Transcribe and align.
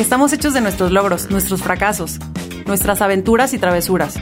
Estamos 0.00 0.32
hechos 0.32 0.54
de 0.54 0.62
nuestros 0.62 0.92
logros, 0.92 1.30
nuestros 1.30 1.62
fracasos, 1.62 2.18
nuestras 2.66 3.02
aventuras 3.02 3.52
y 3.52 3.58
travesuras. 3.58 4.16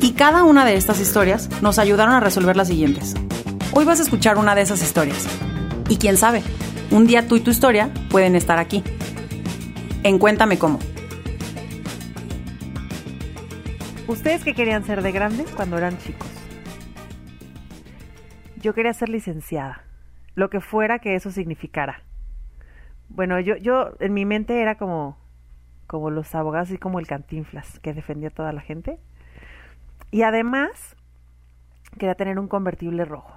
Y 0.00 0.12
cada 0.12 0.44
una 0.44 0.64
de 0.64 0.76
estas 0.76 1.00
historias 1.00 1.50
nos 1.62 1.80
ayudaron 1.80 2.14
a 2.14 2.20
resolver 2.20 2.56
las 2.56 2.68
siguientes. 2.68 3.16
Hoy 3.72 3.84
vas 3.84 3.98
a 3.98 4.04
escuchar 4.04 4.38
una 4.38 4.54
de 4.54 4.62
esas 4.62 4.80
historias. 4.84 5.26
Y 5.88 5.96
quién 5.96 6.16
sabe, 6.16 6.44
un 6.92 7.08
día 7.08 7.26
tú 7.26 7.34
y 7.34 7.40
tu 7.40 7.50
historia 7.50 7.90
pueden 8.08 8.36
estar 8.36 8.60
aquí. 8.60 8.84
En 10.04 10.20
Cuéntame 10.20 10.60
cómo. 10.60 10.78
¿Ustedes 14.06 14.44
qué 14.44 14.54
querían 14.54 14.84
ser 14.84 15.02
de 15.02 15.10
grandes 15.10 15.50
cuando 15.50 15.76
eran 15.76 15.98
chicos? 15.98 16.28
Yo 18.62 18.74
quería 18.74 18.92
ser 18.92 19.08
licenciada, 19.08 19.82
lo 20.36 20.50
que 20.50 20.60
fuera 20.60 21.00
que 21.00 21.16
eso 21.16 21.32
significara. 21.32 22.04
Bueno, 23.10 23.40
yo, 23.40 23.56
yo 23.56 23.92
en 24.00 24.14
mi 24.14 24.24
mente 24.24 24.62
era 24.62 24.76
como, 24.76 25.18
como 25.86 26.10
los 26.10 26.34
abogados 26.34 26.70
y 26.70 26.78
como 26.78 27.00
el 27.00 27.06
cantinflas 27.06 27.78
que 27.80 27.92
defendía 27.92 28.28
a 28.28 28.32
toda 28.32 28.52
la 28.52 28.60
gente. 28.60 28.98
Y 30.10 30.22
además 30.22 30.96
quería 31.98 32.14
tener 32.14 32.38
un 32.38 32.48
convertible 32.48 33.04
rojo. 33.04 33.36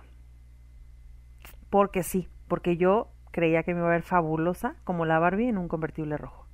Porque 1.70 2.04
sí, 2.04 2.28
porque 2.48 2.78
yo 2.78 3.10
creía 3.32 3.64
que 3.64 3.74
me 3.74 3.80
iba 3.80 3.88
a 3.90 3.92
ver 3.92 4.04
fabulosa 4.04 4.76
como 4.84 5.06
la 5.06 5.20
Barbie 5.20 5.50
en 5.50 5.58
un 5.58 5.68
convertible 5.68 6.18
rojo. 6.18 6.46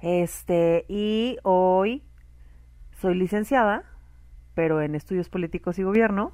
Este, 0.00 0.84
y 0.88 1.38
hoy 1.42 2.02
soy 3.00 3.14
licenciada, 3.14 3.84
pero 4.54 4.82
en 4.82 4.94
estudios 4.94 5.30
políticos 5.30 5.78
y 5.78 5.82
gobierno, 5.82 6.32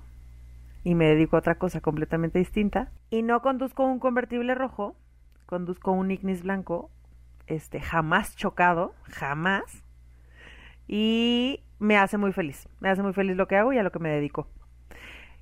y 0.82 0.96
me 0.96 1.06
dedico 1.06 1.36
a 1.36 1.38
otra 1.38 1.54
cosa 1.54 1.80
completamente 1.80 2.40
distinta. 2.40 2.90
Y 3.10 3.22
no 3.22 3.40
conduzco 3.42 3.84
un 3.84 4.00
convertible 4.00 4.56
rojo, 4.56 4.96
conduzco 5.46 5.92
un 5.92 6.10
Ignis 6.10 6.42
blanco, 6.42 6.90
este, 7.46 7.80
jamás 7.80 8.36
chocado, 8.36 8.94
jamás. 9.04 9.84
Y 10.88 11.60
me 11.78 11.96
hace 11.96 12.18
muy 12.18 12.32
feliz, 12.32 12.68
me 12.80 12.88
hace 12.88 13.02
muy 13.02 13.12
feliz 13.12 13.36
lo 13.36 13.46
que 13.48 13.56
hago 13.56 13.72
y 13.72 13.78
a 13.78 13.82
lo 13.82 13.92
que 13.92 13.98
me 13.98 14.10
dedico. 14.10 14.48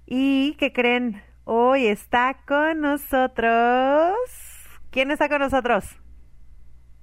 ¿Y 0.06 0.54
qué 0.58 0.72
creen? 0.72 1.22
Hoy 1.44 1.86
está 1.86 2.38
con 2.46 2.80
nosotros. 2.80 4.14
¿Quién 4.90 5.10
está 5.10 5.28
con 5.28 5.40
nosotros? 5.40 5.84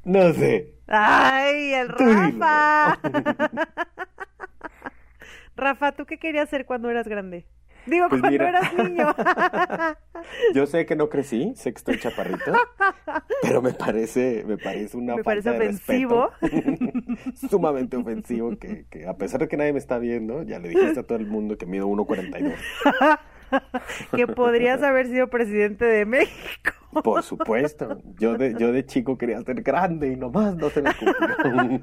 No 0.03 0.33
sé. 0.33 0.73
¡Ay, 0.87 1.73
el 1.73 1.89
Rafa! 1.89 2.99
Rafa, 5.57 5.91
¿tú 5.93 6.05
qué 6.05 6.17
querías 6.17 6.49
ser 6.49 6.65
cuando 6.65 6.89
eras 6.89 7.07
grande? 7.07 7.45
Digo, 7.87 8.09
Pues 8.09 8.21
cuando 8.21 8.29
mira. 8.31 8.49
eras 8.49 8.73
niño. 8.73 9.15
Yo 10.53 10.65
sé 10.65 10.85
que 10.85 10.95
no 10.95 11.09
crecí, 11.09 11.53
sé 11.55 11.71
que 11.71 11.77
estoy 11.77 11.99
chaparrito, 11.99 12.51
pero 13.41 13.61
me 13.61 13.73
parece, 13.73 14.43
me 14.45 14.57
parece 14.57 14.97
una 14.97 15.15
Me 15.15 15.23
falta 15.23 15.51
parece 15.51 15.79
ofensivo. 15.79 16.31
Sumamente 17.49 17.97
ofensivo 17.97 18.57
que, 18.57 18.85
que 18.89 19.07
a 19.07 19.15
pesar 19.15 19.39
de 19.41 19.47
que 19.47 19.57
nadie 19.57 19.73
me 19.73 19.79
está 19.79 19.99
viendo, 19.99 20.43
ya 20.43 20.59
le 20.59 20.69
dijiste 20.69 20.99
a 20.99 21.03
todo 21.03 21.17
el 21.17 21.27
mundo 21.27 21.57
que 21.57 21.65
mido 21.65 21.87
1.42. 21.87 22.55
que 24.15 24.27
podrías 24.27 24.83
haber 24.83 25.07
sido 25.07 25.29
presidente 25.29 25.85
de 25.85 26.05
México. 26.05 26.73
Por 27.03 27.23
supuesto, 27.23 28.01
yo 28.19 28.37
de, 28.37 28.55
yo 28.57 28.71
de 28.71 28.85
chico 28.85 29.17
quería 29.17 29.41
ser 29.43 29.61
grande 29.61 30.11
y 30.11 30.15
nomás 30.15 30.55
no 30.55 30.69
se 30.69 30.81
me 30.81 30.91
cumplió. 30.93 31.81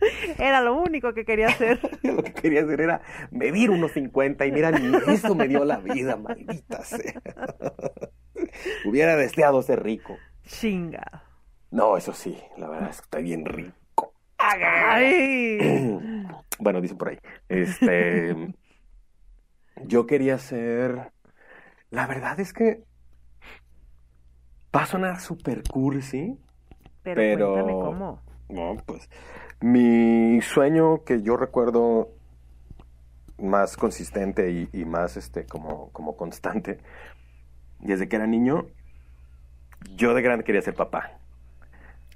Era 0.38 0.60
lo 0.60 0.74
único 0.74 1.12
que 1.14 1.24
quería 1.24 1.48
hacer. 1.48 1.80
Lo 2.02 2.22
que 2.22 2.32
quería 2.32 2.62
hacer 2.62 2.80
era 2.80 3.02
medir 3.30 3.70
unos 3.70 3.92
50 3.92 4.46
y 4.46 4.52
mira, 4.52 4.70
ni 4.70 4.96
eso 5.12 5.34
me 5.34 5.48
dio 5.48 5.64
la 5.64 5.78
vida, 5.78 6.16
maldita 6.16 6.82
sea. 6.84 7.20
Hubiera 8.86 9.16
deseado 9.16 9.62
ser 9.62 9.82
rico. 9.82 10.16
Chinga. 10.44 11.24
No, 11.70 11.96
eso 11.96 12.12
sí, 12.12 12.36
la 12.56 12.68
verdad 12.68 12.90
es 12.90 12.96
que 13.00 13.04
estoy 13.04 13.22
bien 13.22 13.44
rico. 13.44 14.14
Ay. 14.38 15.58
Bueno, 16.62 16.82
dice 16.82 16.94
por 16.94 17.08
ahí. 17.08 17.18
Este. 17.48 18.52
Yo 19.86 20.06
quería 20.06 20.36
ser. 20.36 21.10
La 21.88 22.06
verdad 22.06 22.38
es 22.38 22.52
que. 22.52 22.82
Va 24.76 24.82
a 24.82 24.86
sonar 24.86 25.20
super 25.20 25.62
cursi. 25.62 26.38
Pero, 27.02 27.16
Pero- 27.16 27.52
cuéntame 27.54 27.72
cómo. 27.72 28.22
No, 28.50 28.76
pues. 28.84 29.08
Mi 29.60 30.40
sueño 30.42 31.04
que 31.04 31.22
yo 31.22 31.36
recuerdo 31.36 32.08
más 33.38 33.76
consistente 33.76 34.50
y, 34.50 34.68
y 34.72 34.84
más 34.84 35.16
este 35.16 35.46
como, 35.46 35.90
como 35.92 36.16
constante. 36.16 36.78
Desde 37.78 38.08
que 38.08 38.16
era 38.16 38.26
niño. 38.26 38.66
Yo 39.96 40.14
de 40.14 40.22
grande 40.22 40.44
quería 40.44 40.62
ser 40.62 40.74
papá. 40.74 41.20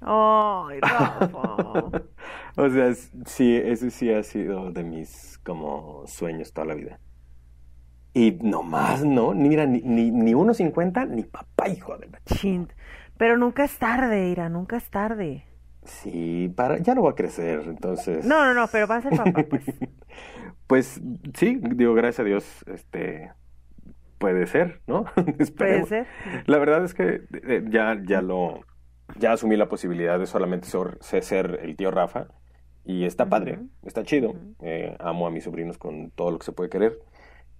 Ay, 0.01 0.79
Rafa. 0.81 1.29
o 2.57 2.69
sea, 2.69 2.93
sí, 3.25 3.55
ese 3.55 3.89
sí 3.89 4.13
ha 4.13 4.21
sido 4.23 4.71
de 4.71 4.83
mis 4.83 5.39
como 5.39 6.03
sueños 6.05 6.53
toda 6.53 6.67
la 6.67 6.75
vida. 6.75 6.99
Y 8.13 8.31
nomás, 8.41 9.03
¿no? 9.03 9.33
Ni, 9.33 9.49
mira, 9.49 9.65
ni, 9.65 9.81
ni, 9.81 10.11
ni 10.11 10.33
1.50 10.33 11.09
ni 11.09 11.23
papá, 11.23 11.67
hijo 11.69 11.97
de 11.97 12.07
la... 12.07 12.19
Pero 13.17 13.37
nunca 13.37 13.65
es 13.65 13.77
tarde, 13.77 14.29
Ira, 14.29 14.47
nunca 14.47 14.77
es 14.77 14.89
tarde. 14.89 15.45
Sí, 15.85 16.51
para, 16.55 16.79
ya 16.79 16.95
no 16.95 17.03
va 17.03 17.11
a 17.11 17.15
crecer, 17.15 17.63
entonces... 17.67 18.25
No, 18.25 18.43
no, 18.43 18.53
no, 18.53 18.67
pero 18.71 18.87
va 18.87 18.97
a 18.97 19.01
ser 19.01 19.11
papá, 19.17 19.43
pues. 19.49 19.63
Pues 20.67 21.01
sí, 21.35 21.59
digo, 21.61 21.93
gracias 21.93 22.21
a 22.21 22.23
Dios, 22.23 22.65
este... 22.67 23.31
Puede 24.17 24.47
ser, 24.47 24.81
¿no? 24.87 25.05
Puede 25.57 25.85
ser. 25.85 26.07
La 26.45 26.57
verdad 26.57 26.83
es 26.83 26.93
que 26.93 27.21
eh, 27.47 27.63
ya, 27.69 28.01
ya 28.03 28.21
lo... 28.21 28.61
Ya 29.19 29.33
asumí 29.33 29.55
la 29.55 29.69
posibilidad 29.69 30.17
de 30.17 30.25
solamente 30.25 30.67
ser, 31.01 31.59
el 31.61 31.75
tío 31.75 31.91
Rafa. 31.91 32.27
Y 32.85 33.05
está 33.05 33.29
padre, 33.29 33.59
está 33.83 34.03
chido. 34.03 34.35
Eh, 34.61 34.95
amo 34.99 35.27
a 35.27 35.31
mis 35.31 35.43
sobrinos 35.43 35.77
con 35.77 36.11
todo 36.11 36.31
lo 36.31 36.39
que 36.39 36.45
se 36.45 36.53
puede 36.53 36.69
querer. 36.69 36.97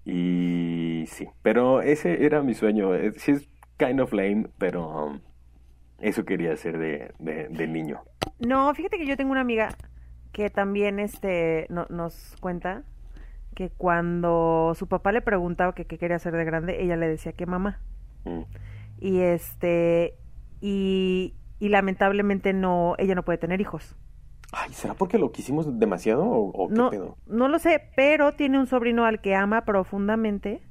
Y 0.06 1.06
sí, 1.08 1.28
pero 1.41 1.81
ese 1.81 2.25
era 2.25 2.41
mi 2.41 2.53
sueño. 2.53 2.96
Eh, 2.96 3.12
Sí 3.18 3.31
es 3.31 3.50
kind 3.78 4.00
of 4.00 4.14
lame, 4.14 4.47
pero 4.58 4.88
um, 4.88 5.19
eso 6.00 6.25
quería 6.25 6.53
hacer 6.53 6.78
de, 6.78 7.12
de, 7.19 7.47
de 7.50 7.68
niño. 7.68 8.02
No, 8.40 8.74
fíjate 8.74 8.97
que 8.97 9.06
yo 9.08 9.18
tengo 9.18 9.31
una 9.31 9.41
amiga 9.41 9.69
que 10.31 10.50
también 10.50 11.00
este 11.00 11.68
no- 11.69 11.88
nos 11.90 12.36
cuenta 12.41 12.84
que 13.56 13.69
cuando 13.72 14.74
su 14.75 14.88
papá 14.88 15.12
le 15.12 15.22
preguntaba 15.22 15.75
que 15.75 15.86
qué 15.86 15.97
quería 15.97 16.18
hacer 16.18 16.35
de 16.35 16.46
grande, 16.46 16.84
ella 16.84 16.97
le 16.97 17.08
decía 17.08 17.34
que 17.34 17.46
mamá. 17.46 17.81
Mm. 18.25 18.41
Y 19.00 19.22
este 19.22 20.18
y, 20.62 21.35
y 21.59 21.69
lamentablemente 21.69 22.53
no 22.53 22.96
ella 22.97 23.16
no 23.16 23.24
puede 23.24 23.38
tener 23.40 23.62
hijos. 23.62 23.96
Ay, 24.52 24.74
¿será 24.74 24.94
porque 24.96 25.18
lo 25.19 25.31
quisimos 25.31 25.80
demasiado 25.80 26.24
o, 26.25 26.50
o 26.50 26.74
qué 26.74 26.75
No 26.75 26.90
pedo? 26.90 27.18
no 27.28 27.47
lo 27.47 27.59
sé, 27.59 27.91
pero 27.96 28.34
tiene 28.35 28.59
un 28.59 28.68
sobrino 28.68 29.06
al 29.06 29.22
que 29.22 29.35
ama 29.35 29.66
profundamente 29.66 30.62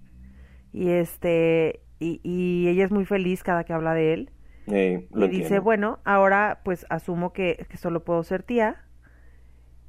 y 0.73 0.91
este 0.91 1.83
y, 2.01 2.21
y 2.25 2.69
ella 2.69 2.85
es 2.85 2.91
muy 2.93 3.05
feliz 3.07 3.43
cada 3.43 3.65
que 3.65 3.73
habla 3.73 3.95
de 3.95 4.15
él. 4.15 4.31
Eh, 4.67 5.07
lo 5.13 5.27
y 5.27 5.29
dice, 5.29 5.59
bueno, 5.59 5.99
ahora 6.05 6.61
pues 6.65 6.87
asumo 6.89 7.33
que, 7.33 7.67
que 7.69 7.77
solo 7.77 8.05
puedo 8.05 8.23
ser 8.23 8.43
tía 8.43 8.83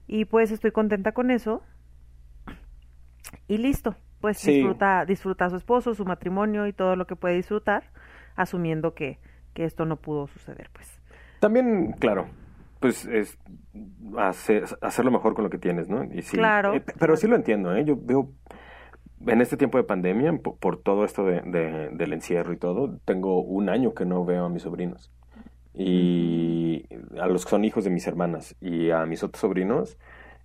y 0.07 0.25
pues 0.25 0.51
estoy 0.51 0.71
contenta 0.71 1.13
con 1.13 1.31
eso 1.31 1.63
y 3.47 3.57
listo, 3.57 3.95
pues 4.21 4.37
Sí. 4.37 4.51
disfruta, 4.53 5.05
disfruta 5.05 5.45
a 5.45 5.49
su 5.49 5.55
esposo, 5.57 5.93
su 5.93 6.05
matrimonio 6.05 6.67
y 6.67 6.73
todo 6.73 6.95
lo 6.95 7.05
que 7.07 7.15
puede 7.15 7.35
disfrutar, 7.35 7.83
asumiendo 8.35 8.93
que, 8.93 9.19
que 9.53 9.65
esto 9.65 9.85
no 9.85 9.97
pudo 9.97 10.27
suceder, 10.27 10.69
pues. 10.73 10.99
También, 11.39 11.93
claro, 11.93 12.27
pues 12.79 13.05
es 13.05 13.37
hacer, 14.17 14.65
hacerlo 14.81 15.11
mejor 15.11 15.35
con 15.35 15.43
lo 15.43 15.49
que 15.49 15.57
tienes, 15.57 15.87
¿no? 15.87 16.03
Y 16.03 16.21
sí, 16.21 16.37
Claro, 16.37 16.73
eh, 16.75 16.83
pero 16.99 17.15
sí 17.15 17.27
lo 17.27 17.35
entiendo, 17.35 17.75
¿eh? 17.75 17.83
Yo 17.85 17.97
veo 17.99 18.31
en 19.27 19.41
este 19.41 19.57
tiempo 19.57 19.77
de 19.77 19.83
pandemia, 19.85 20.33
por, 20.37 20.57
por 20.57 20.81
todo 20.81 21.05
esto 21.05 21.25
de, 21.25 21.41
de- 21.41 21.89
del 21.91 22.13
encierro 22.13 22.53
y 22.53 22.57
todo, 22.57 22.97
tengo 23.05 23.41
un 23.41 23.69
año 23.69 23.93
que 23.93 24.05
no 24.05 24.25
veo 24.25 24.45
a 24.45 24.49
mis 24.49 24.63
sobrinos. 24.63 25.11
Y 25.73 26.85
a 27.19 27.27
los 27.27 27.45
que 27.45 27.51
son 27.51 27.65
hijos 27.65 27.83
de 27.83 27.89
mis 27.89 28.07
hermanas 28.07 28.55
y 28.61 28.91
a 28.91 29.05
mis 29.05 29.23
otros 29.23 29.41
sobrinos 29.41 29.97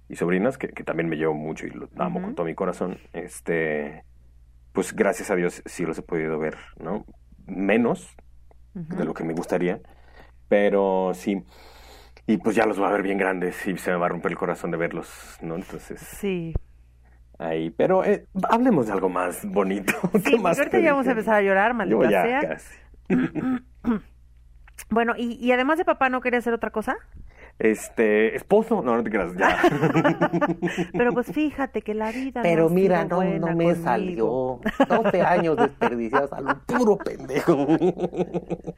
y 0.09 0.17
sobrinas, 0.17 0.59
que, 0.59 0.69
que 0.69 0.85
también 0.85 1.09
me 1.09 1.17
llevo 1.17 1.35
mucho 1.35 1.67
y 1.67 1.71
los 1.71 1.91
amo 1.99 2.21
con 2.21 2.35
todo 2.35 2.47
mi 2.47 2.55
corazón, 2.55 2.99
este, 3.13 4.05
pues 4.73 4.95
gracias 4.95 5.31
a 5.31 5.37
Dios 5.37 5.63
sí 5.67 5.85
los 5.87 5.99
he 5.99 6.03
podido 6.03 6.39
ver, 6.39 6.57
¿no? 6.81 7.07
Menos 7.47 8.17
de 8.75 9.05
lo 9.05 9.15
que 9.15 9.25
me 9.25 9.35
gustaría, 9.35 9.81
pero 10.49 11.13
sí. 11.15 11.45
y 12.27 12.39
pues 12.39 12.57
ya 12.57 12.67
los 12.67 12.79
voy 12.79 12.89
a 12.89 12.93
ver 12.93 13.03
bien 13.03 13.19
grandes 13.19 13.67
y 13.67 13.77
se 13.79 13.91
me 13.93 13.97
va 13.99 14.07
a 14.07 14.09
romper 14.11 14.33
el 14.33 14.39
corazón 14.39 14.71
de 14.71 14.77
verlos, 14.79 15.39
¿no? 15.43 15.57
Entonces, 15.57 16.01
Sí. 16.01 16.55
Ahí. 17.41 17.71
Pero 17.71 18.05
eh, 18.05 18.27
hablemos 18.49 18.87
de 18.87 18.93
algo 18.93 19.09
más 19.09 19.45
bonito. 19.45 19.93
Sí, 20.13 20.23
¿Qué 20.23 20.31
porque 20.31 20.39
más 20.39 20.59
ahorita 20.59 20.79
ya 20.79 20.93
vamos 20.93 21.07
a 21.09 21.11
empezar 21.11 21.35
a 21.35 21.43
llorar, 21.43 21.73
Yo 21.73 21.75
maldita 21.75 22.11
ya 22.11 22.23
sea. 22.23 22.41
casi. 22.49 22.75
Bueno, 24.89 25.13
y, 25.17 25.35
y 25.35 25.53
además 25.53 25.77
de 25.79 25.85
papá, 25.85 26.09
¿no 26.09 26.21
quería 26.23 26.39
hacer 26.39 26.55
otra 26.55 26.71
cosa? 26.71 26.97
Este, 27.59 28.35
esposo, 28.35 28.81
no, 28.83 28.97
no 28.97 29.05
te 29.05 29.11
creas, 29.11 29.37
ya. 29.37 29.59
Pero 30.95 31.13
pues 31.13 31.31
fíjate 31.31 31.83
que 31.83 31.93
la 31.93 32.11
vida. 32.11 32.41
Pero 32.43 32.65
no 32.65 32.71
mira, 32.71 33.05
no, 33.05 33.23
no 33.23 33.47
me 33.49 33.65
conmigo. 33.67 33.75
salió. 33.85 34.61
12 34.89 35.21
años 35.21 35.59
desperdiciados 35.59 36.33
a 36.33 36.41
lo 36.41 36.59
puro 36.65 36.97
pendejo. 36.97 37.53
Oye, 37.67 38.75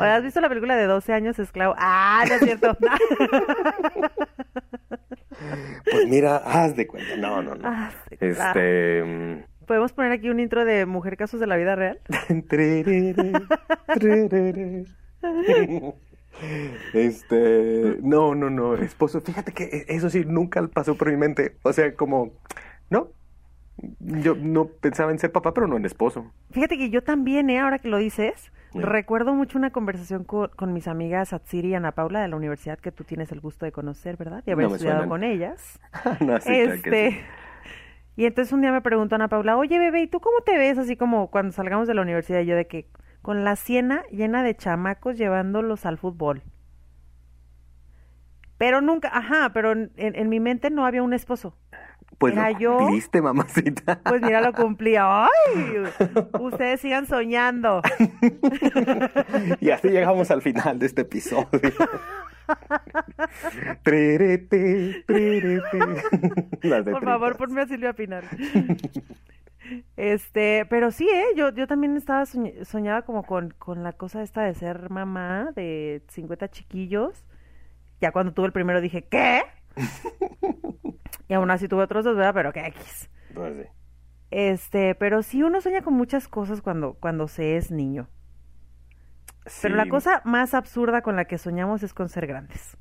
¿Has 0.00 0.22
visto 0.24 0.40
la 0.40 0.48
película 0.48 0.74
de 0.74 0.86
12 0.86 1.12
años 1.12 1.38
esclavo? 1.38 1.74
Ah, 1.78 2.24
no 2.28 2.34
es 2.34 2.40
cierto. 2.40 2.76
Pues 5.90 6.08
mira, 6.08 6.36
Haz 6.36 6.76
de 6.76 6.86
cuenta. 6.86 7.16
No, 7.16 7.42
no, 7.42 7.54
no. 7.54 7.68
Ah, 7.68 7.90
sí. 8.08 8.16
Este. 8.20 9.02
mm, 9.04 9.66
¿Podemos 9.66 9.92
poner 9.92 10.12
aquí 10.12 10.30
un 10.30 10.40
intro 10.40 10.64
de 10.64 10.86
Mujer 10.86 11.16
Casos 11.16 11.40
de 11.40 11.46
la 11.46 11.56
Vida 11.56 11.74
Real? 11.74 12.00
Este, 16.92 17.98
no, 18.02 18.34
no, 18.34 18.50
no, 18.50 18.74
esposo, 18.74 19.22
fíjate 19.22 19.52
que 19.52 19.86
eso 19.88 20.10
sí 20.10 20.24
nunca 20.26 20.66
pasó 20.68 20.94
por 20.94 21.10
mi 21.10 21.16
mente, 21.16 21.56
o 21.62 21.72
sea, 21.72 21.94
como, 21.94 22.32
no, 22.90 23.08
yo 23.98 24.34
no 24.34 24.66
pensaba 24.66 25.10
en 25.10 25.18
ser 25.18 25.32
papá, 25.32 25.54
pero 25.54 25.66
no 25.66 25.76
en 25.76 25.86
esposo. 25.86 26.30
Fíjate 26.50 26.76
que 26.76 26.90
yo 26.90 27.02
también, 27.02 27.50
¿eh? 27.50 27.60
ahora 27.60 27.78
que 27.78 27.88
lo 27.88 27.98
dices. 27.98 28.52
Recuerdo 28.82 29.34
mucho 29.34 29.58
una 29.58 29.70
conversación 29.70 30.24
con, 30.24 30.48
con 30.50 30.72
mis 30.72 30.88
amigas 30.88 31.32
Atsiri 31.32 31.70
y 31.70 31.74
Ana 31.74 31.92
Paula 31.92 32.20
de 32.22 32.28
la 32.28 32.36
universidad 32.36 32.78
que 32.78 32.92
tú 32.92 33.04
tienes 33.04 33.32
el 33.32 33.40
gusto 33.40 33.64
de 33.66 33.72
conocer, 33.72 34.16
¿verdad? 34.16 34.42
Y 34.46 34.50
haber 34.52 34.66
No 34.66 34.74
estudiado 34.74 35.06
con 35.06 35.24
ellas. 35.24 35.80
No, 36.20 36.40
sí, 36.40 36.60
claro 36.60 36.80
que 36.82 36.90
este. 36.90 37.10
sí. 37.10 37.20
Y 38.16 38.24
entonces 38.26 38.52
un 38.52 38.62
día 38.62 38.72
me 38.72 38.80
preguntó 38.80 39.14
Ana 39.16 39.28
Paula, 39.28 39.56
oye 39.56 39.78
bebé, 39.78 40.02
¿y 40.02 40.06
tú 40.08 40.20
cómo 40.20 40.40
te 40.40 40.56
ves 40.58 40.78
así 40.78 40.96
como 40.96 41.30
cuando 41.30 41.52
salgamos 41.52 41.86
de 41.86 41.94
la 41.94 42.02
universidad? 42.02 42.40
Y 42.40 42.46
yo 42.46 42.56
de 42.56 42.66
que 42.66 42.88
con 43.22 43.44
la 43.44 43.56
siena 43.56 44.04
llena 44.10 44.42
de 44.42 44.56
chamacos 44.56 45.18
llevándolos 45.18 45.84
al 45.86 45.98
fútbol. 45.98 46.42
Pero 48.58 48.80
nunca, 48.80 49.10
ajá, 49.12 49.50
pero 49.52 49.72
en, 49.72 49.90
en 49.96 50.28
mi 50.28 50.40
mente 50.40 50.70
no 50.70 50.86
había 50.86 51.02
un 51.02 51.12
esposo. 51.12 51.56
Pues 52.18 52.32
Era 52.34 52.50
lo 52.52 52.58
yo. 52.58 52.76
cumpliste, 52.78 53.20
mamacita. 53.20 54.00
Pues 54.04 54.22
mira, 54.22 54.40
lo 54.40 54.52
cumplí. 54.54 54.94
¡Ay! 54.98 55.28
Ustedes 56.40 56.80
sigan 56.80 57.06
soñando. 57.06 57.82
y 59.60 59.70
así 59.70 59.88
llegamos 59.88 60.30
al 60.30 60.40
final 60.42 60.78
de 60.78 60.86
este 60.86 61.02
episodio. 61.02 61.48
Trerete, 63.82 65.02
trerete. 65.06 65.78
Las 66.62 66.84
de 66.84 66.92
Por 66.92 67.04
favor, 67.04 67.36
ponme 67.36 67.62
a 67.62 67.66
Silvia 67.66 67.92
Pinar. 67.92 68.24
Este, 69.96 70.64
pero 70.70 70.92
sí, 70.92 71.08
¿eh? 71.12 71.24
Yo, 71.36 71.52
yo 71.52 71.66
también 71.66 71.96
estaba 71.96 72.22
soñ- 72.22 72.64
soñaba 72.64 73.02
como 73.02 73.24
con, 73.24 73.50
con 73.58 73.82
la 73.82 73.92
cosa 73.92 74.22
esta 74.22 74.42
de 74.42 74.54
ser 74.54 74.90
mamá 74.90 75.50
de 75.56 76.02
50 76.08 76.48
chiquillos. 76.50 77.24
Ya 78.00 78.12
cuando 78.12 78.32
tuve 78.32 78.46
el 78.46 78.52
primero 78.52 78.80
dije, 78.80 79.06
¿qué? 79.10 79.42
Y 81.28 81.34
aún 81.34 81.50
así 81.50 81.68
tuve 81.68 81.84
otros 81.84 82.04
dos, 82.04 82.16
¿verdad? 82.16 82.34
Pero 82.34 82.52
qué 82.52 82.66
X. 82.68 83.10
Pues 83.34 83.56
sí. 83.56 83.64
Este, 84.30 84.94
pero 84.94 85.22
sí 85.22 85.42
uno 85.42 85.60
sueña 85.60 85.82
con 85.82 85.94
muchas 85.94 86.28
cosas 86.28 86.62
cuando, 86.62 86.94
cuando 86.94 87.28
se 87.28 87.56
es 87.56 87.70
niño. 87.72 88.08
Pero 89.60 89.74
Sí. 89.74 89.76
la 89.76 89.86
cosa 89.86 90.22
más 90.24 90.54
absurda 90.54 91.02
con 91.02 91.14
la 91.16 91.26
que 91.26 91.36
soñamos 91.38 91.82
es 91.82 91.92
con 91.92 92.08
ser 92.08 92.26
grandes. 92.26 92.78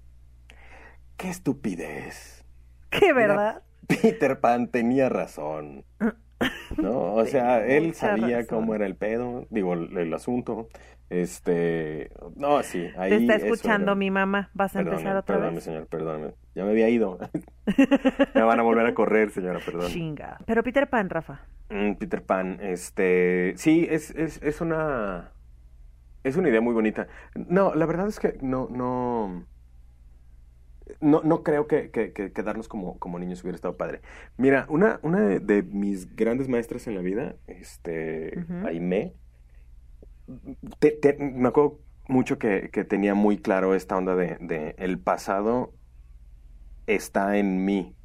Qué 1.18 1.30
estupidez. 1.30 2.46
¿Qué 2.90 3.14
Mira, 3.16 3.42
verdad? 3.42 3.64
Peter 3.88 4.40
Pan 4.42 4.72
tenía 4.72 5.10
razón. 5.10 5.86
¿No? 6.70 7.16
O 7.16 7.26
sea, 7.28 7.66
él 7.66 7.96
sabía 7.96 8.44
razón. 8.44 8.46
cómo 8.46 8.76
era 8.76 8.86
el 8.86 8.98
pedo, 8.98 9.48
digo, 9.52 9.74
el, 9.74 9.98
el 9.98 10.14
asunto. 10.14 10.70
Este, 11.10 12.12
no, 12.36 12.64
sí, 12.64 12.88
ahí 12.98 13.10
Te 13.12 13.18
está 13.18 13.36
escuchando 13.36 13.96
mi 13.96 14.10
mamá. 14.10 14.50
¿Vas 14.54 14.76
a 14.76 14.80
Perdóname, 14.80 14.98
empezar 15.02 15.18
otra 15.18 15.36
perdóname, 15.36 15.56
vez? 15.56 15.64
señor, 15.64 15.88
perdóname. 15.88 16.34
Ya 16.56 16.64
me 16.66 16.72
había 16.72 16.90
ido. 16.90 17.20
me 18.34 18.42
van 18.42 18.60
a 18.60 18.64
volver 18.64 18.86
a 18.88 18.94
correr, 18.96 19.30
señora, 19.30 19.60
perdón. 19.64 19.88
Chinga. 19.92 20.40
Pero 20.46 20.64
Peter 20.64 20.90
Pan, 20.90 21.10
Rafa. 21.10 21.42
Mm, 21.70 21.94
Peter 21.96 22.24
Pan, 22.24 22.60
este, 22.62 23.54
sí, 23.58 23.88
es, 23.90 24.12
es, 24.12 24.42
es 24.42 24.62
una, 24.62 25.32
es 26.24 26.36
una 26.38 26.50
idea 26.50 26.62
muy 26.62 26.74
bonita. 26.74 27.08
No, 27.36 27.76
la 27.76 27.86
verdad 27.86 28.08
es 28.08 28.20
que 28.20 28.38
no, 28.42 28.68
no, 28.72 29.46
no, 31.02 31.22
no 31.24 31.44
creo 31.44 31.68
que, 31.68 31.92
que, 31.92 32.14
que 32.14 32.32
quedarnos 32.32 32.68
como, 32.68 32.98
como 33.00 33.20
niños 33.20 33.42
hubiera 33.44 33.56
estado 33.56 33.78
padre. 33.78 34.02
Mira, 34.38 34.66
una, 34.70 35.00
una 35.04 35.22
de, 35.22 35.40
de 35.40 35.64
mis 35.64 36.16
grandes 36.16 36.48
maestras 36.50 36.88
en 36.88 36.96
la 36.96 37.02
vida, 37.02 37.36
este. 37.48 38.44
Aimé, 38.66 39.14
te- 40.80 40.92
te- 40.92 41.18
me 41.20 41.48
acuerdo 41.50 41.82
mucho 42.08 42.38
que, 42.40 42.70
que 42.72 42.84
tenía 42.86 43.16
muy 43.16 43.38
claro 43.42 43.76
esta 43.76 43.98
onda 43.98 44.16
de, 44.16 44.38
de 44.40 44.76
el 44.78 45.00
pasado 45.00 45.74
está 46.88 47.38
en 47.38 47.66
mí 47.66 47.96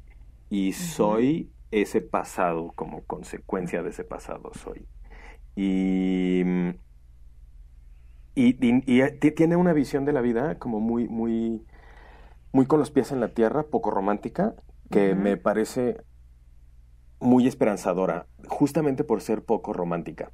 y 0.49 0.73
soy 0.73 1.53
ese 1.71 2.01
pasado 2.01 2.73
como 2.75 3.05
consecuencia 3.05 3.83
de 3.83 3.89
ese 3.91 4.03
pasado 4.05 4.51
soy. 4.53 4.87
Y, 5.55 6.43
y, 8.35 8.55
y- 8.67 8.83
y 9.03 9.11
ti- 9.19 9.31
tiene 9.31 9.55
una 9.55 9.73
visión 9.73 10.05
de 10.05 10.13
la 10.13 10.21
vida 10.21 10.57
como 10.59 10.79
muy, 10.79 11.07
muy, 11.07 11.65
muy 12.53 12.67
con 12.67 12.79
los 12.79 12.91
pies 12.91 13.11
en 13.11 13.21
la 13.21 13.33
tierra, 13.33 13.63
poco 13.69 13.91
romántica, 13.91 14.55
que 14.91 15.15
me 15.15 15.37
parece 15.37 15.97
muy 17.21 17.47
esperanzadora, 17.47 18.27
justamente 18.49 19.05
por 19.05 19.21
ser 19.21 19.45
poco 19.45 19.71
romántica. 19.71 20.33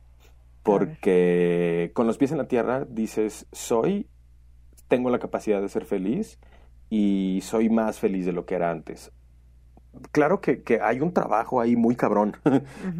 Porque 0.68 1.92
con 1.94 2.08
los 2.08 2.18
pies 2.18 2.32
en 2.32 2.38
la 2.38 2.48
tierra 2.48 2.86
dices, 2.90 3.48
soy, 3.52 4.08
tengo 4.88 5.10
la 5.10 5.20
capacidad 5.20 5.62
de 5.62 5.70
ser 5.70 5.86
feliz 5.86 6.40
y 6.90 7.40
soy 7.44 7.70
más 7.70 8.00
feliz 8.00 8.26
de 8.26 8.34
lo 8.34 8.46
que 8.46 8.56
era 8.56 8.72
antes. 8.72 9.12
Claro 10.12 10.42
que, 10.42 10.62
que 10.62 10.80
hay 10.82 11.00
un 11.00 11.12
trabajo 11.14 11.60
ahí 11.60 11.76
muy 11.76 11.96
cabrón 11.96 12.38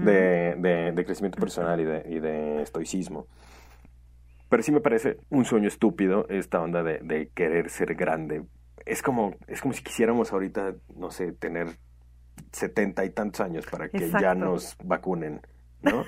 de, 0.04 0.56
de- 0.58 0.92
de 0.94 1.06
crecimiento 1.06 1.38
personal 1.40 1.80
y 1.80 1.84
de, 1.86 2.06
y 2.10 2.20
de 2.20 2.62
estoicismo. 2.64 3.28
Pero 4.50 4.64
sí 4.64 4.72
me 4.72 4.80
parece 4.80 5.18
un 5.30 5.46
sueño 5.46 5.68
estúpido 5.68 6.26
esta 6.30 6.62
onda 6.62 6.82
de, 6.84 7.30
querer 7.36 7.70
ser 7.70 7.96
grande. 7.96 8.44
Es 8.86 9.02
como, 9.02 9.36
es 9.48 9.62
como 9.62 9.74
si 9.74 9.84
quisiéramos 9.84 10.32
ahorita, 10.32 10.76
no 10.96 11.12
sé, 11.12 11.34
tener 11.34 11.68
setenta 12.52 13.04
y 13.04 13.10
tantos 13.10 13.42
años 13.42 13.66
para 13.68 13.90
que 13.90 14.10
ya 14.22 14.34
nos 14.36 14.78
vacunen, 14.84 15.42
¿no? 15.82 16.04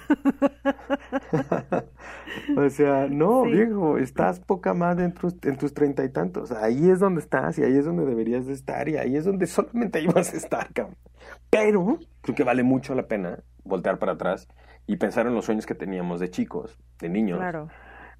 o 2.57 2.69
sea, 2.69 3.07
no, 3.09 3.43
Sí. 3.45 3.51
viejo, 3.51 3.97
estás 3.97 4.39
poca 4.39 4.73
madre 4.73 5.05
en 5.05 5.13
tus, 5.13 5.35
en 5.43 5.57
tus 5.57 5.73
treinta 5.73 6.03
y 6.03 6.09
tantos. 6.09 6.51
Ahí 6.51 6.89
es 6.89 6.99
donde 6.99 7.21
estás 7.21 7.57
y 7.59 7.63
ahí 7.63 7.75
es 7.77 7.85
donde 7.85 8.05
deberías 8.05 8.45
de 8.45 8.53
estar 8.53 8.87
y 8.89 8.97
ahí 8.97 9.15
es 9.15 9.25
donde 9.25 9.47
solamente 9.47 10.01
ibas 10.01 10.33
a 10.33 10.37
estar, 10.37 10.71
cabrón. 10.73 10.97
Pero 11.49 11.99
creo 12.21 12.35
que 12.35 12.43
vale 12.43 12.63
mucho 12.63 12.95
la 12.95 13.07
pena 13.07 13.39
voltear 13.63 13.99
para 13.99 14.13
atrás 14.13 14.47
y 14.87 14.97
pensar 14.97 15.27
en 15.27 15.35
los 15.35 15.45
sueños 15.45 15.65
que 15.65 15.75
teníamos 15.75 16.19
de 16.19 16.29
chicos, 16.29 16.77
de 16.99 17.09
niños. 17.09 17.37
Claro. 17.39 17.69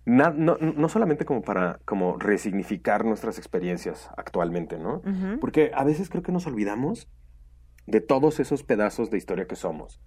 Na- 0.06 0.34
no, 0.36 0.58
no 0.58 0.90
solamente 0.90 1.26
como 1.26 1.42
para 1.42 1.80
como 1.86 2.18
resignificar 2.18 3.06
nuestras 3.06 3.38
experiencias 3.38 4.10
actualmente, 4.18 4.78
¿no? 4.80 5.02
Porque 5.42 5.72
a 5.74 5.84
veces 5.84 6.10
creo 6.10 6.24
que 6.24 6.32
nos 6.32 6.48
olvidamos 6.48 7.08
de 7.86 8.02
todos 8.02 8.40
esos 8.40 8.64
pedazos 8.64 9.10
de 9.10 9.18
historia 9.18 9.46
que 9.46 9.56
somos. 9.56 10.02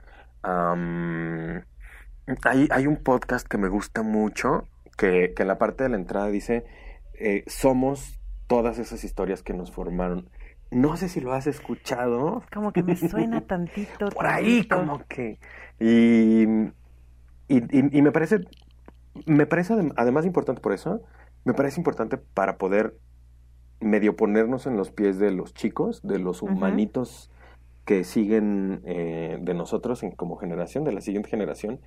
Hay, 2.44 2.68
hay 2.70 2.86
un 2.86 2.96
podcast 2.96 3.46
que 3.46 3.58
me 3.58 3.68
gusta 3.68 4.02
mucho 4.02 4.68
que, 4.96 5.32
que 5.34 5.42
en 5.42 5.48
la 5.48 5.58
parte 5.58 5.84
de 5.84 5.90
la 5.90 5.96
entrada 5.96 6.28
dice, 6.28 6.64
eh, 7.14 7.44
somos 7.46 8.20
todas 8.46 8.78
esas 8.78 9.02
historias 9.04 9.42
que 9.42 9.54
nos 9.54 9.72
formaron. 9.72 10.28
No 10.70 10.96
sé 10.96 11.08
si 11.08 11.20
lo 11.20 11.32
has 11.32 11.46
escuchado. 11.46 12.42
Como 12.52 12.72
que 12.72 12.82
me 12.82 12.96
suena 12.96 13.40
tantito. 13.46 14.08
Por 14.10 14.26
ahí, 14.26 14.64
tantito. 14.64 14.76
como 14.78 15.06
que... 15.06 15.38
Y, 15.80 16.44
y, 17.48 17.56
y- 17.78 17.98
y 17.98 18.02
me 18.02 18.12
parece, 18.12 18.40
me 19.26 19.46
parece 19.46 19.74
adem- 19.74 19.92
además 19.96 20.24
importante 20.24 20.60
por 20.62 20.72
eso, 20.72 21.02
me 21.44 21.54
parece 21.54 21.80
importante 21.80 22.16
para 22.18 22.56
poder 22.56 22.96
medio 23.80 24.16
ponernos 24.16 24.66
en 24.66 24.76
los 24.76 24.90
pies 24.92 25.18
de 25.18 25.32
los 25.32 25.52
chicos, 25.54 26.00
de 26.02 26.18
los 26.20 26.40
humanitos 26.42 27.30
que 27.84 28.04
siguen 28.04 28.82
eh, 28.84 29.38
de 29.40 29.54
nosotros 29.54 30.02
en- 30.02 30.12
como 30.12 30.36
generación, 30.36 30.84
de 30.84 30.92
la 30.92 31.00
siguiente 31.00 31.28
generación, 31.30 31.80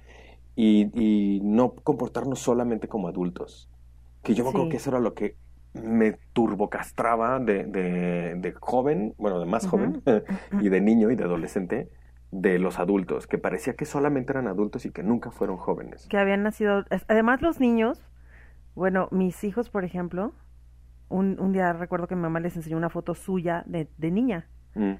y, 0.55 0.89
y 0.93 1.41
no 1.41 1.73
comportarnos 1.75 2.39
solamente 2.39 2.87
como 2.87 3.07
adultos. 3.07 3.69
Que 4.23 4.33
yo 4.33 4.43
me 4.43 4.49
acuerdo 4.49 4.65
Sí. 4.65 4.71
que 4.71 4.77
eso 4.77 4.89
era 4.89 4.99
lo 4.99 5.13
que 5.13 5.35
me 5.73 6.13
turbocastraba 6.33 7.39
de, 7.39 7.65
de, 7.65 8.35
de 8.35 8.53
joven, 8.53 9.13
bueno, 9.17 9.39
de 9.39 9.45
más 9.45 9.65
Ujú. 9.65 9.71
joven, 9.77 10.03
y 10.61 10.69
de 10.69 10.81
niño 10.81 11.11
y 11.11 11.15
de 11.15 11.23
adolescente, 11.25 11.89
de 12.31 12.59
los 12.59 12.79
adultos, 12.79 13.27
que 13.27 13.37
parecía 13.37 13.75
que 13.75 13.85
solamente 13.85 14.31
eran 14.33 14.47
adultos 14.47 14.85
y 14.85 14.91
que 14.91 15.03
nunca 15.03 15.31
fueron 15.31 15.57
jóvenes. 15.57 16.07
Que 16.09 16.17
habían 16.17 16.43
nacido. 16.43 16.85
Además, 17.07 17.41
los 17.41 17.59
niños, 17.59 18.01
bueno, 18.75 19.07
mis 19.11 19.43
hijos, 19.43 19.69
por 19.69 19.83
ejemplo, 19.85 20.33
un, 21.09 21.39
un 21.39 21.53
día 21.53 21.71
recuerdo 21.73 22.07
que 22.07 22.15
mi 22.15 22.21
mamá 22.23 22.39
les 22.39 22.55
enseñó 22.55 22.77
una 22.77 22.89
foto 22.89 23.13
suya 23.15 23.63
de, 23.67 23.87
de 23.97 24.11
niña. 24.11 24.47
Mm, 24.75 24.93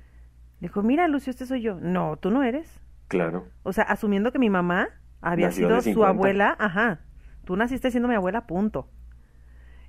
Dijo, 0.59 0.81
mira, 0.83 1.07
Lucio, 1.07 1.31
este 1.31 1.45
soy 1.45 1.62
yo. 1.62 1.75
No, 1.79 2.17
tú 2.17 2.31
no 2.31 2.43
eres. 2.43 2.79
claro. 3.07 3.47
O 3.63 3.71
sea, 3.74 3.83
asumiendo 3.83 4.31
que 4.31 4.39
mi 4.39 4.50
mamá 4.50 4.89
había 5.21 5.47
Nació 5.47 5.67
sido 5.67 5.77
su 5.81 5.89
50. 5.89 6.09
abuela, 6.09 6.55
ajá. 6.59 7.01
Tú 7.45 7.55
naciste 7.55 7.91
siendo 7.91 8.07
mi 8.09 8.15
abuela, 8.15 8.47
punto. 8.47 8.89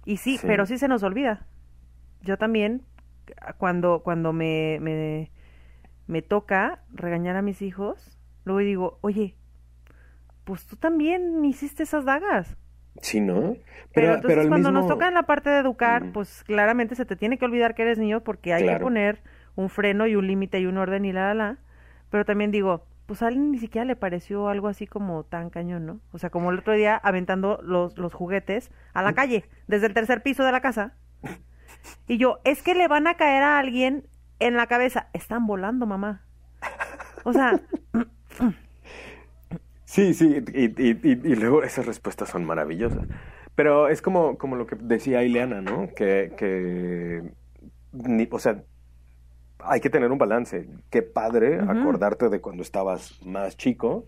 Y 0.05 0.19
sí, 0.19 0.37
Sí. 0.39 0.47
pero 0.47 0.67
sí 0.67 0.77
se 0.79 0.89
nos 0.89 1.03
olvida. 1.03 1.47
Yo 2.23 2.37
también, 2.37 2.83
cuando, 3.59 4.03
cuando 4.03 4.33
me, 4.33 4.79
me, 4.81 5.31
me 6.07 6.23
toca 6.23 6.83
regañar 6.93 7.37
a 7.37 7.43
mis 7.43 7.63
hijos, 7.63 8.19
luego 8.45 8.61
digo, 8.61 8.99
oye, 9.01 9.37
pues 10.45 10.67
tú 10.67 10.77
también 10.77 11.45
hiciste 11.45 11.83
esas 11.85 12.05
dagas. 12.05 12.57
Sí, 13.03 13.21
¿no? 13.21 13.57
Pero, 13.95 14.15
entonces 14.15 14.39
al 14.41 14.49
cuando 14.49 14.71
nos 14.71 14.87
toca 14.87 15.09
en 15.09 15.15
la 15.15 15.25
parte 15.25 15.51
de 15.51 15.59
educar, 15.59 16.13
pues 16.13 16.45
claramente 16.45 16.95
se 16.95 17.05
te 17.05 17.17
tiene 17.17 17.37
que 17.39 17.45
olvidar 17.45 17.75
que 17.75 17.83
eres 17.83 17.99
niño 17.99 18.23
porque 18.23 18.55
hay 18.55 18.67
que 18.67 18.77
poner 18.79 19.23
un 19.57 19.69
freno 19.71 20.07
y 20.07 20.17
un 20.17 20.27
límite 20.27 20.61
y 20.61 20.67
un 20.67 20.79
orden 20.79 21.05
y 21.05 21.13
la, 21.13 21.29
la, 21.29 21.35
la. 21.35 21.59
Pero 22.11 22.25
también 22.25 22.51
digo, 22.51 22.85
pues 23.07 23.23
a 23.23 23.29
alguien 23.29 23.51
ni 23.53 23.59
siquiera 23.59 23.85
le 23.85 23.97
pareció 23.97 24.49
algo 24.49 24.69
así 24.69 24.87
como 24.87 25.25
tan 25.25 25.51
cañón, 25.51 25.87
¿no? 25.87 26.01
O 26.13 26.19
sea, 26.19 26.31
como 26.31 26.51
el 26.51 26.59
otro 26.61 26.75
día 26.75 26.97
aventando 26.97 27.61
los, 27.63 27.99
los 27.99 28.15
juguetes 28.15 28.71
a 28.95 29.03
la 29.03 29.13
calle, 29.15 29.45
desde 29.67 29.87
el 29.87 29.95
tercer 29.95 30.23
piso 30.23 30.45
de 30.45 30.53
la 30.53 30.61
casa. 30.61 30.95
Y 32.09 32.19
yo, 32.19 32.41
es 32.45 32.63
que 32.63 32.75
le 32.75 32.89
van 32.89 33.07
a 33.07 33.15
caer 33.15 33.43
a 33.43 33.59
alguien 33.59 34.05
en 34.41 34.57
la 34.57 34.67
cabeza. 34.67 35.09
Están 35.13 35.47
volando, 35.47 35.87
mamá. 35.87 36.23
O 37.25 37.33
sea, 37.33 37.61
Sí, 39.85 40.15
sí, 40.15 40.43
y, 40.53 40.65
y- 41.09 41.37
luego 41.37 41.63
esas 41.63 41.87
respuestas 41.87 42.29
son 42.31 42.45
maravillosas. 42.45 43.07
Pero 43.55 43.89
es 43.89 44.03
como, 44.03 44.37
como 44.37 44.57
lo 44.57 44.67
que 44.67 44.77
decía 44.77 45.23
Ileana, 45.23 45.61
¿no? 45.63 45.89
Que, 45.95 46.33
que 46.37 47.23
ni- 47.93 48.29
o 48.31 48.39
sea, 48.39 48.63
hay 49.59 49.81
que 49.81 49.91
tener 49.91 50.13
un 50.13 50.19
balance. 50.19 50.69
Qué 50.91 51.03
padre 51.03 51.61
acordarte 51.61 52.29
de 52.29 52.41
cuando 52.41 52.63
estabas 52.63 53.21
más 53.25 53.57
chico, 53.57 54.07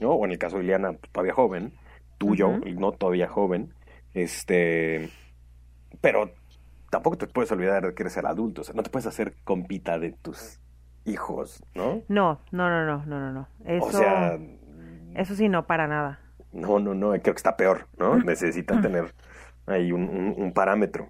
¿no? 0.00 0.12
O 0.12 0.24
en 0.24 0.32
el 0.32 0.38
caso 0.38 0.58
de 0.58 0.64
Ileana, 0.64 0.94
todavía 1.12 1.34
joven, 1.34 1.72
tuyo, 2.18 2.60
y 2.66 2.74
no 2.74 2.92
todavía 2.92 3.28
joven, 3.28 3.74
este, 4.14 5.10
pero 6.00 6.30
tampoco 6.90 7.18
te 7.18 7.26
puedes 7.26 7.52
olvidar 7.52 7.86
de 7.86 7.94
que 7.94 8.02
eres 8.04 8.16
el 8.16 8.26
adulto, 8.26 8.62
o 8.62 8.64
sea, 8.64 8.74
no 8.74 8.82
te 8.82 8.90
puedes 8.90 9.06
hacer 9.06 9.34
compita 9.44 9.98
de 9.98 10.12
tus 10.12 10.60
hijos, 11.04 11.62
¿no? 11.74 12.02
no, 12.08 12.40
no, 12.52 12.68
no, 12.70 12.84
no, 12.86 13.04
no, 13.06 13.20
no, 13.20 13.32
no. 13.32 13.48
Eso, 13.64 13.86
O 13.86 13.92
sea, 13.92 14.38
eso 15.14 15.34
sí, 15.34 15.48
no, 15.48 15.66
para 15.66 15.86
nada. 15.86 16.20
no, 16.52 16.78
no, 16.78 16.94
no, 16.94 17.10
creo 17.10 17.22
que 17.22 17.30
está 17.38 17.56
peor, 17.56 17.88
¿no? 17.98 18.16
Necesitan 18.24 18.80
tener 18.80 19.14
ahí 19.66 19.92
un, 19.92 20.02
un- 20.08 20.34
un 20.36 20.52
parámetro, 20.52 21.08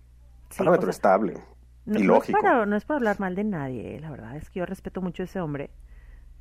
Sí, 0.50 0.58
parámetro 0.58 0.90
o 0.90 0.92
sea, 0.92 0.96
estable 0.96 1.34
No, 1.88 2.22
es, 2.22 2.30
para, 2.30 2.66
no 2.66 2.76
es 2.76 2.84
para 2.84 2.98
hablar 2.98 3.20
mal 3.20 3.34
de 3.34 3.44
nadie, 3.44 3.96
eh, 3.96 4.00
la 4.00 4.10
verdad. 4.10 4.36
Es 4.36 4.50
que 4.50 4.58
yo 4.60 4.66
respeto 4.66 5.00
mucho 5.00 5.22
a 5.22 5.24
ese 5.24 5.40
hombre. 5.40 5.70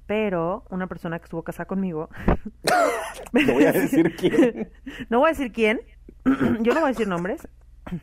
Pero 0.06 0.66
una 0.70 0.88
persona 0.88 1.20
que 1.20 1.26
estuvo 1.26 1.44
casada 1.44 1.68
conmigo. 1.68 2.10
No 3.34 3.54
voy 3.54 3.66
a 3.66 3.72
decir 3.72 4.16
quién. 4.16 4.72
no 5.10 5.20
voy 5.20 5.28
a 5.28 5.32
decir 5.32 5.52
quién. 5.52 5.82
yo 6.26 6.74
no 6.74 6.82
voy 6.82 6.90
a 6.90 6.94
decir 6.94 7.08
nombres. 7.08 7.48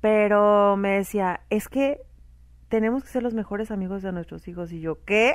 pero 0.00 0.76
me 0.76 0.90
decía, 0.96 1.40
es 1.50 1.68
que 1.68 2.00
tenemos 2.68 3.02
que 3.02 3.10
ser 3.10 3.22
los 3.22 3.34
mejores 3.34 3.70
amigos 3.70 4.02
de 4.02 4.12
nuestros 4.12 4.46
hijos. 4.48 4.72
Y 4.72 4.80
yo, 4.80 5.04
¿qué? 5.04 5.34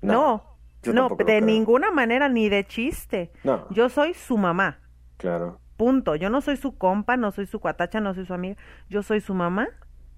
No, 0.00 0.44
No, 0.84 1.08
de 1.10 1.24
creo. 1.24 1.40
ninguna 1.40 1.90
manera, 1.90 2.28
ni 2.28 2.48
de 2.48 2.66
chiste. 2.66 3.30
No. 3.44 3.68
Yo 3.70 3.88
soy 3.88 4.14
su 4.14 4.38
mamá. 4.38 4.80
Claro. 5.16 5.60
Punto. 5.78 6.14
Yo 6.16 6.28
no 6.28 6.42
soy 6.42 6.58
su 6.58 6.76
compa, 6.76 7.16
no 7.16 7.30
soy 7.32 7.46
su 7.46 7.58
cuatacha, 7.60 8.00
no 8.00 8.12
soy 8.12 8.26
su 8.26 8.34
amiga. 8.34 8.56
Yo 8.90 9.02
soy 9.02 9.20
su 9.22 9.32
mamá 9.32 9.68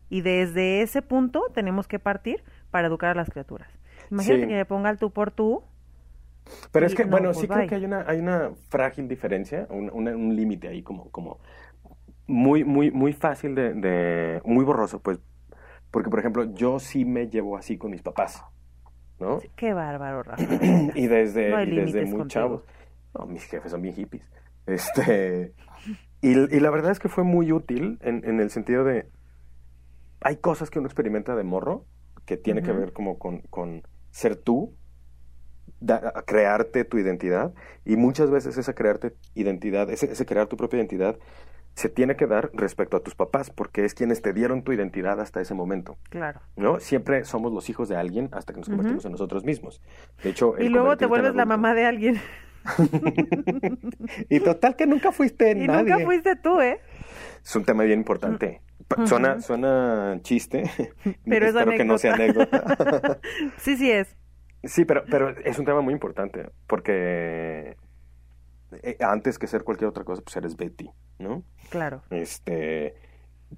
y 0.09 0.23
desde 0.23 0.83
ese 0.83 1.03
punto 1.03 1.45
tenemos 1.55 1.87
que 1.87 2.01
partir 2.01 2.43
para 2.73 2.89
educar 2.89 3.11
a 3.11 3.15
las 3.15 3.31
criaturas. 3.31 3.69
Imagínate 4.11 4.43
Sí. 4.43 4.49
que 4.49 4.55
me 4.57 4.65
ponga 4.65 4.91
el 4.91 4.99
tú 4.99 5.13
por 5.13 5.31
tú. 5.31 5.63
Pero 6.73 6.87
es 6.87 6.95
que, 6.97 7.05
no, 7.05 7.11
bueno, 7.13 7.29
pues 7.29 7.39
sí 7.39 7.47
bye. 7.47 7.57
creo 7.59 7.69
que 7.69 7.75
hay 7.77 7.85
una, 7.85 8.05
hay 8.09 8.19
una 8.19 8.51
frágil 8.71 9.07
diferencia, 9.07 9.69
un, 9.71 9.91
un 9.93 10.35
límite 10.35 10.67
ahí 10.67 10.83
como, 10.83 11.11
como 11.11 11.39
muy, 12.27 12.65
muy, 12.65 12.91
muy 12.91 13.13
fácil 13.13 13.55
de, 13.55 13.75
de, 13.75 14.41
muy 14.45 14.65
borroso, 14.65 15.01
pues, 15.01 15.21
porque, 15.91 16.09
por 16.11 16.19
ejemplo, 16.21 16.45
yo 16.55 16.79
sí 16.81 17.05
me 17.05 17.29
llevo 17.29 17.57
así 17.57 17.77
con 17.79 17.91
mis 17.91 18.03
papás, 18.03 18.43
¿no? 19.19 19.39
Qué 19.57 19.75
bárbaro, 19.75 20.23
Rafa. 20.23 20.43
Y 20.95 21.07
desde, 21.07 21.51
No 21.51 21.57
hay 21.57 21.69
y 21.69 21.73
desde 21.73 22.05
muy 22.07 22.19
contigo. 22.19 22.27
chavos. 22.29 22.63
No, 23.15 23.27
mis 23.27 23.45
jefes 23.45 23.71
son 23.73 23.83
bien 23.83 23.95
hippies. 23.95 24.25
Este, 24.71 25.53
y, 26.23 26.31
y 26.31 26.61
la 26.61 26.71
verdad 26.71 26.93
es 26.93 26.99
que 26.99 27.09
fue 27.09 27.25
muy 27.25 27.53
útil 27.53 27.99
en, 28.03 28.23
en 28.25 28.41
el 28.41 28.51
sentido 28.51 28.85
de, 28.85 29.09
hay 30.21 30.37
cosas 30.37 30.71
que 30.71 30.79
uno 30.79 30.87
experimenta 30.87 31.35
de 31.35 31.45
morro 31.45 31.87
que 32.27 32.37
tiene 32.37 32.63
que 32.63 32.73
ver 32.73 32.93
como 32.93 33.19
con, 33.19 33.41
con 33.43 33.83
ser 34.11 34.37
tú, 34.37 34.75
da- 35.81 36.13
crearte 36.27 36.85
tu 36.85 36.99
identidad, 36.99 37.53
y 37.85 37.97
muchas 37.97 38.31
veces 38.31 38.57
esa 38.59 38.75
crearte 38.75 39.15
identidad, 39.35 39.91
ese, 39.91 40.13
ese 40.13 40.27
crear 40.27 40.47
tu 40.47 40.57
propia 40.57 40.79
identidad, 40.79 41.19
se 41.75 41.89
tiene 41.89 42.17
que 42.17 42.27
dar 42.27 42.51
respecto 42.53 42.97
a 42.97 43.01
tus 43.01 43.15
papás, 43.15 43.51
porque 43.51 43.85
es 43.85 43.95
quienes 43.95 44.21
te 44.23 44.33
dieron 44.33 44.63
tu 44.63 44.73
identidad 44.73 45.21
hasta 45.21 45.41
ese 45.41 45.55
momento. 45.55 45.97
Claro. 46.11 46.41
¿no? 46.57 46.81
Siempre 46.81 47.25
somos 47.25 47.53
los 47.53 47.71
hijos 47.71 47.89
de 47.89 47.97
alguien 47.97 48.29
hasta 48.33 48.53
que 48.53 48.59
nos 48.59 48.69
convertimos 48.69 49.05
en 49.07 49.13
nosotros 49.13 49.45
mismos. 49.45 49.81
De 50.23 50.31
hecho, 50.31 50.55
Y 50.59 50.69
luego 50.69 50.97
te 50.97 51.07
vuelves 51.07 51.35
la 51.35 51.47
mamá 51.47 51.75
de 51.75 51.87
alguien. 51.87 52.21
Y 54.29 54.41
total 54.41 54.77
que 54.77 54.87
nunca 54.87 55.13
fuiste 55.13 55.51
y 55.53 55.67
nadie. 55.67 55.91
nunca 55.91 56.05
fuiste 56.05 56.37
tú, 56.37 56.61
¿eh? 56.61 56.81
Es 57.45 57.57
un 57.57 57.65
tema 57.65 57.85
bien 57.85 58.01
importante. 58.01 58.61
Suena, 59.07 59.41
suena 59.41 60.19
chiste, 60.23 60.65
Pero 61.25 61.47
es 61.47 61.55
espero 61.55 61.73
que 61.73 61.85
no 61.85 61.97
sea 61.99 62.15
anécdota. 62.15 63.21
sí, 63.59 63.77
sí 63.77 63.91
es. 63.91 64.17
sí, 64.65 64.85
pero, 64.85 65.05
pero 65.09 65.31
es 65.31 65.59
un 65.59 65.65
tema 65.65 65.81
muy 65.81 65.95
importante, 65.95 66.51
porque 66.67 67.77
eh, 68.83 68.97
antes 69.01 69.39
que 69.39 69.47
ser 69.47 69.63
cualquier 69.63 69.89
otra 69.89 70.05
cosa, 70.05 70.23
pues 70.23 70.37
eres 70.37 70.57
Betty, 70.57 70.91
¿no? 71.19 71.45
Claro. 71.71 72.03
Este, 72.11 72.95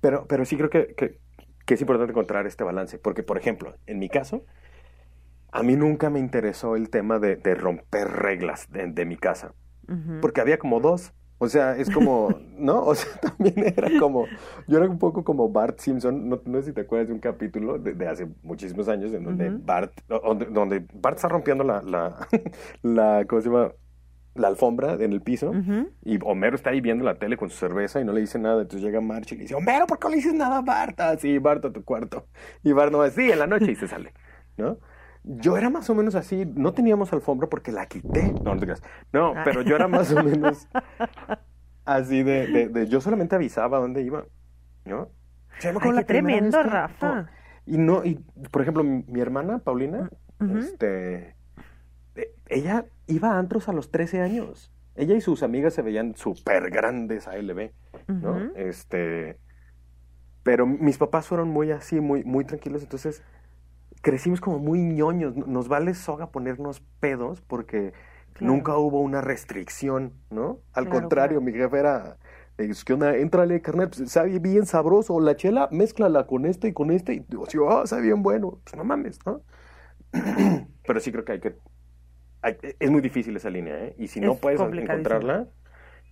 pero, 0.01 0.27
pero 0.27 0.45
sí 0.45 0.57
creo 0.57 0.69
que, 0.69 0.95
que, 0.95 1.19
que 1.65 1.75
es 1.75 1.81
importante 1.81 2.13
encontrar 2.13 2.47
este 2.47 2.65
balance, 2.65 2.99
porque, 2.99 3.23
por 3.23 3.39
ejemplo, 3.39 3.75
en 3.87 3.99
mi 3.99 4.11
caso, 4.11 4.45
a 5.53 5.63
mí 5.63 5.77
nunca 5.77 6.11
me 6.11 6.19
interesó 6.19 6.77
el 6.77 6.91
tema 6.91 7.19
de, 7.19 7.37
de 7.37 7.55
romper 7.55 8.09
reglas 8.09 8.71
de, 8.71 8.87
de 8.87 9.05
mi 9.05 9.17
casa, 9.17 9.55
porque 10.21 10.41
había 10.41 10.59
como 10.59 10.81
dos. 10.81 11.13
O 11.39 11.49
sea, 11.49 11.77
es 11.77 11.91
como, 11.91 12.29
¿no? 12.57 12.85
O 12.85 12.95
sea, 12.95 13.13
también 13.21 13.75
era 13.77 13.89
como, 13.99 14.27
yo 14.69 14.79
era 14.79 14.89
un 14.89 14.99
poco 14.99 15.25
como 15.25 15.49
Bart 15.49 15.81
Simpson, 15.81 16.29
no, 16.29 16.41
no 16.45 16.61
sé 16.61 16.69
si 16.69 16.73
te 16.73 16.83
acuerdas 16.83 17.09
de 17.09 17.15
un 17.15 17.19
capítulo 17.19 17.79
de, 17.79 17.95
de 17.95 18.07
hace 18.07 18.29
muchísimos 18.43 18.89
años 18.89 19.13
en 19.13 19.25
donde. 19.25 19.51
Bart, 19.51 19.93
donde, 20.09 20.47
donde 20.47 20.87
Bart 20.95 21.17
está 21.17 21.29
rompiendo 21.29 21.65
la, 21.65 21.83
la, 21.83 22.29
la, 22.83 23.25
¿cómo 23.29 23.43
se 23.43 23.49
llama? 23.49 23.73
La 24.35 24.49
alfombra 24.49 24.95
en 24.95 25.13
el 25.13 25.21
piso. 25.21 25.53
Y 26.05 26.19
Homero 26.25 26.57
está 26.57 26.71
ahí 26.71 26.81
viendo 26.81 27.05
la 27.05 27.17
tele 27.17 27.37
con 27.37 27.51
su 27.51 27.57
cerveza 27.57 28.01
y 28.01 28.05
no 28.05 28.13
le 28.13 28.21
dice 28.21 28.39
nada. 28.39 28.63
Entonces 28.63 28.81
llega 28.81 29.01
March 29.01 29.33
y 29.33 29.35
le 29.35 29.43
dice, 29.43 29.55
Homero, 29.57 29.87
¿por 29.87 29.99
qué 29.99 30.05
no 30.07 30.11
le 30.11 30.17
dices 30.17 30.33
nada 30.33 30.59
a 30.59 30.63
Bart? 30.63 30.99
Ah, 31.01 31.17
sí, 31.19 31.37
Bart 31.39 31.65
a 31.67 31.73
tu 31.73 31.85
cuarto. 31.85 32.29
Y 32.63 32.73
Bart 32.73 32.91
no 32.93 32.99
va, 32.99 33.11
sí, 33.11 33.31
en 33.31 33.41
la 33.41 33.47
noche 33.47 33.73
y 33.73 33.75
se 33.75 33.89
sale, 33.89 34.15
¿no? 34.57 34.79
Yo 35.25 35.57
era 35.57 35.71
más 35.71 35.89
o 35.89 35.95
menos 35.95 36.15
así, 36.17 36.45
no 36.47 36.73
teníamos 36.73 37.13
alfombra 37.13 37.49
porque 37.49 37.71
la 37.73 37.87
quité. 37.87 38.33
No, 38.43 38.55
no 38.55 38.59
te 38.59 38.67
creas. 38.67 38.83
No, 39.13 39.35
Ah. 39.37 39.43
pero 39.45 39.63
yo 39.63 39.77
era 39.77 39.87
más 39.89 40.11
o 40.13 40.23
menos 40.25 40.67
así 41.85 42.23
de, 42.23 42.47
de, 42.49 42.69
de- 42.69 42.89
yo 42.89 43.01
solamente 43.01 43.35
avisaba 43.37 43.79
dónde 43.79 44.03
iba, 44.03 44.25
¿no? 44.85 45.09
Me 45.63 45.71
Ay, 45.81 45.93
la 45.93 46.01
qué 46.01 46.05
tremendo, 46.07 46.61
que- 46.63 46.69
Rafa. 46.69 47.31
Y 47.67 47.79
no, 47.79 48.05
y 48.05 48.17
por 48.51 48.63
ejemplo, 48.63 48.83
mi, 48.83 49.05
mi 49.07 49.21
hermana, 49.21 49.59
Paulina, 49.61 50.11
Ujú. 50.41 50.59
este, 50.59 51.37
eh, 52.17 52.35
ella 52.49 52.87
iba 53.07 53.31
a 53.33 53.39
antros 53.39 53.69
a 53.69 53.73
los 53.73 53.91
13 53.93 54.21
años. 54.21 54.73
Ella 54.97 55.15
y 55.15 55.21
sus 55.21 55.43
amigas 55.45 55.73
se 55.73 55.83
veían 55.83 56.17
súper 56.17 56.71
grandes 56.71 57.29
ALB, 57.29 57.71
¿no? 58.09 58.33
Ujú. 58.33 58.53
Este, 58.57 59.39
pero 60.43 60.67
mis 60.67 60.99
papás 60.99 61.29
fueron 61.29 61.49
muy 61.49 61.71
así, 61.71 62.01
muy, 62.01 62.25
muy 62.25 62.45
tranquilos, 62.45 62.83
entonces 62.83 63.23
crecimos 64.03 64.41
como 64.41 64.59
muy 64.61 64.81
ñoños. 64.81 65.37
Nos 65.37 65.69
vale 65.69 65.95
soga 65.95 66.31
ponernos 66.33 66.81
pedos 67.01 67.41
porque 67.43 67.95
Claro. 68.35 68.55
nunca 68.55 68.77
hubo 68.79 69.01
una 69.01 69.21
restricción, 69.21 70.15
¿no? 70.31 70.61
Al 70.75 70.85
Claro, 70.85 71.01
contrario, 71.01 71.41
claro. 71.41 71.41
mi 71.43 71.53
jefe 71.53 71.79
era, 71.79 72.19
es 72.59 72.85
que 72.85 72.95
onda, 72.95 73.17
entrale, 73.17 73.61
carnal, 73.63 73.91
pues, 73.91 74.11
sabe 74.11 74.39
bien 74.39 74.67
sabroso, 74.67 75.21
la 75.21 75.37
chela, 75.37 75.69
mézclala 75.73 76.27
con 76.27 76.47
este 76.47 76.69
y 76.69 76.73
con 76.73 76.91
este, 76.91 77.15
y 77.15 77.21
digo, 77.29 77.47
sí, 77.47 77.59
ah, 77.69 77.83
sabe 77.87 78.03
bien 78.03 78.23
bueno, 78.23 78.61
pues 78.65 78.77
no 78.77 78.85
mames, 78.85 79.19
¿no? 79.27 79.43
Pero 80.87 81.01
sí 81.01 81.13
creo 81.13 81.25
que 81.25 81.33
hay 81.33 81.41
que, 81.41 81.57
hay- 82.43 82.59
es 82.81 82.91
muy 82.91 83.01
difícil 83.01 83.37
esa 83.37 83.51
línea, 83.51 83.79
¿eh? 83.85 83.95
Y 83.99 84.09
si 84.09 84.21
no 84.21 84.33
Es 84.33 84.41
puedes 84.41 84.61
encontrarla, 84.61 85.49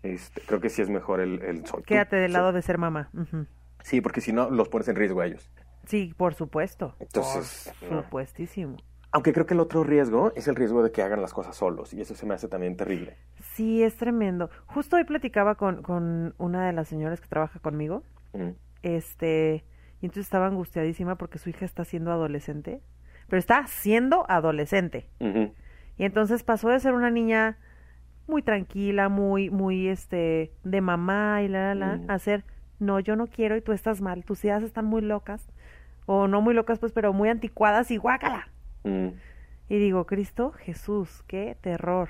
este, 0.02 0.40
creo 0.42 0.60
que 0.60 0.68
sí 0.68 0.82
es 0.82 0.90
mejor 0.90 1.20
el... 1.20 1.42
el 1.42 1.62
tú. 1.62 1.82
Quédate 1.82 2.16
del 2.16 2.30
Sí. 2.30 2.36
lado 2.36 2.52
de 2.52 2.62
ser 2.62 2.78
mamá. 2.78 3.10
Sí, 3.82 4.00
porque 4.00 4.20
si 4.20 4.32
no, 4.32 4.50
los 4.50 4.68
pones 4.68 4.88
en 4.88 4.96
riesgo 4.96 5.20
a 5.20 5.26
ellos. 5.26 5.50
Sí, 5.86 6.14
por 6.16 6.34
supuesto. 6.34 6.94
Entonces, 7.00 7.72
por 7.80 7.90
no. 7.92 8.02
supuestísimo. 8.02 8.76
Aunque 9.12 9.32
creo 9.32 9.44
que 9.44 9.54
el 9.54 9.60
otro 9.60 9.82
riesgo 9.82 10.32
es 10.36 10.46
el 10.46 10.54
riesgo 10.54 10.82
de 10.84 10.92
que 10.92 11.02
hagan 11.02 11.20
las 11.20 11.32
cosas 11.34 11.56
solos 11.56 11.92
y 11.92 12.00
eso 12.00 12.14
se 12.14 12.26
me 12.26 12.34
hace 12.34 12.46
también 12.46 12.76
terrible. 12.76 13.16
Sí, 13.54 13.82
es 13.82 13.96
tremendo. 13.96 14.50
Justo 14.66 14.96
hoy 14.96 15.04
platicaba 15.04 15.56
con, 15.56 15.82
con 15.82 16.34
una 16.38 16.66
de 16.66 16.72
las 16.72 16.86
señoras 16.88 17.20
que 17.20 17.26
trabaja 17.26 17.58
conmigo. 17.58 18.04
Mm. 18.34 18.50
Este, 18.82 19.64
y 20.00 20.06
entonces 20.06 20.26
estaba 20.26 20.46
angustiadísima 20.46 21.16
porque 21.16 21.38
su 21.38 21.50
hija 21.50 21.64
está 21.64 21.84
siendo 21.84 22.12
adolescente. 22.12 22.80
Pero 23.26 23.38
está 23.38 23.66
siendo 23.66 24.26
adolescente. 24.28 25.08
Y 25.98 26.04
entonces 26.04 26.42
pasó 26.44 26.68
de 26.68 26.78
ser 26.80 26.94
una 26.94 27.10
niña 27.10 27.58
muy 28.28 28.42
tranquila, 28.42 29.08
muy, 29.08 29.50
muy, 29.50 29.88
este, 29.88 30.52
de 30.62 30.80
mamá 30.80 31.42
y 31.42 31.48
la, 31.48 31.74
la, 31.74 31.86
la, 31.86 31.96
Mm. 31.96 32.10
a 32.10 32.18
ser, 32.18 32.44
no, 32.78 33.00
yo 33.00 33.16
no 33.16 33.26
quiero 33.26 33.56
y 33.56 33.60
tú 33.60 33.72
estás 33.72 34.00
mal, 34.00 34.24
tus 34.24 34.44
ideas 34.44 34.62
están 34.62 34.84
muy 34.84 35.02
locas. 35.02 35.48
O 36.12 36.26
no 36.26 36.40
muy 36.40 36.54
locas, 36.54 36.80
pues, 36.80 36.90
pero 36.90 37.12
muy 37.12 37.28
anticuadas 37.28 37.92
y 37.92 37.96
guácala. 37.96 38.48
Mm. 38.82 39.10
Y 39.68 39.78
digo, 39.78 40.06
Cristo, 40.06 40.50
Jesús, 40.50 41.22
qué 41.28 41.56
terror. 41.60 42.08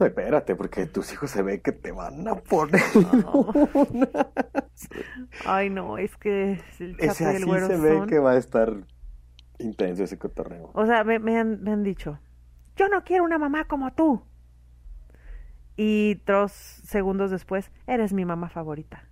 No, 0.00 0.06
espérate, 0.06 0.56
porque 0.56 0.86
tus 0.86 1.12
hijos 1.12 1.30
se 1.30 1.42
ve 1.42 1.60
que 1.62 1.70
te 1.70 1.92
van 1.92 2.26
a 2.26 2.34
poner. 2.34 2.82
Ay, 5.46 5.70
no, 5.70 5.96
es 5.96 6.16
que 6.16 6.60
el 6.80 6.96
Ese 6.98 7.24
chapo 7.24 7.30
y 7.30 7.36
el 7.36 7.36
así 7.36 7.44
güero 7.44 7.66
se 7.68 7.76
ve 7.76 7.98
son- 7.98 8.08
que 8.08 8.18
va 8.18 8.32
a 8.32 8.36
estar 8.36 8.72
intenso 9.60 10.02
ese 10.02 10.18
cotorreo. 10.18 10.72
O 10.74 10.86
sea, 10.86 11.04
me, 11.04 11.20
me 11.20 11.38
han, 11.38 11.62
me 11.62 11.70
han 11.70 11.84
dicho, 11.84 12.18
yo 12.74 12.88
no 12.88 13.04
quiero 13.04 13.22
una 13.22 13.38
mamá 13.38 13.68
como 13.68 13.92
tú. 13.92 14.22
Y 15.76 16.20
dos 16.26 16.50
segundos 16.50 17.30
después, 17.30 17.70
eres 17.86 18.12
mi 18.12 18.24
mamá 18.24 18.48
favorita. 18.48 19.04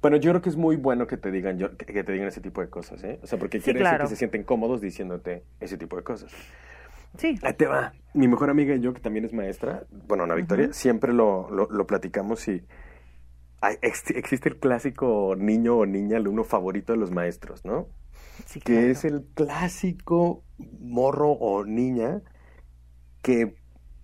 Bueno, 0.00 0.16
yo 0.16 0.30
creo 0.30 0.42
que 0.42 0.48
es 0.48 0.56
muy 0.56 0.76
bueno 0.76 1.06
que 1.06 1.16
te 1.16 1.30
digan 1.30 1.58
yo, 1.58 1.76
que, 1.76 1.86
que 1.86 2.04
te 2.04 2.12
digan 2.12 2.28
ese 2.28 2.40
tipo 2.40 2.60
de 2.60 2.68
cosas, 2.70 3.02
¿eh? 3.04 3.18
O 3.22 3.26
sea, 3.26 3.38
porque 3.38 3.58
Sí, 3.58 3.64
quiere 3.64 3.80
claro. 3.80 4.04
decir 4.04 4.08
que 4.10 4.14
se 4.14 4.18
sienten 4.18 4.44
cómodos 4.44 4.80
diciéndote 4.80 5.44
ese 5.60 5.76
tipo 5.76 5.96
de 5.96 6.02
cosas. 6.04 6.32
Sí, 7.18 7.38
Ahí 7.42 7.54
te 7.54 7.66
va. 7.66 7.92
Mi 8.14 8.28
mejor 8.28 8.50
amiga 8.50 8.74
y 8.74 8.80
yo, 8.80 8.92
que 8.94 9.00
también 9.00 9.24
es 9.24 9.32
maestra, 9.32 9.86
bueno, 9.90 10.24
Ana 10.24 10.34
Victoria, 10.34 10.72
siempre 10.72 11.12
lo, 11.12 11.50
lo, 11.50 11.68
lo 11.70 11.86
platicamos 11.86 12.46
y 12.48 12.62
hay- 13.60 13.76
ex- 13.82 14.10
existe 14.10 14.48
el 14.48 14.58
clásico 14.58 15.34
niño 15.36 15.76
o 15.78 15.86
niña, 15.86 16.16
alumno 16.18 16.44
favorito 16.44 16.92
de 16.92 16.98
los 16.98 17.10
maestros, 17.10 17.64
¿no? 17.64 17.88
sí, 18.46 18.60
que 18.60 18.74
claro. 18.74 18.90
es 18.90 19.04
el 19.04 19.24
clásico 19.34 20.44
morro 20.80 21.30
o 21.32 21.64
niña 21.64 22.22
que 23.22 23.54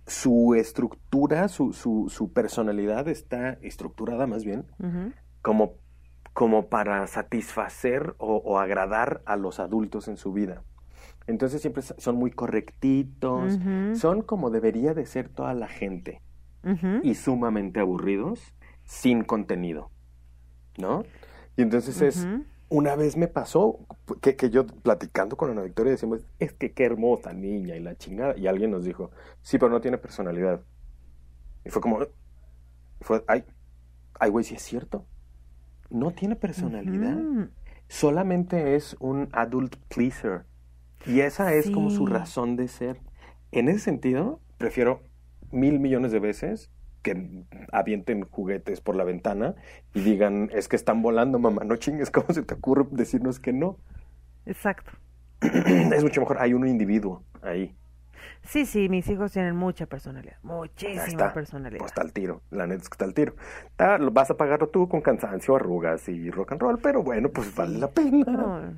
su 0.05 0.53
estructura, 0.55 1.47
su, 1.47 1.71
su, 1.73 2.07
su 2.09 2.33
personalidad 2.33 3.07
está 3.07 3.53
estructurada 3.61 4.27
más 4.27 4.43
bien 4.43 4.65
Ujú. 4.79 5.13
Como, 5.43 5.75
como 6.33 6.69
para 6.69 7.05
satisfacer 7.05 8.15
o, 8.17 8.37
o 8.37 8.57
agradar 8.57 9.21
a 9.25 9.35
los 9.35 9.59
adultos 9.59 10.07
en 10.07 10.17
su 10.17 10.33
vida. 10.33 10.63
Entonces 11.27 11.61
siempre 11.61 11.83
son 11.83 12.15
muy 12.15 12.31
correctitos, 12.31 13.59
son 13.93 14.23
como 14.23 14.49
debería 14.49 14.93
de 14.93 15.05
ser 15.05 15.29
toda 15.29 15.53
la 15.53 15.67
gente 15.67 16.21
y 17.03 17.15
sumamente 17.15 17.79
aburridos 17.79 18.53
sin 18.83 19.23
contenido, 19.23 19.91
¿no? 20.77 21.03
Y 21.55 21.61
entonces 21.61 22.01
es, 22.01 22.27
una 22.69 22.95
vez 22.95 23.15
me 23.15 23.27
pasó 23.27 23.85
que, 24.21 24.35
que 24.35 24.49
yo 24.49 24.65
platicando 24.65 25.37
con 25.37 25.49
Ana 25.51 25.61
Victoria 25.61 25.91
decimos, 25.91 26.25
es 26.39 26.53
que 26.53 26.73
qué 26.73 26.85
hermosa 26.85 27.33
niña 27.33 27.75
y 27.75 27.79
la 27.79 27.95
chingada. 27.95 28.37
Y 28.37 28.47
alguien 28.47 28.71
nos 28.71 28.83
dijo, 28.83 29.11
sí, 29.41 29.57
pero 29.57 29.71
no 29.71 29.79
tiene 29.79 29.97
personalidad. 29.97 30.61
Y 31.63 31.69
fue 31.69 31.81
como, 31.81 31.99
fue, 33.01 33.23
ay, 33.27 33.45
ay, 34.19 34.29
güey, 34.29 34.43
sí 34.43 34.55
es 34.55 34.61
cierto. 34.61 35.05
No 35.93 36.11
tiene 36.11 36.35
personalidad. 36.35 37.17
Solamente 37.87 38.75
es 38.75 38.97
un 38.99 39.29
adult 39.31 39.75
pleaser. 39.87 40.45
Y 41.05 41.19
esa 41.19 41.53
es 41.53 41.69
como 41.69 41.91
su 41.91 42.07
razón 42.07 42.55
de 42.55 42.67
ser. 42.67 42.99
En 43.51 43.69
ese 43.69 43.79
sentido, 43.79 44.39
prefiero 44.57 45.03
mil 45.51 45.79
millones 45.79 46.11
de 46.11 46.19
veces 46.19 46.71
que 47.03 47.45
avienten 47.71 48.23
juguetes 48.23 48.81
por 48.81 48.95
la 48.95 49.03
ventana 49.03 49.53
y 49.93 50.01
digan, 50.01 50.49
es 50.51 50.67
que 50.67 50.75
están 50.75 51.03
volando, 51.03 51.37
mamá, 51.37 51.63
no 51.63 51.75
chingues, 51.75 52.09
¿cómo 52.09 52.33
se 52.33 52.41
te 52.41 52.55
ocurre 52.55 52.87
decirnos 52.89 53.39
que 53.39 53.53
no? 53.53 53.77
Exacto. 54.47 54.91
es 55.41 56.03
mucho 56.03 56.21
mejor, 56.21 56.37
hay 56.39 56.53
un 56.53 56.67
individuo 56.67 57.23
ahí. 57.43 57.75
Sí, 58.43 58.65
sí, 58.65 58.89
mis 58.89 59.07
hijos 59.09 59.31
tienen 59.31 59.55
mucha 59.55 59.85
personalidad, 59.85 60.35
muchísima 60.43 61.03
está. 61.05 61.33
personalidad. 61.33 61.79
Pues 61.79 61.91
está 61.91 62.01
al 62.01 62.11
tiro, 62.11 62.41
la 62.51 62.67
neta 62.67 62.81
es 62.83 62.89
que 62.89 62.95
está 62.95 63.05
al 63.05 63.13
tiro. 63.13 63.35
Está- 63.67 63.97
lo 63.97 64.11
vas 64.11 64.29
a 64.31 64.37
pagarlo 64.37 64.67
tú 64.67 64.89
con 64.89 65.01
cansancio, 65.01 65.55
arrugas 65.55 66.07
y 66.09 66.29
rock 66.29 66.51
and 66.51 66.61
roll, 66.61 66.79
pero 66.79 67.03
bueno, 67.03 67.29
pues 67.29 67.55
vale 67.55 67.77
la 67.79 67.89
pena. 67.89 68.25
No, 68.27 68.59
no. 68.61 68.73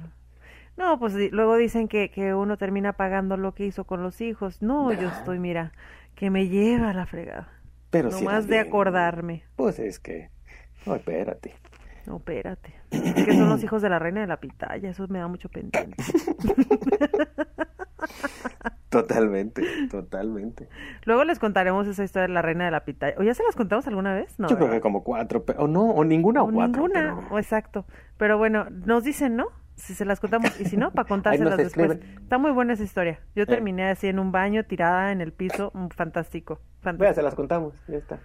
No, 0.77 0.99
pues 0.99 1.13
luego 1.31 1.55
dicen 1.55 1.87
que, 1.87 2.11
que 2.11 2.33
uno 2.33 2.57
termina 2.57 2.93
pagando 2.93 3.37
lo 3.37 3.53
que 3.53 3.65
hizo 3.65 3.85
con 3.85 4.03
los 4.03 4.19
hijos. 4.21 4.61
No, 4.61 4.91
yo 4.91 5.07
estoy, 5.07 5.39
mira, 5.39 5.71
que 6.15 6.29
me 6.29 6.47
lleva 6.49 6.89
a 6.89 6.93
la 6.93 7.05
fregada. 7.05 7.47
Pero 7.91 8.09
no 8.09 8.21
más 8.21 8.45
de 8.47 8.59
acordarme. 8.59 9.43
Pues 9.55 9.79
es 9.79 9.99
que, 9.99 10.29
no, 10.85 10.95
espérate. 10.95 11.55
No, 12.05 12.17
espérate. 12.17 12.75
Que 13.01 13.33
son 13.33 13.49
los 13.49 13.63
hijos 13.63 13.81
de 13.81 13.89
la 13.89 13.99
reina 13.99 14.21
de 14.21 14.27
la 14.27 14.37
pitaya, 14.37 14.89
eso 14.89 15.07
me 15.07 15.19
da 15.19 15.27
mucho 15.27 15.49
pendiente. 15.49 15.95
Totalmente, 18.89 19.61
totalmente. 19.91 20.69
Luego 21.03 21.25
les 21.25 21.37
contaremos 21.39 21.85
esa 21.87 22.03
historia 22.05 22.27
de 22.27 22.33
la 22.33 22.41
reina 22.41 22.63
de 22.65 22.71
la 22.71 22.85
pitaya. 22.85 23.13
¿O 23.17 23.23
ya 23.23 23.33
se 23.33 23.43
las 23.43 23.53
contamos 23.55 23.85
alguna 23.87 24.13
vez? 24.13 24.39
No, 24.39 24.47
Yo 24.47 24.55
creo 24.57 24.69
que 24.71 24.79
como 24.79 25.03
cuatro, 25.03 25.43
o 25.57 25.67
no, 25.67 25.89
o 25.89 26.05
ninguna 26.05 26.43
o, 26.43 26.47
O 26.49 26.51
cuatro. 26.53 26.83
ninguna, 26.83 27.15
pero- 27.19 27.35
o 27.35 27.37
exacto. 27.37 27.85
Pero 28.17 28.37
bueno, 28.37 28.67
nos 28.69 29.03
dicen, 29.03 29.35
¿no? 29.35 29.47
Si 29.75 29.93
se 29.95 30.05
las 30.05 30.21
contamos, 30.21 30.57
y 30.61 30.65
si 30.65 30.77
no, 30.77 30.91
para 30.91 31.05
contárselas 31.09 31.57
después. 31.57 31.91
escriben. 31.91 32.19
Está 32.23 32.37
muy 32.37 32.51
buena 32.51 32.71
esa 32.73 32.83
historia. 32.83 33.19
Yo 33.35 33.43
Eh. 33.43 33.47
terminé 33.47 33.89
así 33.89 34.07
en 34.07 34.17
un 34.19 34.31
baño, 34.31 34.63
tirada 34.63 35.11
en 35.11 35.19
el 35.19 35.33
piso, 35.33 35.73
fantástico. 35.93 36.61
Fantástico. 36.79 37.15
se 37.15 37.21
las 37.21 37.35
contamos, 37.35 37.73
ya 37.89 37.97
está. 37.97 38.19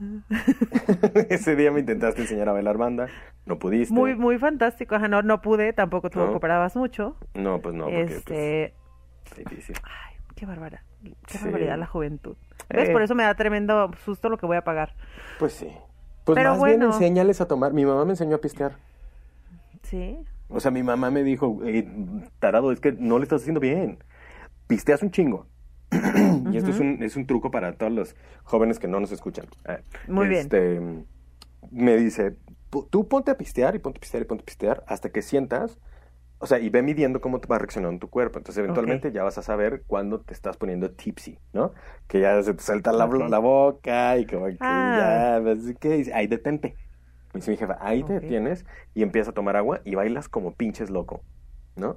Ese 1.28 1.56
día 1.56 1.70
me 1.70 1.80
intentaste 1.80 2.22
enseñar 2.22 2.48
a 2.48 2.52
bailar 2.52 2.76
banda, 2.78 3.08
no 3.46 3.58
pudiste. 3.58 3.94
Muy, 3.94 4.14
muy 4.14 4.38
fantástico. 4.38 4.94
Ajá, 4.94 5.08
no, 5.08 5.22
no 5.22 5.40
pude, 5.42 5.72
tampoco 5.72 6.10
tú 6.10 6.18
¿No? 6.18 6.30
cooperabas 6.30 6.76
mucho. 6.76 7.16
No, 7.34 7.60
pues 7.60 7.74
no, 7.74 7.84
porque 7.84 8.02
este, 8.02 8.74
pues, 9.28 9.36
difícil. 9.48 9.76
ay, 9.84 10.16
qué 10.34 10.46
bárbara. 10.46 10.82
Qué 11.26 11.38
Sí. 11.38 11.44
barbaridad 11.44 11.78
la 11.78 11.86
juventud. 11.86 12.36
¿Ves? 12.68 12.88
Eh. 12.88 12.92
Por 12.92 13.02
eso 13.02 13.14
me 13.14 13.24
da 13.24 13.34
tremendo 13.34 13.90
susto 14.04 14.28
lo 14.28 14.38
que 14.38 14.46
voy 14.46 14.56
a 14.56 14.62
pagar. 14.64 14.94
Pues 15.38 15.52
sí. 15.52 15.68
Pues 16.24 16.36
Pero 16.36 16.50
más 16.50 16.62
bien 16.64 16.78
bueno. 16.78 16.94
enséñales 16.94 17.40
a 17.40 17.48
tomar. 17.48 17.72
Mi 17.72 17.84
mamá 17.84 18.04
me 18.04 18.12
enseñó 18.12 18.36
a 18.36 18.40
pistear. 18.40 18.76
Sí. 19.82 20.16
O 20.48 20.60
sea, 20.60 20.70
mi 20.70 20.82
mamá 20.84 21.10
me 21.10 21.24
dijo, 21.24 21.58
"Eh, 21.64 21.88
tarado, 22.38 22.70
es 22.70 22.78
que 22.80 22.92
no 22.92 23.18
le 23.18 23.24
estás 23.24 23.40
haciendo 23.40 23.58
bien. 23.60 23.98
Pisteas 24.68 25.02
un 25.02 25.10
chingo. 25.10 25.46
y 26.52 26.56
esto 26.56 26.70
es 26.70 26.80
un, 26.80 27.02
es 27.02 27.16
un 27.16 27.26
truco 27.26 27.50
para 27.50 27.74
todos 27.76 27.92
los 27.92 28.16
jóvenes 28.44 28.78
que 28.78 28.88
no 28.88 29.00
nos 29.00 29.12
escuchan. 29.12 29.46
Ah, 29.64 29.78
Muy 30.08 30.28
bien. 30.28 30.40
este, 30.42 30.80
Me 31.70 31.96
dice, 31.96 32.36
"Pu- 32.70 32.88
tú 32.90 33.06
ponte 33.08 33.30
a 33.30 33.36
pistear 33.38 33.74
y 33.76 33.78
ponte 33.78 33.98
a 33.98 34.00
pistear 34.00 34.22
y 34.22 34.26
ponte 34.26 34.42
a 34.42 34.44
pistear 34.46 34.84
hasta 34.88 35.10
que 35.10 35.22
sientas, 35.22 35.78
o 36.38 36.46
sea, 36.46 36.58
y 36.58 36.70
ve 36.70 36.82
midiendo 36.82 37.20
cómo 37.20 37.40
te 37.40 37.46
va 37.46 37.58
reaccionando 37.58 38.00
tu 38.00 38.10
cuerpo. 38.10 38.38
Entonces, 38.38 38.58
eventualmente 38.58 39.08
Ok. 39.08 39.14
ya 39.14 39.22
vas 39.22 39.38
a 39.38 39.42
saber 39.42 39.84
cuándo 39.86 40.20
te 40.20 40.34
estás 40.34 40.56
poniendo 40.56 40.90
tipsy, 40.90 41.38
¿no? 41.52 41.72
Que 42.08 42.20
ya 42.20 42.42
se 42.42 42.52
te 42.54 42.62
suelta 42.64 42.92
la, 42.92 43.04
Ok. 43.04 43.28
la 43.30 43.38
boca 43.38 44.18
y 44.18 44.26
como 44.26 44.46
que 44.46 44.56
Ah. 44.60 45.40
ya, 45.44 45.52
así 45.52 45.74
que 45.76 46.10
ahí 46.12 46.26
detente. 46.26 46.74
Me 47.32 47.38
dice 47.38 47.50
mi 47.52 47.56
jefa, 47.56 47.78
ahí 47.80 48.02
te 48.02 48.16
Ok. 48.16 48.22
detienes 48.22 48.66
y 48.92 49.02
empiezas 49.02 49.28
a 49.30 49.34
tomar 49.34 49.56
agua 49.56 49.80
y 49.84 49.94
bailas 49.94 50.28
como 50.28 50.52
pinches 50.54 50.90
loco, 50.90 51.22
¿no? 51.76 51.96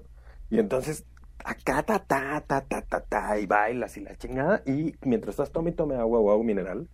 Y 0.52 0.60
entonces, 0.60 1.06
acá, 1.46 1.84
ta, 1.84 2.00
ta, 2.00 2.42
ta, 2.46 2.62
ta, 2.62 2.82
ta, 2.82 3.02
ta, 3.02 3.40
y 3.40 3.46
bailas 3.46 3.96
y 3.98 4.02
la 4.02 4.16
chingada, 4.18 4.62
y 4.66 4.96
mientras 5.04 5.34
estás 5.34 5.52
tome 5.52 5.70
y 5.70 5.74
tome 5.74 5.96
agua 5.96 6.20
o 6.20 6.32
agua 6.32 6.44
mineral, 6.44 6.88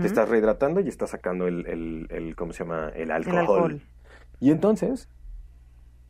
te 0.00 0.06
estás 0.06 0.28
rehidratando 0.28 0.80
y 0.80 0.88
estás 0.88 1.10
sacando 1.10 1.46
el, 1.46 1.66
el, 1.66 2.06
el 2.10 2.34
¿cómo 2.36 2.52
se 2.52 2.64
llama? 2.64 2.90
El 2.96 3.10
alcohol. 3.12 3.38
alcohol. 3.38 3.80
Y 4.40 4.50
entonces, 4.50 5.08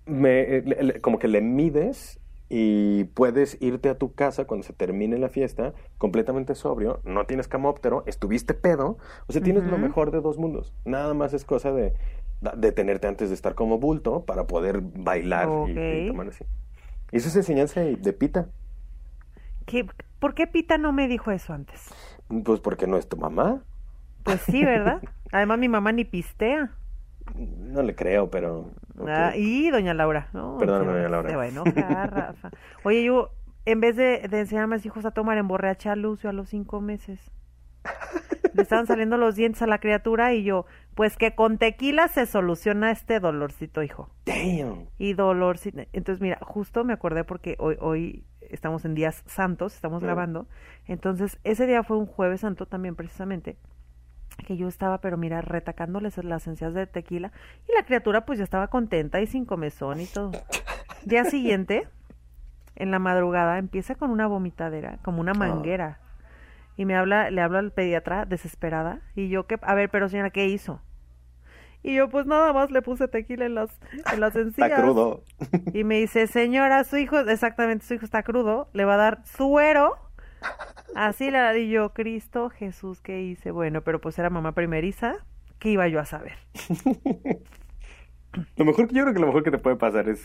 me, 0.06 0.40
eh, 0.40 0.62
le- 0.64 0.82
le- 0.82 1.00
como 1.00 1.18
que 1.18 1.28
le 1.28 1.40
mides 1.42 2.18
y 2.48 3.04
puedes 3.04 3.58
irte 3.60 3.90
a 3.90 3.98
tu 3.98 4.14
casa 4.14 4.46
cuando 4.46 4.66
se 4.66 4.72
termine 4.72 5.18
la 5.18 5.28
fiesta 5.28 5.74
completamente 5.98 6.54
sobrio, 6.54 7.00
no 7.04 7.26
tienes 7.26 7.46
camóptero, 7.46 8.04
estuviste 8.06 8.54
pedo, 8.54 8.96
o 9.26 9.32
sea, 9.32 9.42
tienes 9.42 9.64
lo 9.64 9.76
mejor 9.76 10.10
de 10.12 10.20
dos 10.22 10.38
mundos. 10.38 10.72
Nada 10.86 11.12
más 11.12 11.34
es 11.34 11.44
cosa 11.44 11.72
de 11.72 11.92
detenerte 12.56 13.06
antes 13.06 13.28
de 13.28 13.34
estar 13.34 13.54
como 13.54 13.78
bulto 13.78 14.24
para 14.24 14.46
poder 14.46 14.80
bailar 14.80 15.48
y- 15.68 16.06
tomar 16.08 16.28
así. 16.28 16.44
Eso 17.12 17.28
es 17.28 17.36
enseñanza 17.36 17.80
de 17.80 17.96
de 17.96 18.12
pita. 18.12 18.48
¿Qué- 19.66 19.86
¿Por 20.18 20.34
qué 20.34 20.46
Pita 20.46 20.78
no 20.78 20.92
me 20.92 21.06
dijo 21.08 21.30
eso 21.30 21.52
antes? 21.52 21.88
Pues 22.44 22.58
porque 22.60 22.86
no 22.86 22.96
es 22.96 23.08
tu 23.08 23.16
mamá. 23.16 23.62
Pues 24.24 24.40
sí, 24.40 24.64
¿verdad? 24.64 25.00
Además, 25.32 25.58
mi 25.58 25.68
mamá 25.68 25.92
ni 25.92 26.04
pistea. 26.04 26.72
No 27.36 27.82
le 27.82 27.94
creo, 27.94 28.30
pero... 28.30 28.70
Ah, 29.06 29.32
y 29.36 29.70
doña 29.70 29.94
Laura. 29.94 30.28
No, 30.32 30.56
Perdóname, 30.58 30.92
doña 30.94 31.08
Laura. 31.08 31.28
Se 31.30 31.36
va 31.36 31.42
a 31.42 31.48
enojar, 31.48 32.12
Rafa. 32.14 32.50
Oye, 32.82 33.04
yo, 33.04 33.30
en 33.66 33.80
vez 33.80 33.94
de, 33.96 34.26
de 34.28 34.40
enseñar 34.40 34.64
a 34.64 34.66
mis 34.66 34.84
hijos 34.86 35.04
a 35.04 35.10
tomar, 35.12 35.38
emborraché 35.38 35.88
a 35.90 35.94
Lucio 35.96 36.30
a 36.30 36.32
los 36.32 36.48
cinco 36.48 36.80
meses. 36.80 37.20
Le 38.52 38.62
estaban 38.62 38.86
saliendo 38.86 39.16
los 39.16 39.36
dientes 39.36 39.62
a 39.62 39.66
la 39.66 39.78
criatura 39.78 40.32
y 40.34 40.44
yo, 40.44 40.66
pues 40.94 41.16
que 41.16 41.34
con 41.34 41.58
tequila 41.58 42.08
se 42.08 42.26
soluciona 42.26 42.90
este 42.90 43.20
dolorcito, 43.20 43.82
hijo. 43.82 44.10
Damn. 44.26 44.88
Y 44.98 45.14
dolorcito. 45.14 45.82
Entonces, 45.92 46.20
mira, 46.20 46.38
justo 46.42 46.84
me 46.84 46.92
acordé 46.92 47.24
porque 47.24 47.56
hoy, 47.58 47.76
hoy 47.80 48.24
estamos 48.40 48.84
en 48.84 48.94
días 48.94 49.22
santos, 49.26 49.74
estamos 49.74 50.02
grabando. 50.02 50.48
Entonces, 50.86 51.38
ese 51.44 51.66
día 51.66 51.82
fue 51.82 51.98
un 51.98 52.06
jueves 52.06 52.40
santo 52.40 52.66
también 52.66 52.96
precisamente 52.96 53.56
que 54.46 54.56
yo 54.56 54.68
estaba, 54.68 55.00
pero 55.00 55.16
mira, 55.16 55.40
retacándoles 55.40 56.22
las 56.24 56.46
encías 56.46 56.74
de 56.74 56.86
tequila 56.86 57.32
y 57.68 57.74
la 57.74 57.84
criatura 57.84 58.24
pues 58.24 58.38
ya 58.38 58.44
estaba 58.44 58.68
contenta 58.68 59.20
y 59.20 59.26
sin 59.26 59.44
comezón 59.44 60.00
y 60.00 60.06
todo. 60.06 60.30
Día 61.04 61.24
siguiente, 61.24 61.88
en 62.76 62.90
la 62.90 62.98
madrugada, 62.98 63.58
empieza 63.58 63.94
con 63.96 64.10
una 64.10 64.26
vomitadera, 64.26 64.98
como 65.02 65.20
una 65.20 65.34
manguera. 65.34 66.00
Y 66.78 66.86
me 66.86 66.96
habla, 66.96 67.30
le 67.30 67.42
hablo 67.42 67.58
al 67.58 67.72
pediatra 67.72 68.24
desesperada 68.24 69.02
y 69.14 69.28
yo 69.28 69.46
que, 69.46 69.58
a 69.60 69.74
ver, 69.74 69.90
pero 69.90 70.08
señora, 70.08 70.30
¿qué 70.30 70.46
hizo? 70.46 70.80
Y 71.82 71.96
yo 71.96 72.08
pues 72.08 72.24
nada 72.24 72.52
más 72.52 72.70
le 72.70 72.82
puse 72.82 73.08
tequila 73.08 73.46
en 73.46 73.56
las, 73.56 73.70
en 74.12 74.20
las 74.20 74.34
encías. 74.36 74.70
Está 74.70 74.82
crudo. 74.82 75.24
Y 75.74 75.84
me 75.84 75.98
dice, 75.98 76.26
señora, 76.28 76.84
su 76.84 76.96
hijo, 76.96 77.18
exactamente, 77.18 77.84
su 77.84 77.94
hijo 77.94 78.04
está 78.04 78.22
crudo, 78.22 78.70
le 78.72 78.84
va 78.84 78.94
a 78.94 78.98
dar 78.98 79.26
suero. 79.26 79.96
Así 80.94 81.30
la 81.32 81.56
y 81.56 81.68
yo, 81.68 81.92
Cristo, 81.92 82.48
Jesús, 82.48 83.00
¿qué 83.00 83.22
hice? 83.22 83.50
Bueno, 83.50 83.82
pero 83.82 84.00
pues 84.00 84.18
era 84.18 84.30
mamá 84.30 84.52
primeriza, 84.52 85.16
¿qué 85.58 85.70
iba 85.70 85.88
yo 85.88 85.98
a 86.00 86.04
saber? 86.04 86.38
Lo 88.56 88.64
mejor 88.64 88.86
que 88.86 88.94
yo 88.94 89.02
creo 89.02 89.14
que 89.14 89.20
lo 89.20 89.26
mejor 89.26 89.42
que 89.42 89.50
te 89.50 89.58
puede 89.58 89.76
pasar 89.76 90.08
es 90.08 90.24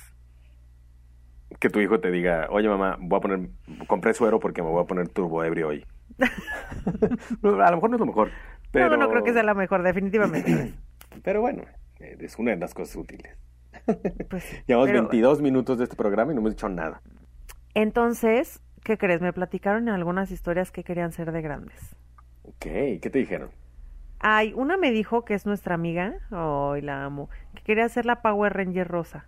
que 1.60 1.70
tu 1.70 1.80
hijo 1.80 2.00
te 2.00 2.12
diga, 2.12 2.48
oye 2.52 2.68
mamá, 2.68 2.98
voy 3.00 3.18
a 3.18 3.22
poner, 3.22 3.50
compré 3.88 4.14
suero 4.14 4.40
porque 4.40 4.62
me 4.62 4.70
voy 4.70 4.84
a 4.84 4.88
poner 4.88 5.08
turbo 5.10 5.44
ebrio 5.44 5.70
hoy. 5.70 5.86
a 7.44 7.72
lo 7.72 7.76
mejor 7.76 7.90
no 7.90 7.96
es 7.96 8.00
lo 8.00 8.06
mejor, 8.06 8.30
pero... 8.72 8.90
No, 8.90 8.98
no 8.98 9.10
creo 9.10 9.24
que 9.24 9.34
sea 9.34 9.44
la 9.44 9.54
mejor, 9.54 9.84
definitivamente. 9.84 10.74
Pero 11.24 11.42
bueno, 11.42 11.64
eh, 12.00 12.18
es 12.20 12.40
una 12.40 12.52
de 12.52 12.58
las 12.58 12.74
cosas 12.74 12.96
útiles. 12.96 13.38
Pues 14.30 14.46
Llevamos 14.66 14.90
pero- 14.90 15.02
22 15.02 15.42
minutos 15.42 15.78
de 15.78 15.84
este 15.84 15.96
programa 15.96 16.32
y 16.32 16.36
no 16.36 16.42
hemos 16.42 16.54
dicho 16.54 16.70
nada. 16.70 17.02
Entonces, 17.76 18.62
¿qué 18.84 18.98
crees? 18.98 19.22
Me 19.22 19.34
platicaron 19.34 19.88
en 19.88 19.94
algunas 19.94 20.32
historias 20.32 20.72
que 20.72 20.84
querían 20.84 21.12
ser 21.12 21.32
de 21.32 21.42
grandes. 21.42 21.96
Ok, 22.44 22.66
¿qué 23.02 23.10
te 23.12 23.20
dijeron? 23.20 23.50
Ay, 24.20 24.54
una 24.56 24.78
me 24.78 24.92
dijo 24.92 25.26
que 25.26 25.34
es 25.34 25.46
nuestra 25.46 25.76
amiga, 25.76 26.16
ay, 26.32 26.82
la 26.82 27.04
amo, 27.04 27.30
que 27.56 27.64
quería 27.64 27.88
ser 27.90 28.06
la 28.06 28.22
Power 28.22 28.54
Ranger 28.54 28.88
rosa. 28.88 29.28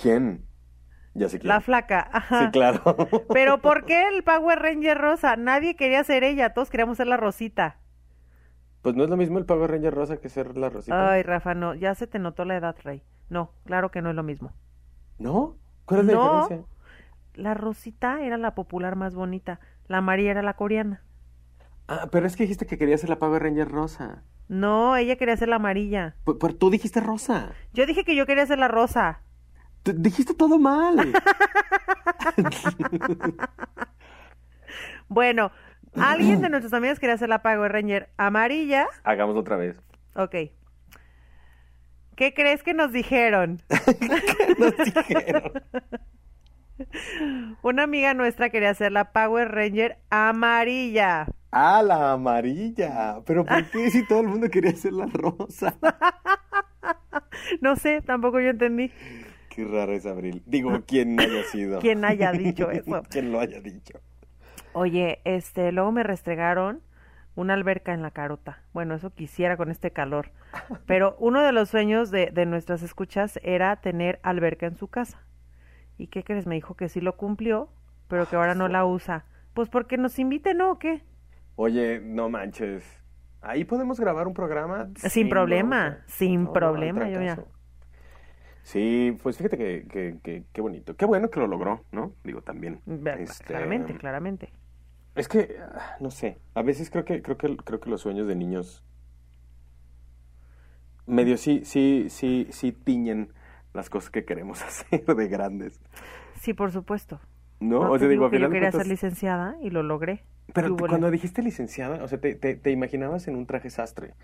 ¿Quién? 0.00 0.44
Ya 1.14 1.28
sé 1.28 1.38
quién. 1.38 1.48
La 1.48 1.60
flaca, 1.60 2.08
ajá. 2.12 2.46
Sí, 2.46 2.50
claro. 2.50 2.82
Pero 3.32 3.58
¿por 3.58 3.84
qué 3.84 4.08
el 4.08 4.24
Power 4.24 4.58
Ranger 4.60 4.98
rosa? 4.98 5.36
Nadie 5.36 5.76
quería 5.76 6.02
ser 6.04 6.24
ella, 6.24 6.52
todos 6.54 6.70
queríamos 6.70 6.96
ser 6.96 7.06
la 7.06 7.16
Rosita. 7.16 7.76
Pues 8.82 8.94
no 8.96 9.04
es 9.04 9.10
lo 9.10 9.16
mismo 9.16 9.38
el 9.38 9.46
Power 9.46 9.70
Ranger 9.70 9.94
rosa 9.94 10.18
que 10.18 10.28
ser 10.28 10.58
la 10.58 10.68
rosita. 10.68 11.12
Ay, 11.12 11.22
Rafa, 11.22 11.54
no, 11.54 11.74
ya 11.74 11.94
se 11.94 12.06
te 12.06 12.18
notó 12.18 12.44
la 12.44 12.56
edad, 12.56 12.76
Rey. 12.84 13.02
No, 13.30 13.52
claro 13.64 13.90
que 13.90 14.02
no 14.02 14.10
es 14.10 14.14
lo 14.16 14.22
mismo. 14.22 14.52
¿No? 15.18 15.56
¿Cuál 15.86 16.00
es 16.00 16.06
la 16.06 16.12
No. 16.12 16.22
diferencia? 16.22 16.66
La 17.34 17.54
Rosita 17.54 18.20
era 18.22 18.36
la 18.36 18.54
popular 18.54 18.94
más 18.94 19.14
bonita, 19.14 19.58
la 19.88 20.02
María 20.02 20.32
era 20.32 20.42
la 20.42 20.54
coreana. 20.56 21.02
Ah, 21.88 22.08
pero 22.12 22.26
es 22.26 22.36
que 22.36 22.42
dijiste 22.44 22.66
que 22.66 22.76
querías 22.76 23.00
ser 23.00 23.08
la 23.10 23.18
Power 23.18 23.42
Ranger 23.42 23.68
rosa. 23.70 24.22
No, 24.48 24.96
ella 24.96 25.16
quería 25.16 25.36
ser 25.38 25.48
la 25.48 25.56
amarilla. 25.56 26.16
P- 26.26 26.34
Pero 26.38 26.54
tú 26.54 26.68
dijiste 26.68 27.00
rosa. 27.00 27.52
Yo 27.72 27.86
dije 27.86 28.04
que 28.04 28.14
yo 28.14 28.26
quería 28.26 28.44
ser 28.44 28.58
la 28.58 28.68
rosa. 28.68 29.20
Dijiste 29.84 30.34
todo 30.34 30.58
mal. 30.58 31.12
Bueno, 35.08 35.52
alguien 35.96 36.40
de 36.40 36.48
nuestros 36.48 36.72
amigos 36.72 36.98
quería 36.98 37.16
ser 37.16 37.28
la 37.28 37.42
Power 37.42 37.70
Ranger 37.70 38.08
amarilla. 38.16 38.86
Hagámoslo 39.04 39.42
otra 39.42 39.56
vez. 39.56 39.80
Ok. 40.14 40.34
¿Qué 42.16 42.32
crees 42.34 42.62
que 42.62 42.74
nos 42.74 42.92
dijeron? 42.92 43.60
Nos 44.58 44.76
dijeron. 44.76 45.52
Una 47.62 47.84
amiga 47.84 48.14
nuestra 48.14 48.50
quería 48.50 48.74
ser 48.74 48.92
la 48.92 49.12
Power 49.12 49.52
Ranger 49.52 49.98
amarilla. 50.10 51.26
Ah, 51.50 51.82
la 51.82 52.12
amarilla. 52.12 53.20
Pero 53.26 53.44
¿por 53.44 53.70
qué 53.70 53.90
si 53.90 54.06
todo 54.06 54.20
el 54.20 54.28
mundo 54.28 54.48
quería 54.48 54.74
ser 54.74 54.92
la 54.92 55.06
rosa? 55.06 55.76
No 57.60 57.76
sé, 57.76 58.02
tampoco 58.02 58.40
yo 58.40 58.50
entendí. 58.50 58.90
Qué 59.54 59.64
raro 59.64 59.92
es 59.92 60.04
Abril. 60.06 60.42
Digo, 60.46 60.84
¿quién 60.86 61.18
haya 61.20 61.44
sido? 61.44 61.78
¿Quién 61.80 62.04
haya 62.04 62.32
dicho 62.32 62.70
eso? 62.72 63.02
¿Quién 63.08 63.30
lo 63.32 63.40
haya 63.40 63.60
dicho? 63.60 64.00
Oye, 64.72 65.20
este, 65.24 65.70
luego 65.72 65.92
me 65.92 66.02
restregaron 66.02 66.82
una 67.36 67.54
alberca 67.54 67.92
en 67.94 68.02
la 68.02 68.10
carota. 68.10 68.62
Bueno, 68.72 68.94
eso 68.94 69.10
quisiera 69.14 69.56
con 69.56 69.70
este 69.70 69.92
calor. 69.92 70.32
Pero 70.86 71.16
uno 71.18 71.42
de 71.42 71.52
los 71.52 71.68
sueños 71.68 72.10
de, 72.10 72.30
de 72.32 72.46
nuestras 72.46 72.82
escuchas 72.82 73.38
era 73.42 73.76
tener 73.80 74.20
alberca 74.22 74.66
en 74.66 74.76
su 74.76 74.88
casa. 74.88 75.22
¿Y 75.98 76.08
qué 76.08 76.24
crees? 76.24 76.46
Me 76.46 76.56
dijo 76.56 76.74
que 76.74 76.88
sí 76.88 77.00
lo 77.00 77.16
cumplió, 77.16 77.68
pero 78.08 78.28
que 78.28 78.36
ahora 78.36 78.54
no 78.54 78.68
la 78.68 78.84
usa. 78.84 79.24
Pues 79.54 79.68
porque 79.68 79.96
nos 79.96 80.18
inviten, 80.18 80.58
¿no? 80.58 80.72
¿O 80.72 80.78
qué? 80.78 81.02
Oye, 81.56 82.00
no 82.00 82.28
manches. 82.28 82.84
Ahí 83.40 83.64
podemos 83.64 84.00
grabar 84.00 84.26
un 84.26 84.34
programa 84.34 84.88
Sin 84.96 85.28
problema, 85.28 85.98
sin 86.06 86.44
No, 86.44 86.52
problema, 86.52 87.08
yo 87.08 87.20
ya. 87.20 87.44
Sí, 88.64 89.16
pues 89.22 89.36
fíjate 89.36 89.58
que, 89.58 89.86
que, 89.88 90.16
que- 90.22 90.44
qué 90.52 90.60
bonito. 90.62 90.96
Qué 90.96 91.04
bueno 91.04 91.28
que 91.30 91.38
lo 91.38 91.46
logró, 91.46 91.84
¿no? 91.92 92.12
Digo, 92.24 92.40
también. 92.40 92.80
Este, 93.18 93.44
Claramente, 93.44 93.94
claramente. 93.96 94.48
Es 95.14 95.28
que, 95.28 95.58
ah, 95.60 95.96
no 96.00 96.10
sé, 96.10 96.38
a 96.54 96.62
veces 96.62 96.88
creo 96.90 97.04
que, 97.04 97.20
creo 97.22 97.36
que, 97.36 97.56
creo 97.58 97.78
que 97.78 97.90
los 97.90 98.00
sueños 98.00 98.26
de 98.26 98.34
niños 98.34 98.82
medio 101.06 101.36
sí, 101.36 101.62
sí, 101.64 102.06
sí, 102.08 102.48
sí 102.50 102.72
tiñen 102.72 103.32
las 103.74 103.90
cosas 103.90 104.10
que 104.10 104.24
queremos 104.24 104.62
hacer 104.66 105.04
de 105.04 105.28
grandes. 105.28 105.78
Sí, 106.40 106.54
por 106.54 106.72
supuesto. 106.72 107.20
¿No? 107.60 107.80
No 107.80 107.92
o 107.92 107.98
sea, 107.98 108.08
digo, 108.08 108.24
digo 108.24 108.30
que 108.30 108.40
yo 108.40 108.50
quería 108.50 108.72
ser 108.72 108.86
licenciada 108.86 109.56
y 109.62 109.70
lo 109.70 109.82
logré. 109.82 110.24
Pero 110.52 110.68
¿Qué 110.68 110.72
hubo, 110.74 110.88
cuando 110.88 111.10
dijiste 111.10 111.42
licenciada, 111.42 112.02
o 112.04 112.08
sea, 112.08 112.20
te, 112.20 112.34
te, 112.34 112.54
te 112.54 112.70
imaginabas 112.70 113.26
en 113.28 113.36
un 113.36 113.46
traje 113.46 113.70
sastre. 113.70 114.14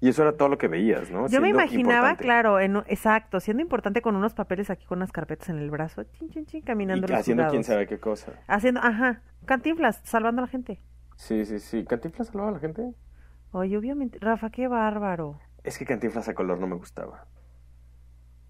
Y 0.00 0.08
eso 0.08 0.22
era 0.22 0.36
todo 0.36 0.48
lo 0.48 0.58
que 0.58 0.68
veías, 0.68 1.10
¿no? 1.10 1.26
Yo 1.26 1.40
me 1.40 1.48
imaginaba, 1.48 2.10
importante. 2.10 2.24
claro, 2.24 2.60
en, 2.60 2.76
exacto, 2.86 3.40
siendo 3.40 3.62
importante 3.62 4.02
con 4.02 4.14
unos 4.14 4.34
papeles 4.34 4.70
aquí 4.70 4.86
con 4.86 4.98
unas 4.98 5.10
carpetas 5.10 5.48
en 5.48 5.58
el 5.58 5.70
brazo, 5.70 6.04
chin, 6.04 6.30
chin, 6.30 6.46
chin, 6.46 6.62
caminando 6.62 7.06
Y 7.06 7.10
los 7.10 7.20
haciendo 7.20 7.48
quién 7.48 7.64
sabe 7.64 7.86
qué 7.86 7.98
cosa. 7.98 8.32
Haciendo, 8.46 8.80
ajá, 8.80 9.22
cantinflas, 9.46 10.00
salvando 10.04 10.42
a 10.42 10.44
la 10.44 10.48
gente. 10.48 10.80
Sí, 11.16 11.44
sí, 11.44 11.58
sí. 11.58 11.84
¿Cantinflas 11.84 12.28
salvaba 12.28 12.50
a 12.50 12.52
la 12.52 12.60
gente? 12.60 12.94
Oye, 13.52 13.76
obviamente, 13.76 14.18
Rafa, 14.20 14.50
qué 14.50 14.68
bárbaro. 14.68 15.40
Es 15.64 15.76
que 15.78 15.84
Cantinflas 15.84 16.28
a 16.28 16.34
color 16.34 16.58
no 16.58 16.66
me 16.66 16.76
gustaba. 16.76 17.26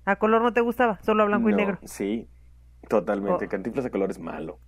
A 0.04 0.16
color 0.16 0.42
no 0.42 0.52
te 0.52 0.60
gustaba, 0.60 0.98
solo 1.02 1.22
a 1.22 1.26
blanco 1.26 1.50
y 1.50 1.54
negro. 1.54 1.78
Sí, 1.84 2.28
totalmente. 2.88 3.46
Oh. 3.46 3.48
Cantinflas 3.48 3.86
a 3.86 3.90
color 3.90 4.10
es 4.10 4.18
malo. 4.18 4.58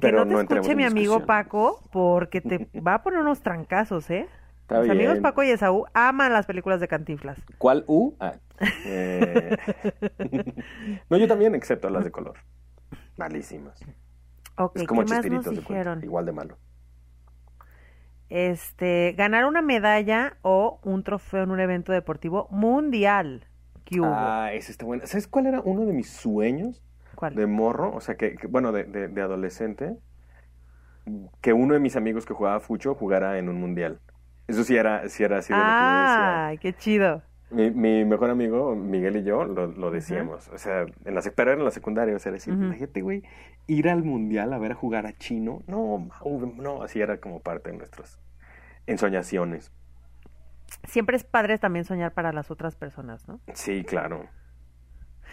Que 0.00 0.08
Pero 0.08 0.24
no 0.24 0.24
te 0.24 0.34
no 0.34 0.40
escuche 0.40 0.74
mi 0.74 0.84
amigo 0.84 1.20
discusión. 1.20 1.26
Paco, 1.26 1.80
porque 1.90 2.40
te 2.40 2.68
va 2.86 2.94
a 2.94 3.02
poner 3.02 3.20
unos 3.20 3.42
trancazos, 3.42 4.10
¿eh? 4.10 4.28
Está 4.62 4.80
Mis 4.80 4.90
amigos. 4.90 5.20
Paco 5.20 5.42
y 5.42 5.50
Esaú 5.50 5.86
aman 5.94 6.32
las 6.32 6.46
películas 6.46 6.80
de 6.80 6.88
cantinflas. 6.88 7.38
¿Cuál 7.58 7.84
U? 7.86 8.16
Ah, 8.20 8.34
eh, 8.84 9.56
no, 11.10 11.16
yo 11.16 11.28
también, 11.28 11.54
excepto 11.54 11.90
las 11.90 12.04
de 12.04 12.10
color. 12.10 12.38
Malísimas. 13.16 13.78
Es 14.74 14.86
como 14.86 15.04
¿qué 15.04 15.14
más 15.14 15.26
nos 15.26 15.44
cuenta, 15.44 15.50
dijeron? 15.50 16.04
igual 16.04 16.26
de 16.26 16.32
malo. 16.32 16.58
Este, 18.28 19.14
ganar 19.16 19.44
una 19.44 19.62
medalla 19.62 20.38
o 20.42 20.80
un 20.82 21.04
trofeo 21.04 21.42
en 21.42 21.50
un 21.50 21.60
evento 21.60 21.92
deportivo 21.92 22.48
mundial. 22.50 23.46
Ah, 24.02 24.50
ese 24.52 24.72
está 24.72 24.84
bueno. 24.86 25.06
¿Sabes 25.06 25.26
cuál 25.26 25.46
era 25.46 25.60
uno 25.60 25.84
de 25.84 25.92
mis 25.92 26.08
sueños 26.10 26.82
¿Cuál? 27.22 27.36
de 27.36 27.46
morro? 27.46 27.94
O 27.94 28.00
sea, 28.00 28.16
que, 28.16 28.34
que- 28.34 28.48
bueno, 28.48 28.72
de, 28.72 28.82
de- 28.82 29.06
de 29.06 29.20
adolescente. 29.22 29.96
Que 31.40 31.52
uno 31.52 31.74
de 31.74 31.80
mis 31.80 31.94
amigos 31.96 32.26
que 32.26 32.34
jugaba 32.34 32.58
fucho 32.60 32.94
jugara 32.96 33.38
en 33.38 33.48
un 33.48 33.60
mundial. 33.60 34.00
Eso 34.48 34.64
sí 34.64 34.76
era, 34.76 35.08
sí 35.08 35.22
era 35.22 35.38
así 35.38 35.52
de 35.52 35.58
lo 35.58 35.64
que 35.64 35.70
yo 35.70 36.52
decía. 36.52 36.60
Qué 36.60 36.72
chido. 36.74 37.22
Mi, 37.50 37.70
mi 37.70 38.04
mejor 38.04 38.30
amigo, 38.30 38.74
Miguel 38.74 39.16
y 39.18 39.22
yo, 39.24 39.44
lo, 39.44 39.66
lo 39.68 39.90
decíamos. 39.92 40.48
O 40.48 40.58
sea, 40.58 40.86
en 41.04 41.14
la, 41.14 41.22
pero 41.36 41.52
era 41.52 41.60
en 41.60 41.64
la 41.64 41.70
secundaria. 41.70 42.16
O 42.16 42.18
sea, 42.18 42.32
decir, 42.32 42.54
imagínate, 42.54 43.02
güey, 43.02 43.22
ir 43.68 43.88
al 43.88 44.02
mundial 44.02 44.52
a 44.52 44.58
ver 44.58 44.72
a 44.72 44.74
jugar 44.74 45.06
a 45.06 45.12
Chino. 45.16 45.62
No, 45.68 46.08
no, 46.56 46.82
así 46.82 47.00
era 47.00 47.18
como 47.18 47.40
parte 47.40 47.70
de 47.70 47.76
nuestras 47.76 48.18
ensoñaciones. 48.86 49.70
Siempre 50.84 51.16
es 51.16 51.24
padre 51.24 51.58
también 51.58 51.84
soñar 51.84 52.14
para 52.14 52.32
las 52.32 52.50
otras 52.50 52.74
personas, 52.76 53.28
¿no? 53.28 53.38
Sí, 53.54 53.84
claro. 53.84 54.26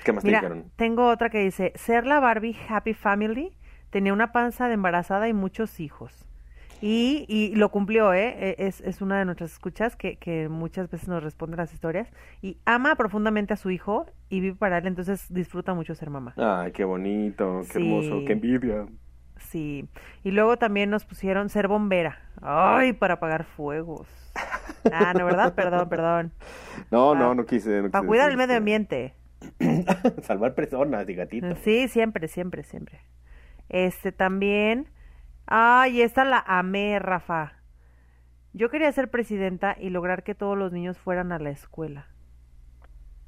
¿Qué 0.03 0.13
más 0.13 0.23
Mira, 0.23 0.41
te 0.41 0.47
dijeron? 0.47 0.71
tengo 0.75 1.07
otra 1.09 1.29
que 1.29 1.39
dice, 1.39 1.71
ser 1.75 2.05
la 2.05 2.19
Barbie 2.19 2.55
Happy 2.69 2.93
Family, 2.93 3.55
tenía 3.89 4.13
una 4.13 4.31
panza 4.31 4.67
de 4.67 4.73
embarazada 4.75 5.27
y 5.27 5.33
muchos 5.33 5.79
hijos. 5.79 6.25
Y, 6.81 7.25
y 7.27 7.55
lo 7.55 7.69
cumplió, 7.71 8.13
¿eh? 8.13 8.35
E- 8.39 8.55
Es, 8.67 8.79
es 8.81 9.01
una 9.01 9.19
de 9.19 9.25
nuestras 9.25 9.51
escuchas 9.51 9.97
que, 9.97 10.15
que 10.17 10.47
muchas 10.47 10.89
veces 10.89 11.09
nos 11.09 11.21
responde 11.21 11.57
las 11.57 11.73
historias. 11.73 12.07
Y 12.41 12.57
ama 12.65 12.95
profundamente 12.95 13.53
a 13.53 13.57
su 13.57 13.69
hijo 13.69 14.05
y 14.29 14.39
vive 14.39 14.55
para 14.55 14.77
él, 14.77 14.87
entonces 14.87 15.25
disfruta 15.29 15.73
mucho 15.73 15.93
ser 15.93 16.09
mamá. 16.09 16.33
Ay, 16.37 16.71
qué 16.71 16.85
bonito, 16.85 17.61
qué 17.67 17.79
Sí. 17.79 17.81
hermoso, 17.81 18.23
qué 18.25 18.31
envidia. 18.33 18.85
Sí. 19.37 19.89
Y 20.23 20.31
luego 20.31 20.57
también 20.57 20.89
nos 20.89 21.03
pusieron 21.05 21.49
ser 21.49 21.67
bombera. 21.67 22.19
Ay, 22.41 22.93
para 22.93 23.15
apagar 23.15 23.43
fuegos. 23.43 24.07
Ah, 24.89 25.13
no, 25.13 25.25
¿verdad? 25.25 25.53
Perdón, 25.55 25.89
perdón. 25.89 26.31
No, 26.91 27.13
Ah, 27.13 27.15
no, 27.15 27.35
no 27.35 27.45
quise. 27.45 27.81
no 27.81 27.89
Para 27.91 28.03
quise 28.03 28.07
cuidar 28.07 28.25
decir 28.27 28.31
el 28.31 28.37
medio 28.37 28.53
esto. 28.53 28.57
ambiente. 28.59 29.15
Salvar 30.23 30.55
personas 30.55 31.07
y 31.09 31.15
gatitos. 31.15 31.57
Sí, 31.59 31.87
siempre, 31.87 32.27
siempre, 32.27 32.63
siempre. 32.63 33.01
Este 33.69 34.11
también. 34.11 34.89
Ay, 35.45 36.01
esta 36.01 36.25
la 36.25 36.43
amé, 36.45 36.99
Rafa. 36.99 37.53
Yo 38.53 38.69
quería 38.69 38.91
ser 38.91 39.09
presidenta 39.09 39.75
y 39.79 39.89
lograr 39.89 40.23
que 40.23 40.35
todos 40.35 40.57
los 40.57 40.71
niños 40.71 40.97
fueran 40.97 41.31
a 41.31 41.39
la 41.39 41.51
escuela. 41.51 42.07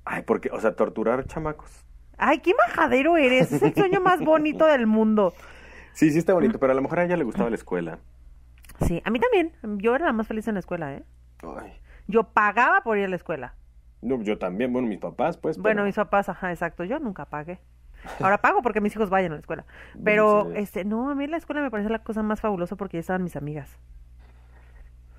Ay, 0.04 0.24
porque, 0.24 0.50
o 0.52 0.60
sea, 0.60 0.76
torturar 0.76 1.26
chamacos. 1.26 1.86
Ay, 2.18 2.40
qué 2.40 2.54
majadero 2.56 3.18
eres. 3.18 3.52
Es 3.52 3.62
el 3.62 3.74
sueño 3.74 4.02
más 4.02 4.20
bonito 4.20 4.66
del 4.66 4.88
mundo. 4.88 5.34
Sí, 5.94 6.12
sí 6.12 6.18
está 6.18 6.34
bonito, 6.34 6.60
pero 6.60 6.72
a 6.72 6.76
lo 6.76 6.82
mejor 6.82 7.00
a 7.00 7.06
ella 7.06 7.18
le 7.18 7.24
gustaba 7.24 7.50
la 7.50 7.56
escuela. 7.56 8.00
Sí, 8.88 9.02
a 9.06 9.10
mí 9.12 9.20
también. 9.20 9.54
Yo 9.80 9.96
era 9.96 10.06
la 10.06 10.14
más 10.14 10.28
feliz 10.28 10.48
en 10.48 10.56
la 10.56 10.60
escuela, 10.60 10.94
¿eh? 10.94 11.04
Ay. 11.44 11.74
Yo 12.08 12.24
pagaba 12.24 12.82
por 12.82 12.98
ir 12.98 13.06
a 13.06 13.08
la 13.08 13.16
escuela. 13.16 13.56
No, 14.02 14.22
yo 14.22 14.38
también, 14.38 14.74
bueno, 14.74 14.88
mis 14.88 15.00
papás, 15.00 15.38
pues. 15.38 15.58
pero- 15.58 15.64
Bueno, 15.64 15.84
mis 15.86 15.96
papás, 15.96 16.28
ajá, 16.30 16.52
exacto. 16.52 16.84
Yo 16.84 17.00
nunca 17.00 17.26
pagué. 17.26 17.60
Ahora 18.20 18.40
pago 18.40 18.62
porque 18.64 18.82
mis 18.82 18.96
hijos 18.96 19.10
vayan 19.10 19.32
a 19.32 19.36
la 19.36 19.42
escuela. 19.42 19.66
Pero, 20.04 20.48
Sí. 20.52 20.58
este, 20.58 20.86
no, 20.86 21.10
a 21.12 21.16
mí 21.16 21.28
la 21.28 21.38
escuela 21.38 21.62
me 21.62 21.70
parece 21.70 21.90
la 21.90 22.00
cosa 22.00 22.24
más 22.24 22.42
fabulosa 22.42 22.76
porque 22.76 22.98
ya 22.98 23.02
estaban 23.02 23.24
mis 23.24 23.36
amigas. 23.36 23.78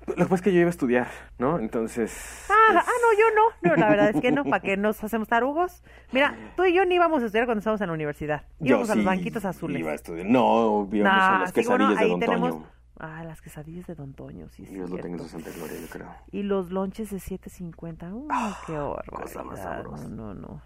Lo 0.05 0.15
que 0.15 0.23
pasa 0.23 0.35
es 0.35 0.41
que 0.41 0.51
yo 0.53 0.59
iba 0.59 0.67
a 0.67 0.69
estudiar, 0.69 1.07
¿no? 1.39 1.59
Entonces. 1.59 2.45
Ah, 2.49 2.53
pues, 2.73 2.83
ah, 2.85 2.91
no, 3.01 3.17
yo 3.17 3.35
no. 3.35 3.69
No, 3.69 3.75
la 3.77 3.89
verdad 3.89 4.09
es 4.09 4.19
que 4.19 4.33
no. 4.33 4.43
¿Para 4.49 4.59
qué 4.61 4.75
nos 4.75 5.01
hacemos 5.01 5.29
tarugos? 5.29 5.81
Mira, 6.11 6.35
tú 6.57 6.65
y 6.65 6.73
yo 6.73 6.83
ni 6.83 6.95
íbamos 6.95 7.23
a 7.23 7.27
estudiar 7.27 7.45
cuando 7.45 7.59
estábamos 7.59 7.79
en 7.79 7.87
la 7.87 7.93
universidad. 7.93 8.43
yo 8.59 8.67
Íbamos 8.71 8.89
a 8.89 8.95
los 8.95 9.03
sí 9.03 9.07
banquitos 9.07 9.45
azules. 9.45 9.79
Iba 9.79 9.91
a 9.91 9.95
estudiar. 9.95 10.25
No, 10.27 10.89
íbamos 10.91 11.03
Nah, 11.03 11.35
a 11.37 11.39
las 11.39 11.51
sí, 11.53 11.61
bueno, 11.65 11.87
quesadillas 11.87 11.99
de 12.03 12.07
Don 12.09 12.19
tenemos- 12.19 12.49
Toño. 12.49 12.65
Ah, 12.99 13.23
las 13.23 13.41
quesadillas 13.41 13.87
de 13.87 13.95
Don 13.95 14.13
Toño, 14.13 14.47
sí, 14.49 14.65
sí. 14.65 14.75
Dios 14.75 14.89
lo 14.89 14.97
tenga 14.97 15.17
en 15.17 15.23
su 15.23 15.29
santa 15.29 15.49
gloria, 15.51 15.79
yo 15.81 15.87
creo. 15.87 16.07
Y 16.31 16.43
los 16.43 16.69
lonches 16.71 17.09
de 17.09 17.17
7.50. 17.17 18.13
Uy, 18.13 18.27
qué 18.67 18.75
Ah, 18.77 19.01
cosa 19.11 19.43
más 19.43 19.59
sabrosa. 19.61 20.07
No, 20.09 20.33
no, 20.33 20.33
no. 20.35 20.61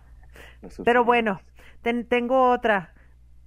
Pero 0.83 1.03
bueno, 1.05 1.39
ten- 1.81 2.05
tengo 2.07 2.51
otra. 2.51 2.93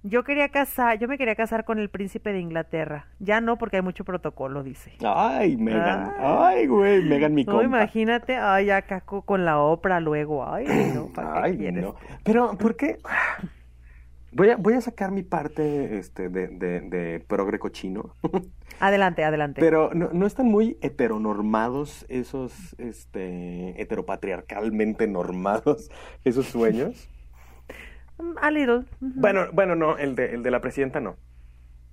Yo 0.03 0.23
quería 0.23 0.49
casar, 0.49 0.97
yo 0.97 1.07
me 1.07 1.19
quería 1.19 1.35
casar 1.35 1.63
con 1.63 1.77
el 1.77 1.91
príncipe 1.91 2.33
de 2.33 2.39
Inglaterra. 2.39 3.05
Ya 3.19 3.39
no, 3.39 3.57
porque 3.59 3.75
hay 3.77 3.81
mucho 3.83 4.03
protocolo, 4.03 4.63
dice. 4.63 4.93
Ay, 5.05 5.57
Megan. 5.57 6.13
Ah. 6.17 6.47
Ay, 6.47 6.65
güey, 6.65 7.03
Megan, 7.03 7.35
mi 7.35 7.43
No, 7.43 7.51
compa. 7.51 7.65
imagínate, 7.65 8.35
ay, 8.35 8.71
acá 8.71 9.01
co- 9.01 9.21
con 9.21 9.45
la 9.45 9.59
ópera 9.59 9.99
luego. 9.99 10.43
Ay, 10.51 10.65
no, 10.95 11.05
¿para 11.13 11.33
qué 11.33 11.39
Ay, 11.49 11.57
quieres? 11.59 11.83
no. 11.83 11.95
Pero, 12.23 12.57
¿por 12.57 12.75
qué? 12.75 12.97
Voy 14.33 14.49
a, 14.49 14.55
voy 14.55 14.73
a 14.75 14.81
sacar 14.81 15.11
mi 15.11 15.23
parte 15.23 15.97
este, 15.97 16.29
de, 16.29 16.47
de, 16.47 16.81
de 16.81 17.19
progre 17.19 17.59
cochino. 17.59 18.15
Adelante, 18.79 19.23
adelante. 19.23 19.61
Pero 19.61 19.91
no, 19.93 20.09
no 20.11 20.25
están 20.25 20.47
muy 20.47 20.77
heteronormados 20.81 22.05
esos, 22.09 22.73
este, 22.79 23.79
heteropatriarcalmente 23.79 25.07
normados, 25.07 25.91
esos 26.23 26.47
sueños. 26.47 27.07
A 28.41 28.49
little. 28.49 28.85
Bueno, 28.99 29.47
bueno, 29.53 29.75
no, 29.75 29.97
el 29.97 30.15
de, 30.15 30.33
el 30.33 30.41
de 30.41 30.49
la 30.49 30.61
presidenta 30.61 30.99
no. 30.99 31.15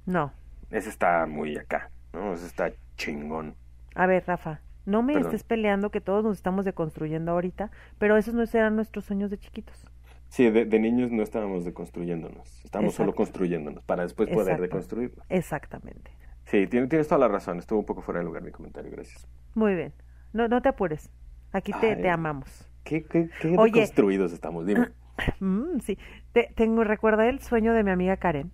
No. 0.06 0.32
Ese 0.70 0.88
está 0.88 1.26
muy 1.26 1.58
acá, 1.58 1.90
¿no? 2.14 2.32
Ese 2.32 2.46
está 2.46 2.72
chingón. 2.96 3.54
A 3.94 4.06
ver, 4.06 4.24
Rafa, 4.26 4.60
no 4.86 5.02
me 5.02 5.12
Perdón. 5.12 5.34
estés 5.34 5.44
peleando 5.44 5.90
que 5.90 6.00
todos 6.00 6.24
nos 6.24 6.36
estamos 6.38 6.64
deconstruyendo 6.64 7.32
ahorita, 7.32 7.70
pero 7.98 8.16
esos 8.16 8.32
no 8.32 8.44
eran 8.44 8.76
nuestros 8.76 9.04
sueños 9.04 9.30
de 9.30 9.38
chiquitos. 9.38 9.84
Sí, 10.28 10.50
de, 10.50 10.64
de 10.66 10.78
niños 10.78 11.10
no 11.10 11.22
estábamos 11.22 11.64
deconstruyéndonos, 11.64 12.64
estábamos 12.64 12.94
solo 12.94 13.10
Exacto. 13.10 13.16
construyéndonos 13.16 13.84
construyéndonos 13.84 13.84
para 13.84 14.02
después 14.02 14.28
poder 14.28 14.62
Exacto. 14.62 15.22
Exactamente. 15.28 16.10
Sí, 16.44 16.66
tienes, 16.66 16.88
tienes 16.88 17.08
toda 17.08 17.18
la 17.18 17.28
razón, 17.28 17.58
estuvo 17.58 17.78
un 17.80 17.86
poco 17.86 18.02
fuera 18.02 18.20
de 18.20 18.24
lugar 18.26 18.42
mi 18.42 18.50
comentario, 18.50 18.90
gracias. 18.90 19.26
Muy 19.54 19.74
bien. 19.74 19.92
No, 20.32 20.48
no 20.48 20.60
te 20.62 20.68
apures. 20.68 21.10
Aquí 21.52 21.72
te, 21.72 21.92
Ay. 21.94 22.02
te 22.02 22.10
amamos. 22.10 22.70
¿Qué, 22.84 23.04
qué, 23.04 23.28
qué 23.40 23.54
Oye. 23.58 23.72
deconstruidos 23.72 24.32
estamos? 24.32 24.66
Dime. 24.66 24.88
Mm, 25.40 25.80
sí. 25.80 25.98
Te- 26.32 26.52
tengo, 26.54 26.84
recuerda 26.84 27.28
el 27.28 27.40
sueño 27.40 27.72
de 27.74 27.82
mi 27.82 27.90
amiga 27.90 28.18
Karen, 28.18 28.52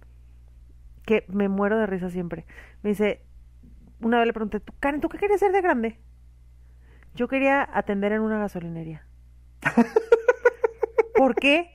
que 1.05 1.27
me 1.29 1.51
muero 1.51 1.79
de 1.79 1.85
risa 1.85 2.09
siempre. 2.09 2.47
Me 2.83 2.89
dice, 2.89 3.21
una 4.01 4.17
vez 4.17 4.27
le 4.29 4.33
pregunté, 4.33 4.61
"¿Tú, 4.61 4.73
Karen, 4.81 5.03
¿tú 5.03 5.11
qué 5.11 5.19
querías 5.19 5.41
ser 5.41 5.53
de 5.53 5.61
grande? 5.61 5.99
Yo 7.15 7.29
quería 7.29 7.69
atender 7.71 8.13
en 8.13 8.23
una 8.23 8.39
gasolinería. 8.39 9.07
¿Por 11.15 11.35
qué? 11.35 11.71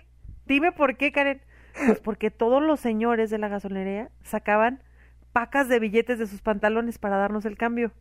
Dime 0.45 0.71
por 0.71 0.97
qué, 0.97 1.11
Karen. 1.11 1.41
Pues 1.85 1.99
porque 1.99 2.31
todos 2.31 2.61
los 2.61 2.79
señores 2.79 3.29
de 3.29 3.37
la 3.37 3.47
gasolinería 3.47 4.09
sacaban 4.23 4.83
pacas 5.31 5.69
de 5.69 5.79
billetes 5.79 6.19
de 6.19 6.27
sus 6.27 6.41
pantalones 6.41 6.97
para 6.97 7.17
darnos 7.17 7.45
el 7.45 7.57
cambio. 7.57 7.91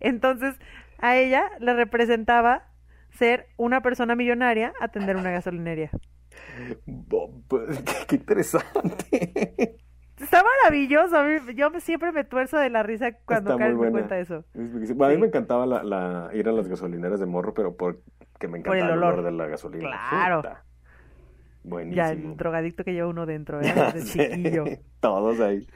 Entonces, 0.00 0.56
a 0.98 1.16
ella 1.16 1.50
le 1.60 1.74
representaba 1.74 2.68
ser 3.10 3.46
una 3.56 3.80
persona 3.80 4.16
millonaria 4.16 4.72
atender 4.80 5.16
una 5.16 5.30
gasolinería. 5.30 5.90
Pues, 7.48 7.82
qué 8.08 8.16
interesante. 8.16 9.78
Está 10.24 10.42
maravilloso. 10.62 11.16
a 11.16 11.24
mí- 11.24 11.54
yo 11.54 11.70
siempre 11.80 12.10
me 12.12 12.24
tuerzo 12.24 12.58
de 12.58 12.70
la 12.70 12.82
risa 12.82 13.12
cuando 13.24 13.56
Karen 13.56 13.78
me 13.78 13.90
cuenta 13.90 14.18
eso. 14.18 14.44
Es 14.54 14.94
bueno, 14.96 15.04
A 15.04 15.08
mí 15.08 15.14
Sí. 15.14 15.20
me 15.20 15.26
encantaba 15.28 15.66
la, 15.66 15.82
la- 15.82 16.30
ir 16.34 16.48
a 16.48 16.52
las 16.52 16.66
gasolineras 16.68 17.20
de 17.20 17.26
morro, 17.26 17.54
pero 17.54 17.76
porque 17.76 18.00
me 18.48 18.58
encantaba 18.58 18.76
el 18.78 18.84
el 18.84 18.90
olor. 18.98 19.12
olor 19.14 19.24
de 19.24 19.32
la 19.32 19.46
gasolina. 19.46 19.88
Claro. 20.10 20.36
Puta. 20.42 20.64
Ya, 21.64 21.70
Buenísimo. 21.70 22.30
el 22.32 22.36
drogadicto 22.36 22.84
que 22.84 22.92
lleva 22.92 23.08
uno 23.08 23.24
dentro, 23.24 23.60
¿eh? 23.60 23.64
Chiquillo. 24.04 24.64
Todos 25.00 25.40
ahí. 25.40 25.66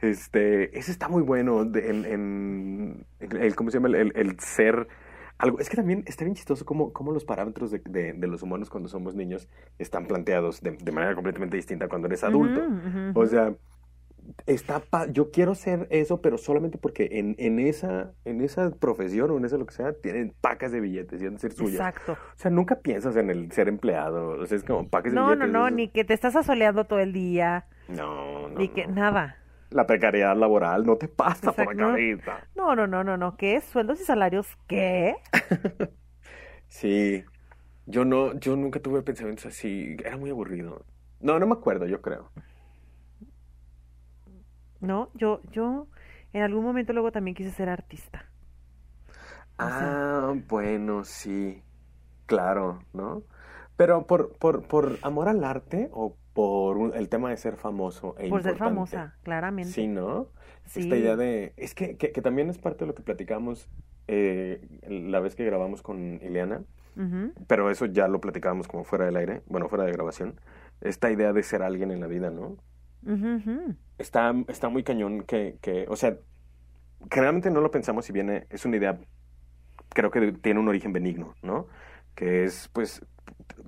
Este, 0.00 0.78
ese 0.78 0.90
está 0.92 1.08
muy 1.08 1.22
bueno 1.22 1.64
de- 1.64 1.90
en, 1.90 2.04
en- 2.04 3.06
el, 3.20 3.54
¿cómo 3.54 3.70
se 3.70 3.78
llama? 3.78 3.96
El, 3.96 4.38
ser 4.40 4.88
algo. 5.38 5.58
Es 5.58 5.68
que 5.70 5.76
también 5.76 6.04
está 6.06 6.24
bien 6.24 6.34
chistoso 6.34 6.64
cómo, 6.64 6.92
cómo 6.92 7.12
los 7.12 7.24
parámetros 7.24 7.70
de, 7.70 7.80
de- 7.84 8.12
de 8.14 8.26
los 8.26 8.42
humanos 8.42 8.70
cuando 8.70 8.88
somos 8.88 9.14
niños 9.14 9.48
están 9.78 10.06
planteados 10.06 10.60
de, 10.62 10.72
de 10.72 10.92
manera 10.92 11.14
completamente 11.14 11.56
distinta 11.56 11.88
cuando 11.88 12.08
eres 12.08 12.24
adulto. 12.24 12.62
O 13.14 13.26
sea, 13.26 13.54
está 14.46 14.80
pa- 14.80 15.06
yo 15.06 15.30
quiero 15.30 15.54
ser 15.54 15.86
eso, 15.90 16.20
pero 16.20 16.38
solamente 16.38 16.78
porque 16.78 17.08
en, 17.12 17.34
en 17.38 17.58
esa, 17.58 18.12
en 18.24 18.40
esa 18.40 18.70
profesión 18.70 19.30
o 19.30 19.36
en 19.38 19.44
esa 19.44 19.56
lo 19.58 19.66
que 19.66 19.74
sea, 19.74 19.92
tienen 19.92 20.34
pacas 20.40 20.72
de 20.72 20.80
billetes 20.80 21.20
y 21.22 21.26
han 21.26 21.34
de 21.34 21.40
ser 21.40 21.52
suyas. 21.52 21.74
Exacto. 21.74 22.12
O 22.12 22.38
sea, 22.38 22.50
nunca 22.50 22.80
piensas 22.80 23.16
en 23.16 23.30
el 23.30 23.52
ser 23.52 23.68
empleado. 23.68 24.30
O 24.40 24.46
sea, 24.46 24.56
es 24.56 24.64
como 24.64 24.88
pacas 24.88 25.12
de 25.12 25.16
No, 25.16 25.26
no, 25.28 25.30
billetes. 25.34 25.52
no, 25.52 25.68
es- 25.68 25.74
ni 25.74 25.88
que 25.88 26.04
te 26.04 26.14
estás 26.14 26.36
asoleando 26.36 26.84
todo 26.84 26.98
el 27.00 27.12
día, 27.12 27.66
No, 27.88 28.48
no. 28.48 28.58
ni 28.58 28.68
que 28.68 28.86
no. 28.86 28.94
nada. 28.94 29.38
La 29.70 29.86
precariedad 29.86 30.36
laboral 30.36 30.86
no 30.86 30.96
te 30.96 31.08
pasa 31.08 31.50
por 31.52 31.74
la 31.74 31.74
cabeza. 31.86 32.38
No, 32.54 32.76
no, 32.76 32.86
no, 32.86 33.02
no, 33.02 33.16
no. 33.16 33.36
¿Qué? 33.36 33.60
¿Sueldos 33.60 34.00
y 34.00 34.04
salarios? 34.04 34.46
¿Qué? 34.68 35.16
Sí. 36.68 37.24
Yo 37.86 38.04
no, 38.04 38.34
yo 38.38 38.56
nunca 38.56 38.80
tuve 38.80 39.02
pensamientos 39.02 39.46
así. 39.46 39.96
Era 40.04 40.16
muy 40.16 40.30
aburrido. 40.30 40.84
No, 41.20 41.38
no 41.38 41.46
me 41.46 41.52
acuerdo, 41.54 41.86
yo 41.86 42.02
creo. 42.02 42.30
No, 44.86 45.10
yo, 45.14 45.40
yo 45.52 45.88
en 46.32 46.42
algún 46.42 46.64
momento 46.64 46.92
luego 46.92 47.12
también 47.12 47.34
quise 47.34 47.50
ser 47.50 47.68
artista. 47.68 48.26
Ah, 49.58 50.34
bueno, 50.48 51.04
sí. 51.04 51.62
Claro, 52.26 52.80
¿no? 52.92 53.24
Pero 53.76 54.06
por, 54.06 54.36
por, 54.38 54.66
por 54.68 54.98
amor 55.02 55.28
al 55.28 55.44
arte 55.44 55.90
o 55.92 56.16
por 56.34 56.78
un- 56.78 56.94
el 56.94 57.08
tema 57.08 57.30
de 57.30 57.36
ser 57.38 57.56
famoso 57.56 58.16
e 58.18 58.28
Por 58.28 58.42
ser 58.42 58.52
importante? 58.52 58.58
famosa, 58.58 59.14
claramente. 59.22 59.72
Sí, 59.72 59.86
¿no? 59.88 60.28
Sí. 60.66 60.80
Esta 60.80 60.96
idea 60.96 61.16
de... 61.16 61.54
Es 61.56 61.74
que, 61.74 61.96
que, 61.98 62.12
que 62.12 62.22
también 62.22 62.50
es 62.50 62.58
parte 62.58 62.84
de 62.84 62.88
lo 62.88 62.94
que 62.94 63.02
platicamos 63.02 63.68
eh, 64.08 64.60
la 64.88 65.20
vez 65.20 65.36
que 65.36 65.44
grabamos 65.44 65.82
con 65.82 66.20
Ileana, 66.22 66.64
pero 67.48 67.70
eso 67.70 67.86
ya 67.86 68.08
lo 68.08 68.20
platicábamos 68.20 68.68
como 68.68 68.84
fuera 68.84 69.06
del 69.06 69.16
aire, 69.16 69.42
bueno, 69.46 69.68
fuera 69.68 69.84
de 69.84 69.92
grabación. 69.92 70.40
Esta 70.82 71.10
idea 71.12 71.32
de 71.32 71.42
ser 71.44 71.62
alguien 71.62 71.90
en 71.92 72.00
la 72.00 72.06
vida, 72.08 72.30
¿no? 72.30 72.58
Está, 73.98 74.34
está 74.48 74.68
muy 74.68 74.82
cañón 74.82 75.22
que, 75.22 75.58
que, 75.60 75.86
o 75.88 75.96
sea, 75.96 76.18
generalmente 77.10 77.50
no 77.50 77.60
lo 77.60 77.70
pensamos 77.70 78.04
si 78.04 78.12
viene, 78.12 78.46
es 78.50 78.64
una 78.64 78.76
idea, 78.76 78.98
creo 79.90 80.10
que 80.10 80.32
tiene 80.32 80.60
un 80.60 80.68
origen 80.68 80.92
benigno, 80.92 81.34
¿no? 81.42 81.66
Que 82.14 82.44
es, 82.44 82.68
pues, 82.72 83.04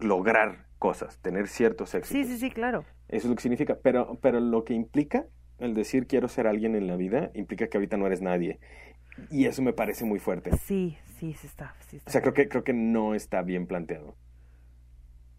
lograr 0.01 0.67
cosas, 0.79 1.19
tener 1.19 1.49
ciertos 1.49 1.95
éxitos. 1.95 2.27
Sí, 2.27 2.33
sí, 2.33 2.39
sí, 2.39 2.51
claro. 2.51 2.85
Eso 3.09 3.27
es 3.27 3.31
lo 3.31 3.37
que 3.37 3.43
significa, 3.43 3.79
pero, 3.83 4.19
pero 4.21 4.41
lo 4.41 4.65
que 4.65 4.75
implica 4.75 5.27
el 5.59 5.75
decir 5.75 6.07
quiero 6.07 6.29
ser 6.29 6.47
alguien 6.47 6.75
en 6.75 6.87
la 6.87 6.97
vida, 6.97 7.31
implica 7.35 7.69
que 7.69 7.77
ahorita 7.77 7.97
no 7.97 8.07
eres 8.07 8.23
nadie. 8.23 8.59
Y 9.31 9.47
eso 9.47 9.63
me 9.63 9.73
parece 9.73 10.05
muy 10.05 10.21
fuerte. 10.21 10.57
Sí, 10.59 10.97
sí, 11.19 11.35
sí 11.35 11.47
está. 11.47 11.75
Sí 11.89 11.97
está. 11.97 12.09
O 12.09 12.13
sea, 12.13 12.21
creo 12.21 12.35
que, 12.35 12.49
creo 12.49 12.63
que 12.63 12.73
no 12.73 13.15
está 13.15 13.43
bien 13.43 13.67
planteado. 13.67 14.15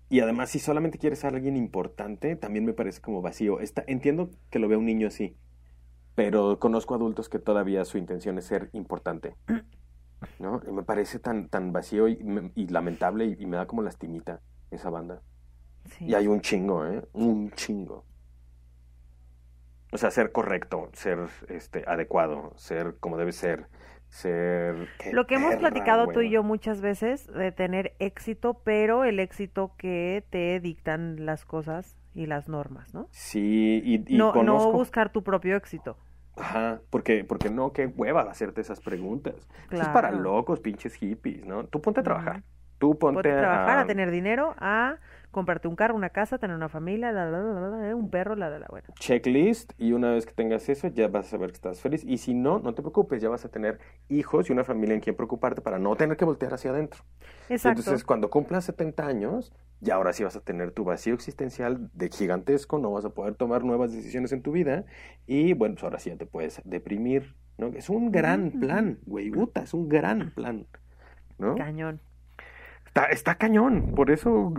Y 0.10 0.22
además, 0.22 0.50
si 0.50 0.60
solamente 0.60 0.98
quieres 0.98 1.20
ser 1.20 1.36
alguien 1.36 1.56
importante, 1.56 2.36
también 2.36 2.66
me 2.66 2.74
parece 2.74 3.00
como 3.00 3.22
vacío. 3.22 3.60
Está, 3.60 3.84
entiendo 3.88 4.32
que 4.50 4.60
lo 4.60 4.68
vea 4.68 4.78
un 4.78 4.86
niño 4.86 5.08
así, 5.08 5.38
pero 6.16 6.60
conozco 6.60 6.96
adultos 6.96 7.30
que 7.30 7.40
todavía 7.40 7.86
su 7.86 7.98
intención 7.98 8.38
es 8.38 8.46
ser 8.46 8.70
importante. 8.74 9.36
¿No? 10.40 10.62
Y 10.68 10.72
me 10.72 10.84
parece 10.84 11.20
tan, 11.20 11.48
tan 11.48 11.72
vacío 11.72 12.10
y, 12.10 12.20
y 12.56 12.68
lamentable 12.68 13.26
y, 13.26 13.38
y 13.40 13.46
me 13.46 13.56
da 13.56 13.68
como 13.68 13.84
lastimita 13.84 14.42
esa 14.72 14.90
banda. 14.90 15.22
Sí. 15.98 16.06
Y 16.06 16.14
hay 16.16 16.28
un 16.28 16.42
chingo, 16.42 16.86
¿eh? 16.86 17.08
Un 17.14 17.52
chingo. 17.52 18.06
O 19.92 19.98
sea, 19.98 20.12
ser 20.12 20.32
correcto, 20.32 20.90
ser 20.94 21.20
este, 21.48 21.84
adecuado, 21.88 22.54
ser 22.58 22.98
como 23.00 23.18
debe 23.18 23.32
ser, 23.32 23.68
ser... 24.10 24.88
Lo 25.12 25.26
que 25.28 25.36
hemos 25.36 25.56
perra 25.56 25.70
platicado 25.70 26.08
tú 26.08 26.22
y 26.22 26.30
yo 26.30 26.44
muchas 26.44 26.82
veces 26.82 27.28
de 27.28 27.52
tener 27.52 27.94
éxito, 28.00 28.62
pero 28.64 29.06
el 29.06 29.20
éxito 29.20 29.74
que 29.78 30.24
te 30.30 30.60
dictan 30.60 31.26
las 31.26 31.46
cosas 31.46 31.96
y 32.14 32.26
las 32.26 32.50
normas, 32.50 32.94
¿no? 32.94 33.08
Sí, 33.12 33.82
y, 33.86 34.16
y 34.16 34.18
no, 34.18 34.34
conozco... 34.34 34.72
no 34.72 34.78
buscar 34.78 35.12
tu 35.12 35.24
propio 35.24 35.56
éxito. 35.56 35.98
Ajá, 36.38 36.82
porque, 36.90 37.24
porque 37.24 37.50
no, 37.50 37.74
qué 37.74 37.88
hueva 37.88 38.22
hacerte 38.22 38.62
esas 38.62 38.80
preguntas. 38.80 39.48
Eso 39.70 39.82
es 39.82 39.90
para 39.90 40.12
locos, 40.12 40.60
pinches 40.60 40.96
hippies, 40.96 41.46
¿no? 41.46 41.66
Tú 41.66 41.82
ponte 41.82 42.00
a 42.00 42.04
trabajar. 42.04 42.44
Tú 42.78 42.98
ponte, 42.98 43.16
Ponte 43.16 43.32
a 43.32 43.40
trabajar, 43.40 43.78
a... 43.78 43.82
a 43.82 43.86
tener 43.86 44.10
dinero, 44.10 44.56
a 44.58 44.96
comprarte 45.32 45.68
un 45.68 45.76
carro, 45.76 45.96
una 45.96 46.10
casa, 46.10 46.38
tener 46.38 46.56
una 46.56 46.70
familia, 46.70 47.12
la, 47.12 47.26
la, 47.30 47.42
la, 47.42 47.70
la, 47.70 47.96
un 47.96 48.10
perro, 48.10 48.36
la, 48.36 48.50
la, 48.50 48.60
la, 48.60 48.68
bueno. 48.70 48.88
checklist 49.00 49.74
y 49.78 49.92
una 49.94 50.12
vez 50.12 50.26
que 50.26 50.34
tengas 50.34 50.68
eso 50.70 50.88
ya 50.88 51.08
vas 51.08 51.28
a 51.28 51.30
saber 51.30 51.52
que 51.52 51.56
estás 51.56 51.82
feliz 51.82 52.04
y 52.04 52.18
si 52.18 52.34
no, 52.34 52.60
no 52.60 52.74
te 52.74 52.82
preocupes, 52.82 53.22
ya 53.22 53.30
vas 53.30 53.46
a 53.46 53.50
tener 53.50 53.80
hijos 54.08 54.50
y 54.50 54.54
una 54.54 54.64
familia 54.64 54.96
en 54.96 55.02
quien 55.02 55.16
preocuparte 55.16 55.62
para 55.62 55.80
no 55.80 55.96
tener 55.96 56.18
que 56.18 56.26
voltear 56.26 56.54
hacia 56.54 56.72
adentro. 56.72 57.04
Exacto. 57.50 57.82
Entonces, 57.82 58.04
cuando 58.04 58.30
cumplas 58.30 58.66
70 58.66 59.06
años, 59.06 59.54
ya 59.82 59.96
ahora 59.96 60.14
sí 60.14 60.24
vas 60.24 60.36
a 60.36 60.42
tener 60.42 60.72
tu 60.72 60.84
vacío 60.84 61.14
existencial 61.14 61.90
de 61.94 62.10
gigantesco, 62.10 62.80
no 62.80 62.92
vas 62.92 63.06
a 63.06 63.10
poder 63.12 63.36
tomar 63.36 63.64
nuevas 63.64 63.94
decisiones 63.94 64.32
en 64.32 64.42
tu 64.42 64.52
vida 64.52 64.86
y 65.28 65.54
bueno, 65.54 65.76
pues 65.76 65.84
ahora 65.84 66.00
sí 66.00 66.10
ya 66.10 66.18
te 66.18 66.26
puedes 66.26 66.62
deprimir, 66.66 67.36
¿no? 67.58 67.68
Es 67.68 67.90
un 67.90 68.12
gran 68.12 68.52
plan, 68.52 69.00
güey, 69.06 69.30
puta, 69.32 69.62
es 69.62 69.74
un 69.74 69.88
gran 69.88 70.32
plan, 70.32 70.68
¿no? 71.38 71.56
Cañón. 71.56 72.02
Está, 73.00 73.12
está 73.14 73.36
cañón, 73.36 73.94
por 73.96 74.12
eso 74.12 74.54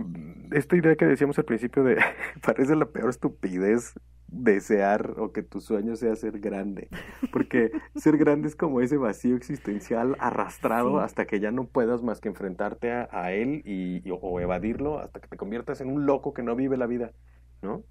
esta 0.51 0.75
idea 0.75 0.95
que 0.95 1.05
decíamos 1.05 1.37
al 1.37 1.45
principio 1.45 1.83
de 1.83 1.97
parece 2.45 2.75
la 2.75 2.85
peor 2.87 3.09
estupidez 3.11 3.93
desear 4.27 5.13
o 5.17 5.31
que 5.31 5.43
tu 5.43 5.59
sueño 5.61 5.95
sea 5.95 6.15
ser 6.15 6.39
grande, 6.39 6.87
porque 7.31 7.69
ser 7.95 8.17
grande 8.17 8.47
es 8.47 8.55
como 8.55 8.81
ese 8.81 8.97
vacío 8.97 9.35
existencial 9.35 10.15
arrastrado 10.19 10.97
Sí. 10.97 11.03
hasta 11.05 11.25
que 11.25 11.39
ya 11.39 11.51
no 11.51 11.65
puedas 11.67 12.01
más 12.01 12.19
que 12.19 12.29
enfrentarte 12.29 12.91
a, 12.91 13.09
a 13.11 13.31
él 13.31 13.61
y, 13.63 14.01
y- 14.07 14.11
o 14.19 14.39
evadirlo 14.39 14.97
hasta 14.99 15.19
que 15.19 15.27
te 15.27 15.37
conviertas 15.37 15.79
en 15.81 15.89
un 15.91 16.05
loco 16.07 16.33
que 16.33 16.41
no 16.41 16.55
vive 16.55 16.77
la 16.77 16.87
vida, 16.87 17.11
¿no? 17.61 17.83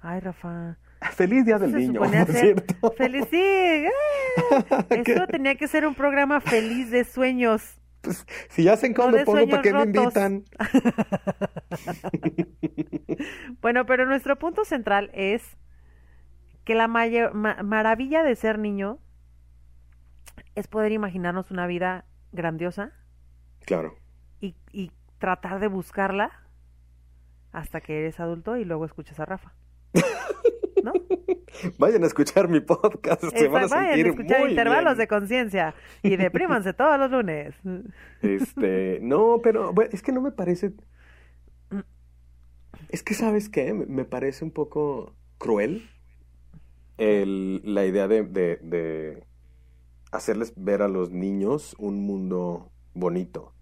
Ay, 0.00 0.20
Rafa. 0.20 0.78
Feliz 1.12 1.44
Día 1.44 1.58
del 1.58 1.74
Niño, 1.74 1.98
por 2.00 2.08
ser 2.08 2.32
cierto. 2.32 2.92
Feliz, 2.92 3.26
sí. 3.30 3.36
¡ah! 4.70 4.86
Esto 4.88 5.26
tenía 5.26 5.56
que 5.56 5.68
ser 5.68 5.86
un 5.86 5.94
programa 5.94 6.40
feliz 6.40 6.90
de 6.90 7.04
sueños. 7.04 7.78
Pues, 8.06 8.24
si 8.50 8.62
ya 8.62 8.76
sé 8.76 8.90
No 8.90 8.94
cómo 8.94 9.16
de 9.16 9.24
pongo, 9.24 9.48
¿para 9.48 9.62
qué 9.62 9.72
me 9.72 9.82
invitan? 9.82 10.44
Bueno, 13.60 13.86
pero 13.86 14.06
nuestro 14.06 14.38
punto 14.38 14.64
central 14.64 15.10
es 15.12 15.56
que 16.64 16.74
la 16.74 16.88
mayor- 16.88 17.34
ma- 17.34 17.62
maravilla 17.62 18.22
de 18.22 18.36
ser 18.36 18.58
niño 18.58 18.98
es 20.54 20.68
poder 20.68 20.92
imaginarnos 20.92 21.50
una 21.50 21.66
vida 21.66 22.04
grandiosa 22.32 22.92
Claro. 23.64 23.96
y, 24.40 24.54
y 24.72 24.92
tratar 25.18 25.60
de 25.60 25.68
buscarla 25.68 26.30
hasta 27.52 27.80
que 27.80 28.00
eres 28.00 28.20
adulto 28.20 28.56
y 28.56 28.64
luego 28.64 28.84
escuchas 28.84 29.18
a 29.18 29.24
Rafa. 29.24 29.52
¿No? 30.86 30.92
Vayan 31.78 32.04
a 32.04 32.06
escuchar 32.06 32.48
mi 32.48 32.60
podcast, 32.60 33.22
se 33.24 33.48
van 33.48 33.64
a 33.64 33.66
Esa- 33.66 33.76
vayan 33.76 33.88
sentir 33.94 34.06
a 34.06 34.10
escuchar 34.10 34.40
muy 34.40 34.50
intervalos 34.50 34.92
bien. 34.94 34.98
de 34.98 35.08
conciencia 35.08 35.74
y 36.02 36.16
deprímanse 36.16 36.72
todos 36.74 36.98
los 36.98 37.10
lunes. 37.10 37.54
Este, 38.22 38.98
no, 39.02 39.40
pero 39.42 39.72
bueno, 39.72 39.90
es 39.92 40.02
que 40.02 40.12
no 40.12 40.20
me 40.20 40.32
parece. 40.32 40.72
Es 42.88 43.02
que, 43.02 43.14
¿sabes 43.14 43.48
qué? 43.48 43.72
Me, 43.74 43.86
me 43.86 44.04
parece 44.04 44.44
un 44.44 44.50
poco 44.50 45.14
cruel 45.38 45.88
el, 46.98 47.60
la 47.64 47.84
idea 47.86 48.06
de, 48.08 48.22
de, 48.22 48.56
de 48.62 49.24
hacerles 50.12 50.52
ver 50.56 50.82
a 50.82 50.88
los 50.88 51.10
niños 51.10 51.74
un 51.78 52.00
mundo 52.06 52.70
bonito. 52.94 53.52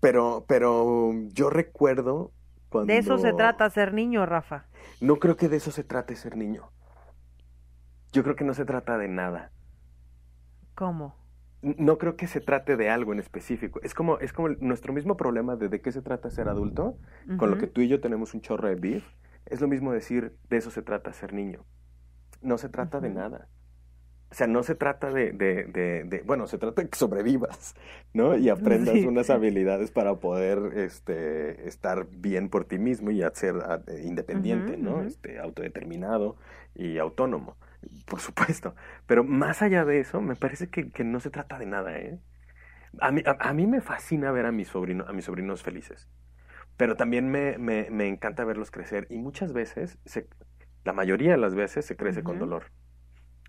Pero, 0.00 0.44
pero 0.48 1.12
yo 1.32 1.50
recuerdo 1.50 2.32
cuando... 2.74 2.92
De 2.92 2.98
eso 2.98 3.18
se 3.18 3.32
trata 3.32 3.70
ser 3.70 3.94
niño, 3.94 4.26
Rafa. 4.26 4.66
No 5.00 5.16
creo 5.16 5.36
que 5.36 5.48
de 5.48 5.58
eso 5.58 5.70
se 5.70 5.84
trate 5.84 6.16
ser 6.16 6.36
niño. 6.36 6.70
Yo 8.12 8.24
creo 8.24 8.34
que 8.34 8.44
no 8.44 8.52
se 8.52 8.64
trata 8.64 8.98
de 8.98 9.06
nada. 9.06 9.52
¿Cómo? 10.74 11.14
No 11.62 11.98
creo 11.98 12.16
que 12.16 12.26
se 12.26 12.40
trate 12.40 12.76
de 12.76 12.90
algo 12.90 13.12
en 13.12 13.20
específico. 13.20 13.80
Es 13.82 13.94
como, 13.94 14.18
es 14.18 14.32
como 14.32 14.48
nuestro 14.48 14.92
mismo 14.92 15.16
problema 15.16 15.54
de 15.54 15.68
de 15.68 15.80
qué 15.80 15.92
se 15.92 16.02
trata 16.02 16.30
ser 16.30 16.48
adulto, 16.48 16.98
con 17.38 17.50
lo 17.50 17.58
que 17.58 17.68
tú 17.68 17.80
y 17.80 17.88
yo 17.88 18.00
tenemos 18.00 18.34
un 18.34 18.40
chorro 18.40 18.68
de 18.68 18.74
beef. 18.74 19.04
Es 19.46 19.60
lo 19.60 19.68
mismo 19.68 19.92
decir 19.92 20.36
de 20.50 20.56
eso 20.56 20.70
se 20.70 20.82
trata 20.82 21.12
ser 21.12 21.32
niño. 21.32 21.64
No 22.42 22.58
se 22.58 22.68
trata 22.68 23.00
de 23.00 23.10
nada. 23.10 23.48
O 24.34 24.36
sea, 24.36 24.48
no 24.48 24.64
se 24.64 24.74
trata 24.74 25.12
de, 25.12 25.30
de, 25.32 25.64
de, 25.66 26.02
de- 26.04 26.22
bueno, 26.22 26.48
se 26.48 26.58
trata 26.58 26.82
de 26.82 26.88
que 26.88 26.98
sobrevivas, 26.98 27.74
¿no? 28.12 28.36
Y 28.36 28.48
aprendas 28.48 29.04
Sí. 29.04 29.04
unas 29.04 29.30
habilidades 29.30 29.92
para 29.92 30.16
poder 30.16 30.72
este, 30.76 31.68
estar 31.68 32.06
bien 32.10 32.48
por 32.48 32.64
ti 32.64 32.78
mismo 32.78 33.12
y 33.12 33.22
ser 33.34 33.54
ah, 33.64 33.80
eh, 33.86 34.02
independiente, 34.04 34.76
¿no? 34.76 35.02
Este, 35.04 35.38
autodeterminado 35.38 36.36
y 36.74 36.98
autónomo, 36.98 37.56
por 38.06 38.20
supuesto. 38.20 38.74
Pero 39.06 39.22
más 39.24 39.62
allá 39.62 39.84
de 39.84 40.00
eso, 40.00 40.20
me 40.20 40.34
parece 40.36 40.68
que, 40.68 40.90
que 40.90 41.04
no 41.04 41.20
se 41.20 41.30
trata 41.30 41.58
de 41.58 41.66
nada, 41.66 41.96
¿eh? 41.98 42.18
A 43.00 43.10
mí, 43.12 43.22
a, 43.26 43.36
a 43.50 43.52
mí 43.54 43.66
me 43.66 43.80
fascina 43.80 44.32
ver 44.32 44.46
a 44.46 44.52
mis, 44.52 44.68
sobrino, 44.68 45.04
a 45.08 45.12
mis 45.12 45.24
sobrinos 45.26 45.62
felices, 45.62 46.08
pero 46.76 46.96
también 46.96 47.30
me, 47.30 47.58
me, 47.58 47.88
me 47.90 48.08
encanta 48.08 48.44
verlos 48.44 48.70
crecer 48.72 49.06
y 49.10 49.18
muchas 49.18 49.52
veces, 49.52 49.98
se, 50.06 50.28
la 50.84 50.92
mayoría 50.94 51.32
de 51.32 51.38
las 51.38 51.54
veces, 51.54 51.86
se 51.86 51.96
crece 51.96 52.22
con 52.24 52.38
dolor. 52.38 52.72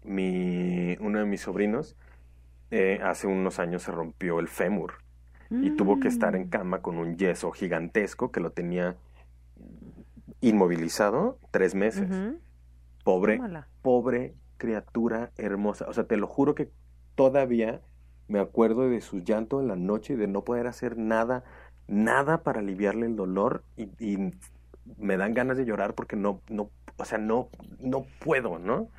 Mi, 0.06 0.96
uno 1.00 1.20
de 1.20 1.26
mis 1.26 1.42
sobrinos 1.42 1.96
eh, 2.72 3.00
hace 3.04 3.28
unos 3.28 3.60
años 3.60 3.84
se 3.84 3.92
rompió 3.92 4.40
el 4.40 4.48
fémur 4.48 4.96
y 5.52 5.70
tuvo 5.72 6.00
que 6.00 6.08
estar 6.08 6.36
en 6.36 6.44
Mm. 6.48 6.50
cama 6.50 6.82
con 6.82 6.98
un 6.98 7.18
yeso 7.18 7.52
gigantesco 7.52 8.32
que 8.32 8.40
lo 8.40 8.52
tenía 8.52 8.96
inmovilizado 10.42 11.38
tres 11.52 11.76
meses. 11.76 12.10
Pobre, 13.04 13.38
Tómala. 13.38 13.68
pobre 13.82 14.34
criatura 14.58 15.32
hermosa. 15.38 15.86
O 15.88 15.94
sea, 15.94 16.06
te 16.06 16.18
lo 16.18 16.28
juro 16.28 16.56
que 16.56 16.70
todavía 17.16 17.82
me 18.28 18.40
acuerdo 18.40 18.90
de 18.90 19.02
su 19.02 19.20
llanto 19.20 19.62
en 19.62 19.68
la 19.68 19.76
noche 19.76 20.14
y 20.14 20.18
de 20.18 20.28
no 20.28 20.44
poder 20.44 20.66
hacer 20.68 20.98
nada, 20.98 21.44
nada 21.88 22.40
para 22.42 22.60
aliviarle 22.60 23.06
el 23.06 23.16
dolor 23.16 23.64
y, 23.78 23.90
y 24.00 24.34
me 24.98 25.18
dan 25.18 25.34
ganas 25.36 25.58
de 25.58 25.66
llorar 25.66 25.94
porque 25.94 26.16
no, 26.16 26.42
no, 26.50 26.70
o 26.98 27.06
sea, 27.06 27.20
no, 27.20 27.50
no 27.80 28.06
puedo, 28.20 28.58
¿no? 28.58 28.90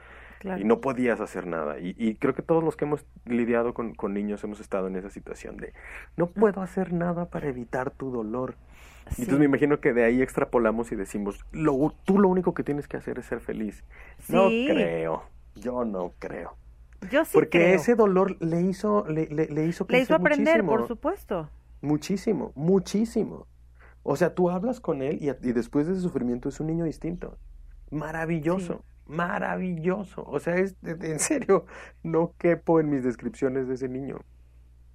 Claro. 0.47 0.61
Y 0.61 0.65
no 0.65 0.81
podías 0.81 1.21
hacer 1.21 1.45
nada. 1.49 1.81
Y, 1.81 1.97
y 1.99 2.15
creo 2.15 2.33
que 2.35 2.43
todos 2.43 2.63
los 2.63 2.77
que 2.77 2.85
hemos 2.85 3.05
lidiado 3.25 3.75
con, 3.75 3.95
con 3.95 4.15
niños 4.15 4.45
hemos 4.45 4.61
estado 4.61 4.87
en 4.87 4.95
esa 4.95 5.11
situación 5.11 5.57
de 5.57 5.73
no 6.17 6.29
puedo 6.29 6.63
hacer 6.63 6.93
nada 6.93 7.31
para 7.31 7.49
evitar 7.49 7.91
tu 7.91 8.13
dolor. 8.13 8.55
Sí. 9.11 9.23
entonces 9.23 9.39
me 9.41 9.45
imagino 9.47 9.81
que 9.81 9.93
de 9.93 10.05
ahí 10.05 10.23
extrapolamos 10.23 10.93
y 10.93 10.97
decimos, 10.97 11.45
lo, 11.51 11.93
tú 12.05 12.19
lo 12.21 12.29
único 12.29 12.55
que 12.55 12.63
tienes 12.63 12.87
que 12.87 12.97
hacer 12.97 13.19
es 13.19 13.27
ser 13.27 13.41
feliz. 13.41 13.83
No 14.29 14.47
creo, 14.49 15.25
yo 15.57 15.85
no 15.85 16.13
creo. 16.21 16.57
Yo 17.11 17.25
sí 17.25 17.33
Porque 17.33 17.59
creo. 17.59 17.75
ese 17.75 17.95
dolor 17.97 18.37
le 18.41 18.63
hizo, 18.63 19.05
le, 19.09 19.27
le, 19.27 19.47
le 19.49 19.67
hizo 19.67 19.87
Le 19.89 19.99
hizo 20.01 20.15
crecer 20.15 20.15
aprender, 20.15 20.63
muchísimo. 20.63 20.69
por 20.69 20.87
supuesto. 20.87 21.51
Muchísimo, 21.81 22.53
muchísimo. 22.55 23.49
O 24.03 24.15
sea, 24.17 24.35
tú 24.35 24.51
hablas 24.51 24.81
con 24.81 25.03
él 25.03 25.19
y, 25.21 25.29
y 25.29 25.53
después 25.53 25.87
de 25.89 25.95
ese 25.95 26.03
sufrimiento 26.03 26.49
es 26.49 26.61
un 26.61 26.69
niño 26.69 26.85
distinto. 26.85 27.37
Maravilloso, 27.91 28.85
maravilloso. 29.07 30.25
O 30.25 30.38
sea, 30.38 30.57
es 30.57 30.77
en 30.83 31.19
serio, 31.19 31.66
no 32.03 32.35
quepo 32.38 32.81
en 32.81 32.90
mis 32.90 33.05
descripciones 33.05 33.69
de 33.69 33.75
ese 33.75 33.88
niño. 33.88 34.21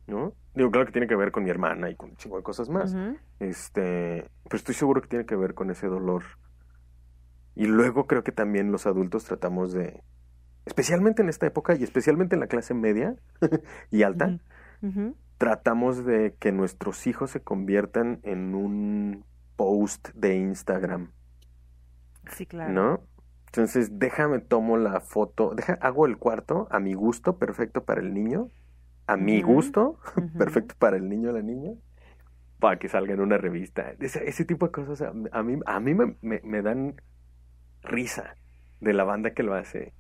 ¿No? 0.08 0.34
Digo, 0.56 0.72
claro 0.72 0.88
que 0.88 0.92
tiene 0.92 1.08
que 1.08 1.16
ver 1.16 1.32
con 1.32 1.44
mi 1.44 1.50
hermana 1.50 1.90
y 1.90 1.96
con 1.96 2.10
un 2.10 2.16
chingo 2.18 2.38
de 2.38 2.44
cosas 2.44 2.70
más. 2.70 2.96
Este, 3.40 4.30
pero 4.44 4.58
estoy 4.58 4.76
seguro 4.76 5.02
que 5.02 5.08
tiene 5.08 5.26
que 5.26 5.36
ver 5.36 5.54
con 5.54 5.70
ese 5.70 5.88
dolor. 5.88 6.24
Y 7.56 7.66
luego 7.66 8.08
creo 8.08 8.24
que 8.24 8.32
también 8.32 8.72
los 8.72 8.86
adultos 8.88 9.24
tratamos 9.24 9.72
de, 9.72 10.04
especialmente 10.66 11.22
en 11.22 11.30
esta 11.30 11.48
época 11.48 11.76
y 11.76 11.84
especialmente 11.84 12.36
en 12.36 12.42
la 12.42 12.48
clase 12.48 12.74
media 12.74 13.16
y 13.92 14.04
alta, 14.04 14.40
tratamos 15.38 16.06
de 16.06 16.36
que 16.40 16.52
nuestros 16.52 17.08
hijos 17.08 17.32
se 17.32 17.42
conviertan 17.42 18.20
en 18.24 18.56
un 18.56 19.26
post 19.56 20.10
de 20.14 20.36
Instagram, 20.36 21.12
Sí, 22.32 22.46
claro. 22.46 22.72
¿no? 22.72 23.02
Entonces, 23.52 24.00
déjame 24.00 24.40
tomo 24.40 24.78
la 24.78 25.02
foto, 25.02 25.54
deja, 25.56 25.74
hago 25.76 26.06
el 26.06 26.18
cuarto 26.18 26.68
a 26.72 26.80
mi 26.80 26.94
gusto, 26.94 27.38
perfecto 27.38 27.84
para 27.86 28.02
el 28.02 28.14
niño, 28.14 28.52
a 29.08 29.18
mi 29.18 29.42
gusto, 29.42 30.00
perfecto 30.38 30.76
para 30.80 30.98
el 30.98 31.10
niño 31.10 31.30
o 31.32 31.34
la 31.34 31.42
niña, 31.44 31.74
para 32.60 32.80
que 32.80 32.90
salga 32.90 33.14
en 33.14 33.22
una 33.22 33.38
revista. 33.38 33.96
Ese, 34.00 34.28
ese 34.30 34.46
tipo 34.46 34.68
de 34.68 34.72
cosas 34.74 35.02
a, 35.02 35.10
a 35.32 35.44
mí, 35.44 35.60
a 35.66 35.80
mí 35.80 35.94
me, 35.96 36.18
me- 36.22 36.42
me 36.44 36.62
dan 36.62 36.96
risa 37.84 38.38
de 38.80 38.94
la 38.94 39.04
banda 39.04 39.34
que 39.34 39.44
lo 39.44 39.56
hace. 39.56 39.94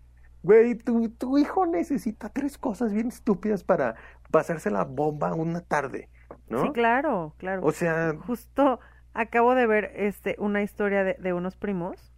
Güey, 0.44 0.76
tu, 0.78 1.10
tu 1.12 1.38
hijo 1.38 1.66
necesita 1.68 2.30
tres 2.30 2.58
cosas 2.58 2.94
bien 2.94 3.08
estúpidas 3.10 3.64
para 3.64 3.96
pasarse 4.32 4.72
la 4.72 4.86
bomba 4.86 5.34
una 5.36 5.62
tarde, 5.62 6.10
¿no? 6.50 6.62
Sí, 6.62 6.72
claro, 6.72 7.36
claro. 7.38 7.68
O 7.68 7.72
sea, 7.72 8.16
Justo 8.16 8.80
acabo 9.14 9.56
de 9.56 9.68
ver 9.68 9.92
este 9.96 10.36
una 10.40 10.62
historia 10.64 11.04
de, 11.04 11.16
de 11.16 11.34
unos 11.34 11.56
primos. 11.58 12.11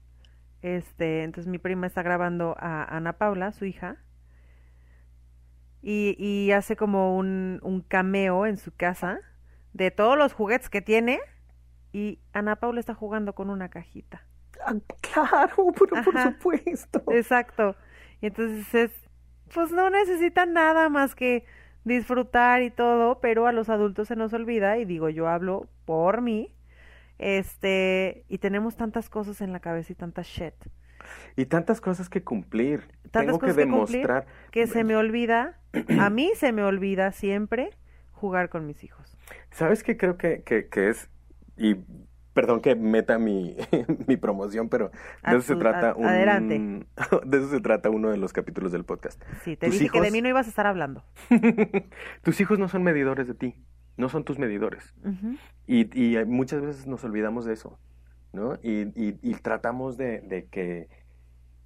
Este, 0.64 1.24
entonces 1.24 1.48
mi 1.48 1.60
prima 1.60 1.86
está 1.86 2.02
grabando 2.02 2.56
a 2.60 2.86
Ana 2.86 3.14
Paula, 3.20 3.52
su 3.52 3.66
hija. 3.66 3.98
y, 5.82 6.16
y 6.18 6.52
hace 6.52 6.76
como 6.76 7.18
un, 7.18 7.60
un 7.64 7.82
cameo 7.82 8.46
en 8.46 8.58
su 8.58 8.74
casa 8.76 9.20
de 9.74 9.92
todos 9.92 10.18
los 10.18 10.34
juguetes 10.34 10.70
que 10.70 10.82
tiene 10.82 11.20
y 11.94 12.22
Ana 12.34 12.58
Paula 12.58 12.80
está 12.80 12.94
jugando 12.96 13.36
con 13.36 13.50
una 13.50 13.70
cajita. 13.70 14.26
Ah, 14.66 14.76
claro, 15.02 15.74
pero 15.80 16.00
por 16.00 16.18
supuesto. 16.20 17.04
Exacto. 17.10 17.76
Y 18.22 18.28
entonces 18.28 18.74
es, 18.74 19.10
pues 19.54 19.72
no 19.72 19.90
necesitan 19.90 20.54
nada 20.54 20.90
más 20.90 21.16
que 21.16 21.46
disfrutar 21.84 22.62
y 22.62 22.72
todo, 22.72 23.20
pero 23.22 23.48
a 23.48 23.52
los 23.52 23.70
adultos 23.70 24.08
se 24.08 24.16
nos 24.16 24.34
olvida, 24.34 24.78
y 24.78 24.86
digo, 24.86 25.10
yo 25.10 25.28
hablo 25.28 25.68
por 25.86 26.22
mí, 26.22 26.56
este, 27.20 28.26
y 28.30 28.38
tenemos 28.40 28.76
tantas 28.76 29.10
cosas 29.10 29.42
en 29.42 29.52
la 29.54 29.60
cabeza 29.60 29.94
y 29.94 29.96
tanta 29.96 30.22
shit. 30.24 30.54
Y 31.36 31.46
tantas 31.46 31.82
cosas 31.82 32.10
que 32.10 32.24
cumplir. 32.24 32.88
Tantas 33.12 33.26
Tengo 33.26 33.40
que 33.40 33.48
cosas 33.48 33.56
que 33.56 33.62
demostrar. 33.62 34.26
Que 34.52 34.68
se 34.68 34.84
me 34.84 34.96
olvida, 34.96 35.60
a 36.00 36.10
mí 36.10 36.32
se 36.36 36.52
me 36.54 36.64
olvida 36.64 37.12
siempre 37.12 37.72
jugar 38.12 38.50
con 38.50 38.66
mis 38.66 38.84
hijos. 38.84 39.18
¿Sabes 39.52 39.84
qué 39.84 39.98
creo 39.98 40.18
que, 40.18 40.44
que, 40.44 40.70
que 40.70 40.90
es? 40.90 41.10
Y 41.58 41.76
perdón 42.34 42.62
que 42.62 42.76
meta 42.76 43.20
mi, 43.20 43.56
mi 44.08 44.18
promoción, 44.18 44.70
pero 44.70 44.90
de 45.24 45.32
eso 45.38 45.42
se 45.42 45.56
trata 45.56 45.92
a- 45.92 45.96
un... 45.96 46.06
adelante. 46.06 46.58
De 47.26 47.38
eso 47.38 47.50
se 47.50 47.60
trata 47.60 47.90
uno 47.90 48.10
de 48.10 48.18
los 48.18 48.34
capítulos 48.34 48.72
del 48.72 48.86
podcast. 48.86 49.22
Sí, 49.44 49.56
te 49.58 49.68
¿Tus 49.68 49.78
dije 49.78 49.90
que 49.92 50.00
de 50.02 50.08
hijos? 50.08 50.14
mí 50.14 50.22
no 50.22 50.30
ibas 50.30 50.48
a 50.48 50.50
estar 50.50 50.66
hablando. 50.66 51.04
Tus 52.24 52.40
hijos 52.42 52.58
no 52.60 52.70
son 52.70 52.84
medidores 52.84 53.28
de 53.28 53.34
ti, 53.36 53.56
no 53.98 54.10
son 54.10 54.24
tus 54.24 54.40
medidores. 54.40 54.94
Y, 55.68 55.88
y 56.00 56.26
muchas 56.26 56.62
veces 56.62 56.88
nos 56.88 57.04
olvidamos 57.04 57.46
de 57.46 57.54
eso, 57.54 57.78
¿no? 58.32 58.56
Y, 58.62 58.88
y, 59.00 59.20
y 59.22 59.34
tratamos 59.36 59.98
de, 59.98 60.22
de 60.22 60.46
que, 60.46 60.90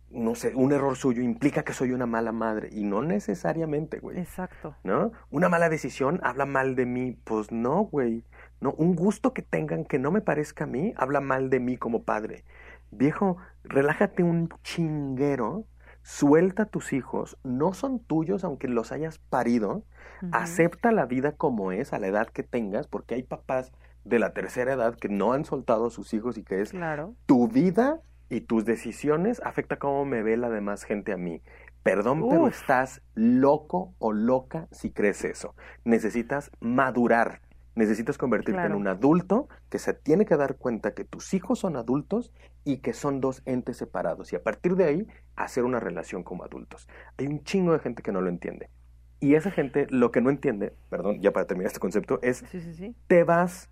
no 0.10 0.36
sé, 0.36 0.56
un 0.56 0.72
error 0.72 0.96
suyo 0.96 1.22
implica 1.22 1.64
que 1.64 1.74
soy 1.74 1.92
una 1.92 2.06
mala 2.06 2.32
madre. 2.32 2.70
Y 2.72 2.84
no 2.84 3.02
necesariamente, 3.02 4.00
güey. 4.00 4.20
Exacto. 4.20 4.76
¿no? 4.84 5.12
Una 5.30 5.50
mala 5.50 5.70
decisión 5.70 6.20
habla 6.24 6.46
mal 6.46 6.76
de 6.76 6.86
mí. 6.86 7.18
Pues 7.24 7.52
no, 7.52 7.84
güey. 7.84 8.24
No, 8.62 8.72
un 8.72 8.96
gusto 8.96 9.34
que 9.34 9.42
tengan 9.42 9.86
que 9.86 10.00
no 10.00 10.12
me 10.12 10.22
parezca 10.22 10.64
a 10.64 10.68
mí 10.68 10.94
habla 10.98 11.22
mal 11.22 11.50
de 11.50 11.60
mí 11.60 11.78
como 11.78 12.04
padre. 12.04 12.44
Viejo, 12.92 13.38
relájate 13.64 14.24
un 14.24 14.50
chinguero, 14.64 15.66
suelta 16.08 16.64
a 16.64 16.66
tus 16.68 16.93
hijos, 16.93 17.38
no 17.43 17.74
son 17.74 17.99
tuyos 17.99 18.45
aunque 18.45 18.70
los 18.70 18.93
hayas 18.93 19.20
parido, 19.20 19.84
acepta 20.32 20.93
la 20.93 21.05
vida 21.05 21.34
como 21.34 21.74
es 21.74 21.91
a 21.91 21.99
la 21.99 22.08
edad 22.08 22.30
que 22.30 22.43
tengas, 22.43 22.88
porque 22.88 23.16
hay 23.16 23.24
papás 23.24 23.74
de 24.05 24.18
la 24.18 24.32
tercera 24.32 24.72
edad 24.72 24.95
que 24.95 25.10
no 25.10 25.34
han 25.34 25.43
soltado 25.43 25.88
a 25.88 25.89
sus 25.89 26.14
hijos 26.14 26.38
y 26.38 26.43
que 26.45 26.62
es 26.62 26.72
Claro. 26.72 27.14
tu 27.26 27.49
vida 27.49 27.99
y 28.30 28.39
tus 28.39 28.64
decisiones 28.64 29.41
afecta 29.43 29.80
cómo 29.80 30.05
me 30.05 30.24
ve 30.24 30.38
la 30.38 30.49
demás 30.49 30.86
gente 30.86 31.12
a 31.12 31.18
mí. 31.18 31.41
Perdón, 31.84 32.30
pero 32.30 32.47
estás 32.47 33.01
loco 33.14 33.93
o 33.99 34.14
loca 34.14 34.70
si 34.72 34.91
crees 34.91 35.26
eso. 35.26 35.55
Necesitas 35.84 36.51
madurar. 36.62 37.41
Necesitas 37.78 38.18
convertirte 38.18 38.54
Claro. 38.60 38.74
en 38.74 38.82
un 38.82 38.88
adulto 38.88 39.48
que 39.70 39.78
se 39.78 39.94
tiene 39.94 40.26
que 40.26 40.36
dar 40.36 40.56
cuenta 40.58 40.96
que 40.96 41.04
tus 41.06 41.34
hijos 41.36 41.60
son 41.60 41.76
adultos 41.76 42.34
y 42.64 42.78
que 42.78 42.94
son 42.94 43.22
dos 43.22 43.44
entes 43.46 43.78
separados. 43.78 44.34
Y 44.34 44.36
a 44.36 44.42
partir 44.44 44.76
de 44.76 44.86
ahí, 44.86 45.08
hacer 45.36 45.64
una 45.64 45.80
relación 45.80 46.24
como 46.24 46.44
adultos. 46.44 46.88
Hay 47.18 47.28
un 47.28 47.44
chingo 47.44 47.74
de 47.74 47.80
gente 47.80 48.02
que 48.02 48.12
no 48.12 48.20
lo 48.22 48.30
entiende. 48.30 48.72
Y 49.20 49.36
esa 49.36 49.52
gente 49.52 49.86
lo 49.92 50.10
que 50.12 50.22
no 50.22 50.32
entiende, 50.32 50.74
perdón, 50.90 51.22
ya 51.22 51.32
para 51.32 51.46
terminar 51.46 51.68
este 51.68 51.80
concepto, 51.80 52.20
es 52.24 52.38
Sí, 52.50 52.62
sí, 52.62 52.74
sí. 52.74 52.96
te 53.06 53.24
vas 53.24 53.70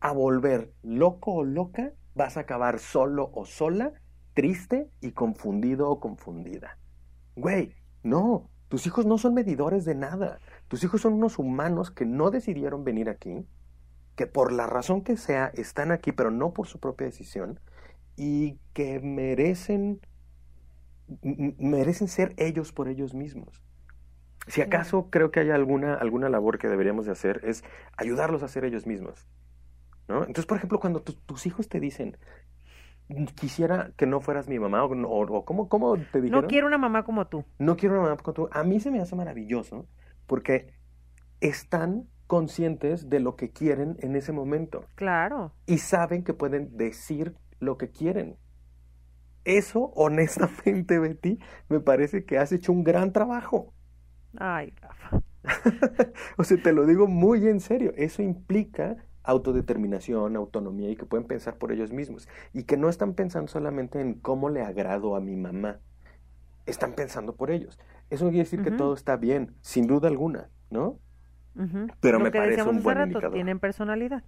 a 0.00 0.12
volver 0.12 0.72
loco 0.82 1.32
o 1.32 1.44
loca, 1.44 1.92
vas 2.14 2.36
a 2.36 2.40
acabar 2.40 2.78
solo 2.78 3.30
o 3.34 3.46
sola, 3.46 3.92
triste 4.34 4.90
y 5.00 5.12
confundido 5.12 5.88
o 5.88 6.00
confundida. 6.00 6.78
Güey, 7.34 7.72
no, 8.02 8.50
tus 8.68 8.86
hijos 8.86 9.06
no 9.06 9.16
son 9.16 9.32
medidores 9.34 9.84
de 9.86 9.94
nada. 9.94 10.38
Tus 10.68 10.82
hijos 10.84 11.00
son 11.02 11.14
unos 11.14 11.38
humanos 11.38 11.90
que 11.90 12.04
no 12.06 12.30
decidieron 12.30 12.84
venir 12.84 13.08
aquí, 13.08 13.46
que 14.16 14.26
por 14.26 14.52
la 14.52 14.66
razón 14.66 15.02
que 15.02 15.16
sea 15.16 15.50
están 15.54 15.92
aquí, 15.92 16.12
pero 16.12 16.30
no 16.30 16.52
por 16.52 16.66
su 16.66 16.80
propia 16.80 17.06
decisión, 17.06 17.60
y 18.16 18.58
que 18.72 19.00
merecen, 19.00 20.00
merecen 21.58 22.08
ser 22.08 22.34
ellos 22.36 22.72
por 22.72 22.88
ellos 22.88 23.14
mismos. 23.14 23.62
Si 24.48 24.60
acaso 24.60 25.08
creo 25.10 25.30
que 25.30 25.40
hay 25.40 25.50
alguna, 25.50 25.94
alguna 25.94 26.28
labor 26.28 26.58
que 26.58 26.68
deberíamos 26.68 27.06
de 27.06 27.12
hacer 27.12 27.40
es 27.44 27.64
ayudarlos 27.96 28.42
a 28.42 28.48
ser 28.48 28.64
ellos 28.64 28.86
mismos. 28.86 29.26
¿no? 30.08 30.18
Entonces, 30.20 30.46
por 30.46 30.56
ejemplo, 30.56 30.78
cuando 30.78 31.02
tu- 31.02 31.14
tus 31.14 31.46
hijos 31.46 31.68
te 31.68 31.80
dicen, 31.80 32.16
quisiera 33.34 33.92
que 33.96 34.06
no 34.06 34.20
fueras 34.20 34.48
mi 34.48 34.58
mamá, 34.58 34.84
o, 34.84 34.92
o, 34.92 35.36
o 35.38 35.44
¿cómo, 35.44 35.68
cómo 35.68 35.96
te 35.96 36.20
dijeron? 36.20 36.42
No 36.42 36.48
quiero 36.48 36.66
una 36.66 36.78
mamá 36.78 37.04
como 37.04 37.26
tú. 37.26 37.44
No 37.58 37.76
quiero 37.76 37.96
una 37.96 38.04
mamá 38.04 38.16
como 38.16 38.34
tú. 38.34 38.48
A 38.52 38.62
mí 38.62 38.80
se 38.80 38.90
me 38.90 39.00
hace 39.00 39.16
maravilloso 39.16 39.86
porque 40.26 40.72
están 41.40 42.08
conscientes 42.26 43.08
de 43.08 43.20
lo 43.20 43.36
que 43.36 43.50
quieren 43.50 43.96
en 44.00 44.16
ese 44.16 44.32
momento 44.32 44.84
Claro. 44.96 45.52
y 45.66 45.78
saben 45.78 46.24
que 46.24 46.34
pueden 46.34 46.76
decir 46.76 47.34
lo 47.60 47.78
que 47.78 47.90
quieren. 47.90 48.36
Eso, 49.44 49.92
honestamente, 49.94 50.98
Betty, 50.98 51.38
me 51.68 51.80
parece 51.80 52.24
que 52.24 52.38
has 52.38 52.50
hecho 52.52 52.72
un 52.72 52.82
gran 52.82 53.12
trabajo. 53.12 53.72
Ay, 54.38 54.72
Rafa. 54.80 55.20
o 56.36 56.44
sea, 56.44 56.60
te 56.60 56.72
lo 56.72 56.84
digo 56.86 57.06
muy 57.06 57.46
en 57.46 57.60
serio. 57.60 57.92
Eso 57.96 58.22
implica 58.22 58.96
autodeterminación, 59.22 60.36
autonomía 60.36 60.90
y 60.90 60.96
que 60.96 61.06
pueden 61.06 61.26
pensar 61.26 61.58
por 61.58 61.70
ellos 61.72 61.92
mismos. 61.92 62.28
Y 62.52 62.64
que 62.64 62.76
no 62.76 62.88
están 62.88 63.14
pensando 63.14 63.48
solamente 63.48 64.00
en 64.00 64.14
cómo 64.14 64.50
le 64.50 64.62
agrado 64.62 65.14
a 65.14 65.20
mi 65.20 65.36
mamá. 65.36 65.78
Están 66.66 66.94
pensando 66.94 67.36
por 67.36 67.50
ellos. 67.52 67.78
Eso 68.10 68.26
quiere 68.26 68.38
decir 68.44 68.62
que 68.62 68.70
todo 68.70 68.94
está 68.94 69.16
bien, 69.16 69.54
sin 69.62 69.86
duda 69.86 70.08
alguna, 70.08 70.48
¿no? 70.70 70.98
Pero 72.00 72.18
Lo 72.18 72.24
me 72.24 72.30
que 72.30 72.38
parece 72.38 72.62
un 72.62 72.82
buen 72.82 72.96
rato, 72.98 73.08
indicador. 73.08 73.32
Tienen 73.34 73.58
personalidad. 73.60 74.24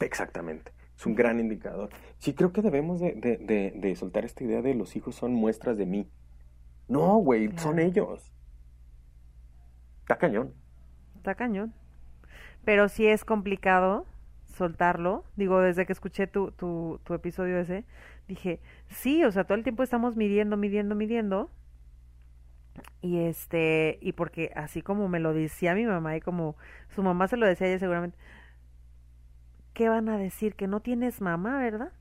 Exactamente. 0.00 0.72
Es 0.96 1.06
un 1.06 1.14
gran 1.14 1.40
indicador. 1.40 1.90
Sí, 2.18 2.34
creo 2.34 2.52
que 2.52 2.62
debemos 2.62 3.00
de, 3.00 3.12
de- 3.14 3.36
de- 3.38 3.72
de 3.76 3.96
soltar 3.96 4.24
esta 4.24 4.44
idea 4.44 4.60
de 4.62 4.74
los 4.74 4.96
hijos 4.96 5.14
son 5.14 5.32
muestras 5.34 5.76
de 5.76 5.86
mí. 5.86 6.08
No, 6.88 7.16
güey, 7.18 7.50
son 7.58 7.78
ellos. 7.78 8.32
Está 10.02 10.18
cañón. 10.18 10.52
Está 11.16 11.34
cañón. 11.34 11.72
Pero 12.64 12.88
sí 12.88 13.06
es 13.06 13.24
complicado 13.24 14.06
soltarlo. 14.46 15.24
Digo, 15.36 15.60
desde 15.60 15.86
que 15.86 15.92
escuché 15.92 16.26
tu, 16.26 16.52
tu, 16.52 17.00
tu 17.04 17.14
episodio 17.14 17.58
ese, 17.58 17.84
dije, 18.28 18.60
sí, 18.88 19.24
o 19.24 19.32
sea, 19.32 19.44
todo 19.44 19.56
el 19.56 19.64
tiempo 19.64 19.82
estamos 19.82 20.16
midiendo, 20.16 20.56
midiendo, 20.56 20.94
midiendo. 20.94 21.50
Y 23.00 23.18
este, 23.20 23.98
y 24.00 24.12
porque 24.12 24.50
así 24.56 24.82
como 24.82 25.08
me 25.08 25.20
lo 25.20 25.34
decía 25.34 25.74
mi 25.74 25.84
mamá 25.86 26.16
y 26.16 26.20
como 26.20 26.56
su 26.94 27.02
mamá 27.02 27.28
se 27.28 27.36
lo 27.36 27.46
decía 27.46 27.66
a 27.66 27.70
ella 27.70 27.78
seguramente, 27.78 28.18
¿qué 29.74 29.88
van 29.90 30.08
a 30.08 30.16
decir? 30.18 30.54
Que 30.54 30.66
no 30.66 30.80
tienes 30.80 31.20
mamá, 31.20 31.58
¿verdad? 31.58 31.92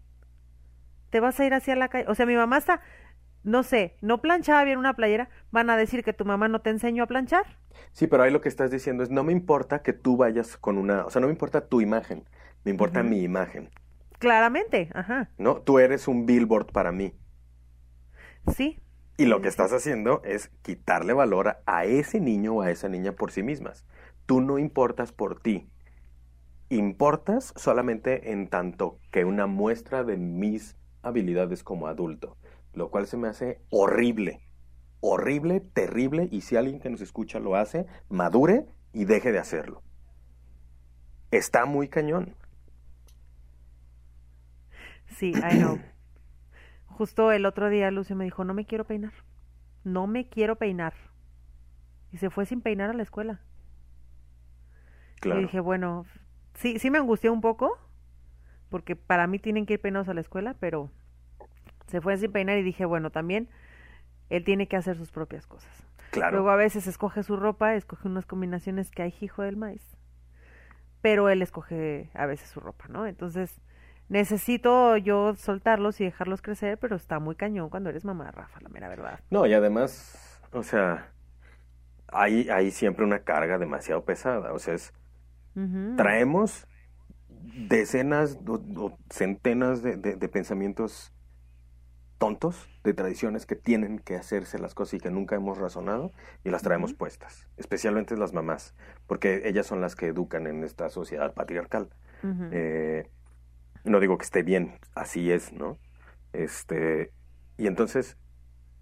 Te 1.09 1.19
vas 1.19 1.39
a 1.39 1.45
ir 1.45 1.53
hacia 1.53 1.76
la 1.76 1.88
calle. 1.89 2.05
O 2.09 2.15
sea, 2.15 2.26
mi 2.26 2.36
mamá 2.36 2.57
está, 2.57 2.82
no 3.43 3.63
sé, 3.63 3.97
no 4.01 4.21
planchaba 4.21 4.63
bien 4.65 4.80
una 4.80 4.95
playera, 4.95 5.30
van 5.51 5.69
a 5.69 5.78
decir 5.78 6.03
que 6.03 6.13
tu 6.13 6.26
mamá 6.26 6.47
no 6.49 6.61
te 6.61 6.71
enseñó 6.71 7.03
a 7.03 7.07
planchar. 7.07 7.45
Sí, 7.93 8.07
pero 8.07 8.24
ahí 8.24 8.32
lo 8.32 8.41
que 8.41 8.49
estás 8.49 8.71
diciendo 8.71 9.03
es, 9.03 9.09
no 9.09 9.24
me 9.24 9.32
importa 9.32 9.82
que 9.84 9.93
tú 9.93 10.17
vayas 10.17 10.57
con 10.57 10.78
una, 10.78 11.05
o 11.05 11.09
sea, 11.09 11.21
no 11.21 11.28
me 11.28 11.34
importa 11.34 11.67
tu 11.67 11.82
imagen, 11.82 12.28
me 12.63 12.71
importa 12.71 13.03
mi 13.03 13.21
imagen, 13.24 13.69
Claramente, 14.19 14.89
ajá. 14.95 15.30
¿no? 15.38 15.61
Tú 15.61 15.78
eres 15.80 16.07
un 16.07 16.26
billboard 16.26 16.71
para 16.71 16.91
mí. 16.91 17.13
Sí, 18.47 18.83
Y 19.18 19.26
lo 19.26 19.41
que 19.41 19.47
estás 19.47 19.72
haciendo 19.74 20.22
es 20.24 20.49
quitarle 20.64 21.14
valor 21.14 21.57
a, 21.66 21.86
ese 21.86 22.20
niño 22.20 22.55
o 22.55 22.61
a 22.61 22.72
esa 22.72 22.89
niña 22.89 23.11
por 23.11 23.32
sí 23.32 23.43
mismas. 23.43 23.86
Tú 24.26 24.41
no 24.41 24.57
importas 24.57 25.11
por 25.11 25.39
ti. 25.39 25.70
Importas 26.70 27.53
solamente 27.55 28.32
en 28.32 28.47
tanto 28.47 28.99
que 29.11 29.24
una 29.26 29.45
muestra 29.45 30.03
de 30.03 30.18
mis 30.18 30.78
habilidades 31.03 31.64
como 31.64 31.88
adulto. 31.88 32.38
Lo 32.74 32.89
cual 32.89 33.05
se 33.05 33.18
me 33.18 33.28
hace 33.28 33.61
horrible. 33.70 34.41
Horrible, 34.99 35.59
terrible. 35.59 36.28
Y 36.32 36.41
si 36.41 36.55
alguien 36.55 36.80
que 36.80 36.89
nos 36.89 37.01
escucha 37.01 37.39
lo 37.39 37.55
hace, 37.55 37.86
madure 38.09 38.66
y 38.93 39.05
deje 39.05 39.32
de 39.32 39.38
hacerlo. 39.38 39.84
Está 41.30 41.66
muy 41.66 41.88
cañón. 41.88 42.36
sí, 45.18 45.34
I 45.36 45.57
know. 45.57 45.80
Justo 46.94 47.32
el 47.32 47.46
otro 47.46 47.70
día 47.70 47.89
Lucio 47.91 48.16
me 48.16 48.24
dijo, 48.24 48.44
no 48.44 48.54
me 48.54 48.66
quiero 48.66 48.86
peinar. 48.86 49.14
No 49.84 50.08
me 50.08 50.30
quiero 50.30 50.58
peinar. 50.58 50.94
Y 52.12 52.18
se 52.18 52.30
fue 52.30 52.46
sin 52.46 52.62
peinar 52.62 52.89
a 52.89 52.94
la 52.94 53.04
escuela. 53.04 53.41
Claro. 55.20 55.39
Y 55.39 55.44
dije, 55.44 55.60
bueno, 55.60 56.06
sí, 56.54 56.78
sí 56.80 56.91
me 56.91 57.00
angustió 57.00 57.34
un 57.34 57.41
poco, 57.41 57.78
porque 58.70 58.96
para 58.96 59.28
mí 59.28 59.39
tienen 59.39 59.66
que 59.66 59.74
ir 59.74 59.82
peinados 59.82 60.10
a 60.10 60.14
la 60.14 60.22
escuela, 60.22 60.56
pero 60.60 60.91
se 61.88 62.02
fue 62.02 62.18
sin 62.18 62.32
peinar 62.32 62.58
y 62.58 62.64
dije, 62.64 62.86
bueno, 62.86 63.10
también 63.10 63.50
él 64.30 64.44
tiene 64.44 64.68
que 64.68 64.78
hacer 64.78 64.96
sus 64.98 65.12
propias 65.12 65.48
cosas. 65.48 65.88
Claro. 66.12 66.38
Luego 66.38 66.52
a 66.52 66.56
veces 66.56 66.86
escoge 66.86 67.24
su 67.24 67.36
ropa, 67.36 67.76
escoge 67.76 68.08
unas 68.08 68.26
combinaciones 68.26 68.91
que 68.91 69.02
hay 69.02 69.14
hijo 69.20 69.41
del 69.41 69.58
maíz. 69.58 69.98
Pero 71.02 71.30
él 71.30 71.41
escoge 71.41 72.12
a 72.14 72.26
veces 72.28 72.50
su 72.50 72.60
ropa, 72.60 72.86
¿no? 72.88 73.08
Entonces, 73.08 73.60
necesito 74.14 74.95
yo 74.97 75.36
soltarlos 75.36 75.99
y 75.99 76.05
dejarlos 76.05 76.41
crecer, 76.41 76.78
pero 76.78 76.95
está 76.95 77.20
muy 77.20 77.36
cañón 77.36 77.70
cuando 77.70 77.89
eres 77.89 78.05
mamá, 78.05 78.32
Rafa, 78.32 78.61
la 78.61 78.70
mera 78.70 78.88
verdad. 78.88 79.20
No, 79.32 79.45
y 79.47 79.53
además, 79.53 80.39
o 80.53 80.64
sea, 80.64 81.11
hay, 82.07 82.47
hay 82.49 82.72
siempre 82.72 83.03
una 83.03 83.20
carga 83.24 83.57
demasiado 83.57 84.05
pesada. 84.05 84.53
O 84.53 84.59
sea, 84.59 84.76
es, 84.76 84.93
traemos 85.97 86.68
decenas 87.28 88.38
o, 88.47 88.53
o 88.78 88.97
centenas 89.09 89.82
de, 89.84 89.97
de- 89.97 90.16
de 90.16 90.30
pensamientos 90.30 91.11
tontos, 92.20 92.70
de 92.84 92.93
tradiciones 92.93 93.45
que 93.45 93.55
tienen 93.55 93.99
que 93.99 94.16
hacerse 94.16 94.57
las 94.59 94.74
cosas 94.76 94.93
y 94.93 94.99
que 94.99 95.09
nunca 95.11 95.36
hemos 95.36 95.57
razonado 95.57 96.11
y 96.43 96.51
las 96.51 96.61
traemos 96.61 96.93
puestas, 96.93 97.49
especialmente 97.57 98.16
las 98.16 98.32
mamás, 98.32 98.76
porque 99.07 99.41
ellas 99.45 99.66
son 99.68 99.82
las 99.82 99.95
que 99.95 100.07
educan 100.07 100.47
en 100.47 100.64
esta 100.64 100.89
sociedad 100.89 101.34
patriarcal. 101.34 101.89
Eh, 102.51 103.09
no 103.84 104.00
digo 104.00 104.18
que 104.18 104.26
esté 104.26 104.44
bien, 104.44 104.80
así 104.96 105.32
es, 105.32 105.54
¿no? 105.54 105.80
Este, 106.34 107.14
y 107.58 107.68
entonces, 107.68 108.18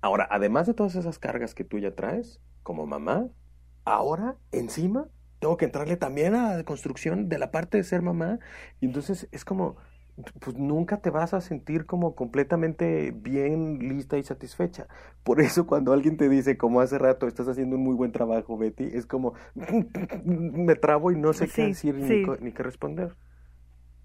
ahora, 0.01 0.27
además 0.31 0.67
de 0.67 0.73
todas 0.73 0.95
esas 0.95 1.19
cargas 1.19 1.55
que 1.55 1.63
tú 1.65 1.79
ya 1.79 1.95
traes 1.95 2.41
como 2.63 2.85
mamá, 2.87 3.29
ahora 3.85 4.37
encima 4.51 5.07
tengo 5.39 5.57
que 5.57 5.65
entrarle 5.65 5.97
también 5.97 6.35
a 6.35 6.57
la 6.57 6.63
construcción 6.63 7.29
de 7.29 7.39
la 7.39 7.51
parte 7.51 7.77
de 7.77 7.83
ser 7.83 8.01
mamá. 8.03 8.39
Y 8.79 8.85
entonces 8.87 9.27
es 9.31 9.45
como, 9.45 9.77
pues 10.39 10.55
nunca 10.57 11.01
te 11.01 11.09
vas 11.09 11.33
a 11.33 11.41
sentir 11.41 11.85
como 11.85 12.15
completamente 12.15 13.11
bien 13.15 13.79
lista 13.79 14.17
y 14.17 14.23
satisfecha. 14.23 14.87
Por 15.23 15.41
eso 15.41 15.65
cuando 15.67 15.93
alguien 15.93 16.17
te 16.17 16.29
dice, 16.29 16.57
como 16.57 16.81
hace 16.81 16.97
rato, 16.99 17.27
estás 17.27 17.47
haciendo 17.47 17.75
un 17.77 17.83
muy 17.83 17.95
buen 17.95 18.11
trabajo, 18.11 18.57
Betty, 18.57 18.85
es 18.93 19.05
como, 19.07 19.33
me 20.25 20.75
trabo 20.75 21.11
y 21.11 21.15
no 21.17 21.33
sé 21.33 21.47
Sí, 21.47 21.51
qué 21.51 21.63
decir 21.63 21.95
sí. 21.97 22.37
ni 22.41 22.51
qué 22.53 22.63
responder. 22.63 23.15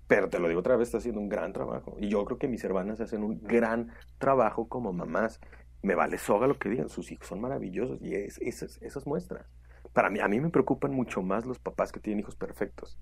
Pero 0.07 0.29
te 0.29 0.39
lo 0.39 0.49
digo 0.49 0.61
otra 0.61 0.77
vez, 0.77 0.89
está 0.89 0.99
haciendo 0.99 1.21
un 1.21 1.29
gran 1.29 1.53
trabajo. 1.53 1.97
Y 1.99 2.09
yo 2.09 2.25
creo 2.25 2.39
que 2.39 2.49
mis 2.49 2.63
hermanas 2.65 3.01
hacen 3.01 3.23
un 3.23 3.43
gran 3.43 3.91
trabajo 4.19 4.69
como 4.69 4.93
mamás. 4.93 5.41
Me 5.83 5.95
vale 5.95 6.19
soga 6.19 6.47
lo 6.47 6.59
que 6.59 6.69
digan, 6.69 6.89
sus 6.89 7.11
hijos 7.13 7.27
son 7.27 7.41
maravillosos 7.41 8.01
y 8.01 8.15
es, 8.15 8.39
esas, 8.39 8.81
esas 8.83 9.07
muestras. 9.07 9.47
Para 9.93 10.11
mí, 10.11 10.21
a 10.21 10.29
mí 10.29 10.41
me 10.41 10.51
preocupan 10.51 10.93
mucho 10.93 11.23
más 11.23 11.47
los 11.47 11.59
papás 11.59 11.93
que 11.93 12.01
tienen 12.01 12.21
hijos 12.21 12.37
perfectos. 12.37 12.99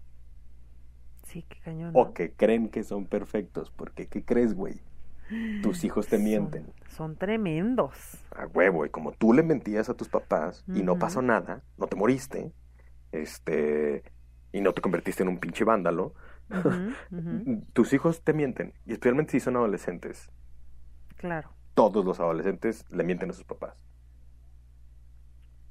Sí, 1.25 1.45
qué 1.49 1.59
cañón. 1.61 1.93
¿no? 1.93 1.99
O 1.99 2.15
que 2.15 2.33
creen 2.33 2.69
que 2.69 2.85
son 2.85 3.07
perfectos. 3.07 3.71
Porque, 3.71 4.07
¿qué 4.07 4.25
crees, 4.25 4.55
güey? 4.55 4.81
Tus 5.63 5.85
hijos 5.85 6.07
te 6.07 6.19
mienten. 6.19 6.67
Son, 6.89 7.17
tremendos. 7.17 8.19
A 8.37 8.47
huevo. 8.47 8.85
Y 8.85 8.91
como 8.91 9.13
tú 9.13 9.33
le 9.33 9.43
mentías 9.43 9.89
a 9.89 9.95
tus 9.95 10.09
papás 10.09 10.65
y 10.69 10.83
no 10.83 10.99
pasó 10.99 11.23
nada, 11.23 11.63
no 11.79 11.87
te 11.87 11.97
moriste, 11.97 12.53
este, 13.11 14.03
y 14.53 14.61
no 14.61 14.73
te 14.73 14.83
convertiste 14.83 15.23
en 15.23 15.31
un 15.31 15.39
pinche 15.39 15.65
vándalo, 15.65 16.15
Tus 17.73 17.93
hijos 17.93 18.23
te 18.23 18.33
mienten. 18.33 18.75
Y 18.87 18.93
especialmente 18.93 19.33
si 19.33 19.41
son 19.41 19.57
adolescentes. 19.57 20.31
Claro. 21.17 21.51
todos 21.75 22.05
los 22.05 22.19
adolescentes 22.21 22.85
le 22.91 23.05
mienten 23.05 23.31
a 23.31 23.33
sus 23.33 23.45
papás. 23.45 23.85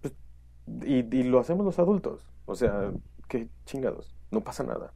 Pues, 0.02 0.14
y, 0.86 1.00
y 1.18 1.24
lo 1.24 1.40
hacemos 1.40 1.66
los 1.66 1.80
adultos. 1.80 2.30
O 2.46 2.56
sea, 2.56 2.92
qué 3.28 3.50
chingados. 3.66 4.16
No 4.32 4.44
pasa 4.44 4.64
nada. 4.64 4.94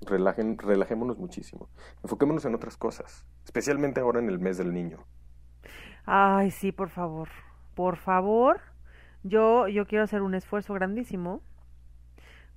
Relajen, 0.00 0.58
relajémonos 0.58 1.18
muchísimo. 1.18 1.70
Enfoquémonos 2.02 2.44
en 2.46 2.54
otras 2.54 2.76
cosas. 2.76 3.26
Especialmente 3.44 4.00
ahora 4.00 4.20
en 4.20 4.28
el 4.30 4.38
mes 4.40 4.58
del 4.58 4.72
niño. 4.74 5.06
Ay, 6.06 6.50
sí, 6.50 6.72
por 6.72 6.88
favor. 6.90 7.28
Por 7.74 7.96
favor. 7.96 8.60
Yo, 9.22 9.68
yo 9.68 9.86
quiero 9.86 10.04
hacer 10.04 10.22
un 10.22 10.34
esfuerzo 10.34 10.74
grandísimo 10.74 11.42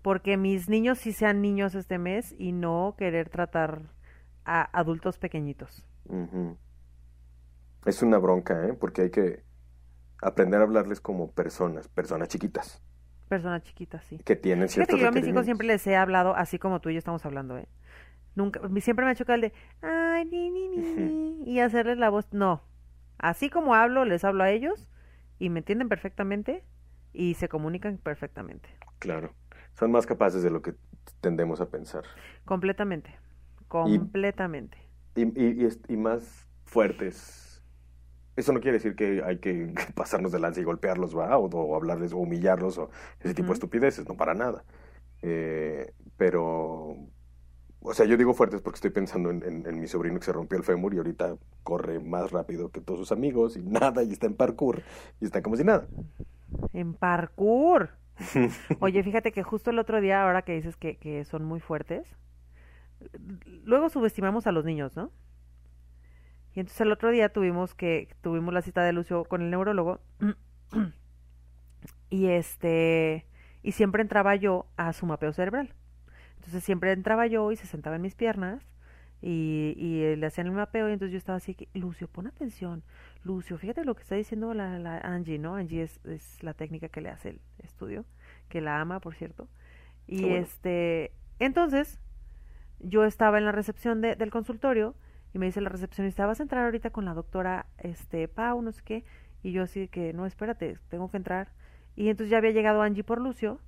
porque 0.03 0.37
mis 0.37 0.69
niños 0.69 0.99
sí 0.99 1.13
sean 1.13 1.41
niños 1.41 1.73
este 1.73 1.97
mes 1.97 2.35
y 2.37 2.51
no 2.51 2.95
querer 2.97 3.29
tratar 3.29 3.81
a 4.45 4.61
adultos 4.77 5.17
pequeñitos. 5.17 5.85
Es 7.85 8.03
una 8.03 8.17
bronca, 8.19 8.67
¿eh? 8.67 8.73
Porque 8.73 9.03
hay 9.03 9.09
que 9.11 9.43
aprender 10.21 10.59
a 10.59 10.63
hablarles 10.63 11.01
como 11.01 11.31
personas, 11.31 11.87
personas 11.87 12.27
chiquitas, 12.27 12.83
Personas 13.29 13.63
chiquitas, 13.63 14.03
sí. 14.05 14.19
que 14.19 14.35
tienen 14.35 14.69
Fíjate 14.69 14.69
ciertos 14.69 14.95
que 14.95 15.01
yo 15.01 15.07
a 15.07 15.11
mis 15.11 15.27
hijos 15.27 15.45
siempre 15.45 15.65
les 15.65 15.87
he 15.87 15.95
hablado 15.95 16.35
así 16.35 16.59
como 16.59 16.81
tú 16.81 16.89
y 16.89 16.93
yo 16.93 16.99
estamos 16.99 17.25
hablando, 17.25 17.57
¿eh? 17.57 17.67
Nunca, 18.35 18.61
siempre 18.81 19.05
me 19.05 19.11
ha 19.11 19.15
chocado 19.15 19.35
el 19.35 19.41
de, 19.41 19.53
ay, 19.81 20.25
ni, 20.25 20.51
ni, 20.51 20.67
ni, 20.67 20.81
ni", 20.95 21.43
y 21.51 21.59
hacerles 21.59 21.97
la 21.97 22.09
voz. 22.09 22.27
No. 22.31 22.63
Así 23.17 23.49
como 23.49 23.75
hablo, 23.75 24.05
les 24.05 24.23
hablo 24.23 24.43
a 24.43 24.51
ellos 24.51 24.89
y 25.39 25.49
me 25.49 25.59
entienden 25.59 25.89
perfectamente 25.89 26.63
y 27.13 27.35
se 27.35 27.47
comunican 27.49 27.97
perfectamente. 27.97 28.69
Claro. 28.99 29.33
Son 29.75 29.91
más 29.91 30.05
capaces 30.05 30.43
de 30.43 30.49
lo 30.51 30.61
que 30.61 30.75
tendemos 31.21 31.61
a 31.61 31.69
pensar. 31.69 32.05
Completamente. 32.45 33.19
Completamente. 33.67 34.77
y, 35.15 35.23
y, 35.23 35.65
y 35.65 35.69
y 35.89 35.97
más 35.97 36.47
fuertes. 36.65 37.63
Eso 38.35 38.53
no 38.53 38.61
quiere 38.61 38.77
decir 38.79 38.95
que 38.95 39.23
hay 39.25 39.39
que 39.39 39.73
pasarnos 39.95 40.31
de 40.31 40.39
lanza 40.39 40.61
y 40.61 40.63
golpearlos, 40.63 41.17
¿va? 41.17 41.37
O, 41.37 41.47
o 41.49 41.75
hablarles 41.75 42.13
o 42.13 42.17
humillarlos 42.17 42.77
o 42.79 42.91
ese 43.19 43.33
tipo 43.35 43.53
de 43.53 43.55
estupideces, 43.55 44.07
no 44.07 44.17
para 44.17 44.33
nada. 44.35 44.65
Eh, 45.23 45.93
pero, 46.17 46.97
o 47.81 47.93
sea, 47.93 48.05
yo 48.05 48.17
digo 48.17 48.33
fuertes 48.33 48.61
porque 48.61 48.77
estoy 48.77 48.91
pensando 48.91 49.29
en, 49.31 49.43
en- 49.43 49.67
en 49.67 49.79
mi 49.79 49.87
sobrino 49.87 50.19
que 50.19 50.25
se 50.25 50.33
rompió 50.33 50.57
el 50.57 50.63
fémur 50.65 50.93
y 50.93 50.97
ahorita 50.97 51.37
corre 51.63 51.99
más 51.99 52.31
rápido 52.31 52.71
que 52.71 52.81
todos 52.81 52.99
sus 53.01 53.11
amigos 53.11 53.57
y 53.57 53.63
nada, 53.63 54.03
y 54.03 54.11
está 54.13 54.27
en 54.27 54.35
parkour 54.35 54.83
y 55.21 55.25
está 55.25 55.41
como 55.43 55.55
si 55.57 55.63
nada. 55.63 55.87
En 56.73 56.93
parkour. 56.93 57.89
Oye, 58.79 59.03
fíjate 59.03 59.31
que 59.31 59.43
justo 59.43 59.71
el 59.71 59.79
otro 59.79 60.01
día, 60.01 60.23
ahora 60.23 60.43
que 60.43 60.53
dices 60.53 60.75
que, 60.77 61.25
son 61.25 61.45
muy 61.45 61.59
fuertes, 61.59 62.05
luego 63.63 63.89
subestimamos 63.89 64.47
a 64.47 64.51
los 64.51 64.65
niños, 64.65 64.95
¿no? 64.95 65.11
Y 66.55 66.59
entonces 66.59 66.81
el 66.81 66.91
otro 66.91 67.09
día 67.09 67.29
tuvimos 67.29 67.73
que 67.73 68.09
tuvimos 68.21 68.53
la 68.53 68.61
cita 68.61 68.83
de 68.83 68.93
Lucio 68.93 69.23
con 69.25 69.41
el 69.41 69.49
neurólogo 69.49 70.01
y 72.11 72.27
este 72.27 73.25
y 73.63 73.71
siempre 73.71 74.03
entraba 74.03 74.35
yo 74.35 74.67
a 74.77 74.93
su 74.93 75.07
mapeo 75.07 75.33
cerebral. 75.33 75.73
Entonces 76.35 76.63
siempre 76.63 76.91
entraba 76.91 77.25
yo 77.25 77.51
y 77.51 77.55
se 77.55 77.65
sentaba 77.65 77.95
en 77.95 78.03
mis 78.03 78.13
piernas 78.13 78.61
y, 79.19 79.73
y 79.77 80.15
le 80.15 80.25
hacían 80.27 80.47
el 80.47 80.53
mapeo 80.53 80.89
y 80.89 80.93
entonces 80.93 81.13
yo 81.13 81.17
estaba 81.17 81.37
así 81.37 81.55
que 81.55 81.69
Lucio, 81.73 82.07
pon 82.07 82.27
atención. 82.27 82.83
Lucio, 83.23 83.57
fíjate 83.57 83.85
lo 83.85 83.95
que 83.95 84.01
está 84.03 84.15
diciendo 84.15 84.53
la, 84.53 84.79
la 84.79 84.97
Angie, 84.99 85.39
¿no? 85.39 85.55
Angie 85.55 85.83
es, 85.83 85.99
es 86.05 86.43
la 86.43 86.53
técnica 86.53 86.89
que 86.89 87.01
le 87.01 87.09
hace 87.09 87.29
el 87.29 87.41
estudio, 87.59 88.05
que 88.49 88.59
la 88.61 88.81
ama, 88.81 88.99
por 88.99 89.15
cierto. 89.15 89.47
Y 90.07 90.21
bueno. 90.21 90.35
este, 90.35 91.13
entonces, 91.39 91.99
yo 92.79 93.05
estaba 93.05 93.37
en 93.37 93.45
la 93.45 93.51
recepción 93.53 94.01
de- 94.01 94.15
del 94.15 94.29
consultorio 94.31 94.95
y 95.33 95.39
me 95.39 95.45
dice 95.47 95.61
la 95.61 95.69
recepcionista, 95.69 96.25
vas 96.25 96.39
a 96.39 96.43
entrar 96.43 96.65
ahorita 96.65 96.89
con 96.91 97.05
la 97.05 97.13
doctora 97.13 97.67
este 97.77 98.27
Pau, 98.27 98.61
no 98.61 98.71
sé 98.71 98.81
qué, 98.83 99.05
y 99.41 99.51
yo 99.53 99.63
así 99.63 99.87
que, 99.87 100.13
no, 100.13 100.25
espérate, 100.25 100.77
tengo 100.89 101.09
que 101.09 101.17
entrar. 101.17 101.53
Y 101.95 102.09
entonces 102.09 102.29
ya 102.31 102.37
había 102.39 102.51
llegado 102.51 102.81
Angie 102.81 103.03
por 103.03 103.21
Lucio. 103.21 103.59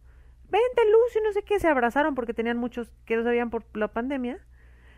Vente, 0.50 0.82
Lucio, 0.92 1.22
no 1.24 1.32
sé 1.34 1.44
qué, 1.44 1.60
se 1.60 1.68
abrazaron 1.68 2.16
porque 2.16 2.34
tenían 2.34 2.58
muchos 2.58 2.92
que 3.06 3.16
no 3.18 3.24
sabían 3.24 3.50
por 3.50 3.64
la 3.78 3.88
pandemia. 3.90 4.40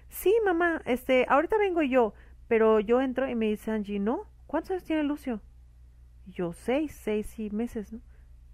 Sí, 0.10 0.34
mamá, 0.46 0.82
este, 0.86 1.26
ahorita 1.30 1.58
vengo 1.58 1.82
yo, 1.84 2.14
pero 2.48 2.80
yo 2.80 3.02
entro 3.02 3.28
y 3.30 3.36
me 3.36 3.48
dice 3.48 3.72
Angie, 3.72 4.00
no, 4.00 4.26
¿cuántos 4.48 4.72
años 4.72 4.84
tiene 4.84 5.04
Lucio? 5.04 5.42
Y 6.26 6.32
yo, 6.32 6.54
seis, 6.54 6.94
seis 7.04 7.38
y 7.40 7.50
meses, 7.52 7.94
¿no? 7.94 8.02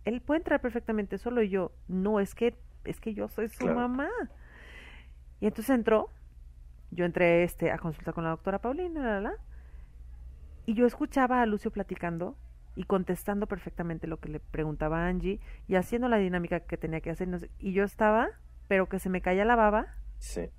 Él 0.05 0.21
puede 0.21 0.39
entrar 0.39 0.59
perfectamente 0.61 1.17
solo 1.17 1.41
y 1.41 1.49
yo, 1.49 1.71
no, 1.87 2.19
es 2.19 2.35
que, 2.35 2.57
es 2.83 2.99
que 2.99 3.13
yo 3.13 3.29
soy 3.29 3.47
su 3.47 3.59
Claro. 3.59 3.75
mamá. 3.75 4.09
Y 5.39 5.47
entonces 5.47 5.73
entró, 5.75 6.09
yo 6.91 7.05
entré 7.05 7.43
este, 7.43 7.71
a 7.71 7.77
consultar 7.77 8.13
con 8.13 8.23
la 8.23 8.31
doctora 8.31 8.59
Paulina, 8.59 9.01
la, 9.01 9.21
la, 9.21 9.33
y 10.65 10.73
yo 10.75 10.85
escuchaba 10.85 11.41
a 11.41 11.45
Lucio 11.45 11.71
platicando 11.71 12.37
y 12.75 12.85
contestando 12.85 13.47
perfectamente 13.47 14.07
lo 14.07 14.17
que 14.19 14.29
le 14.29 14.39
preguntaba 14.39 14.99
a 15.05 15.07
Angie 15.07 15.39
y 15.67 15.75
haciendo 15.75 16.07
la 16.09 16.17
dinámica 16.17 16.61
que 16.61 16.77
tenía 16.77 17.01
que 17.01 17.11
hacer. 17.11 17.49
y 17.59 17.73
yo 17.73 17.83
estaba, 17.83 18.29
pero 18.67 18.87
que 18.89 18.99
se 18.99 19.09
me 19.09 19.21
caía 19.21 19.45
la 19.45 19.55
baba 19.55 19.87
Sí. 20.19 20.49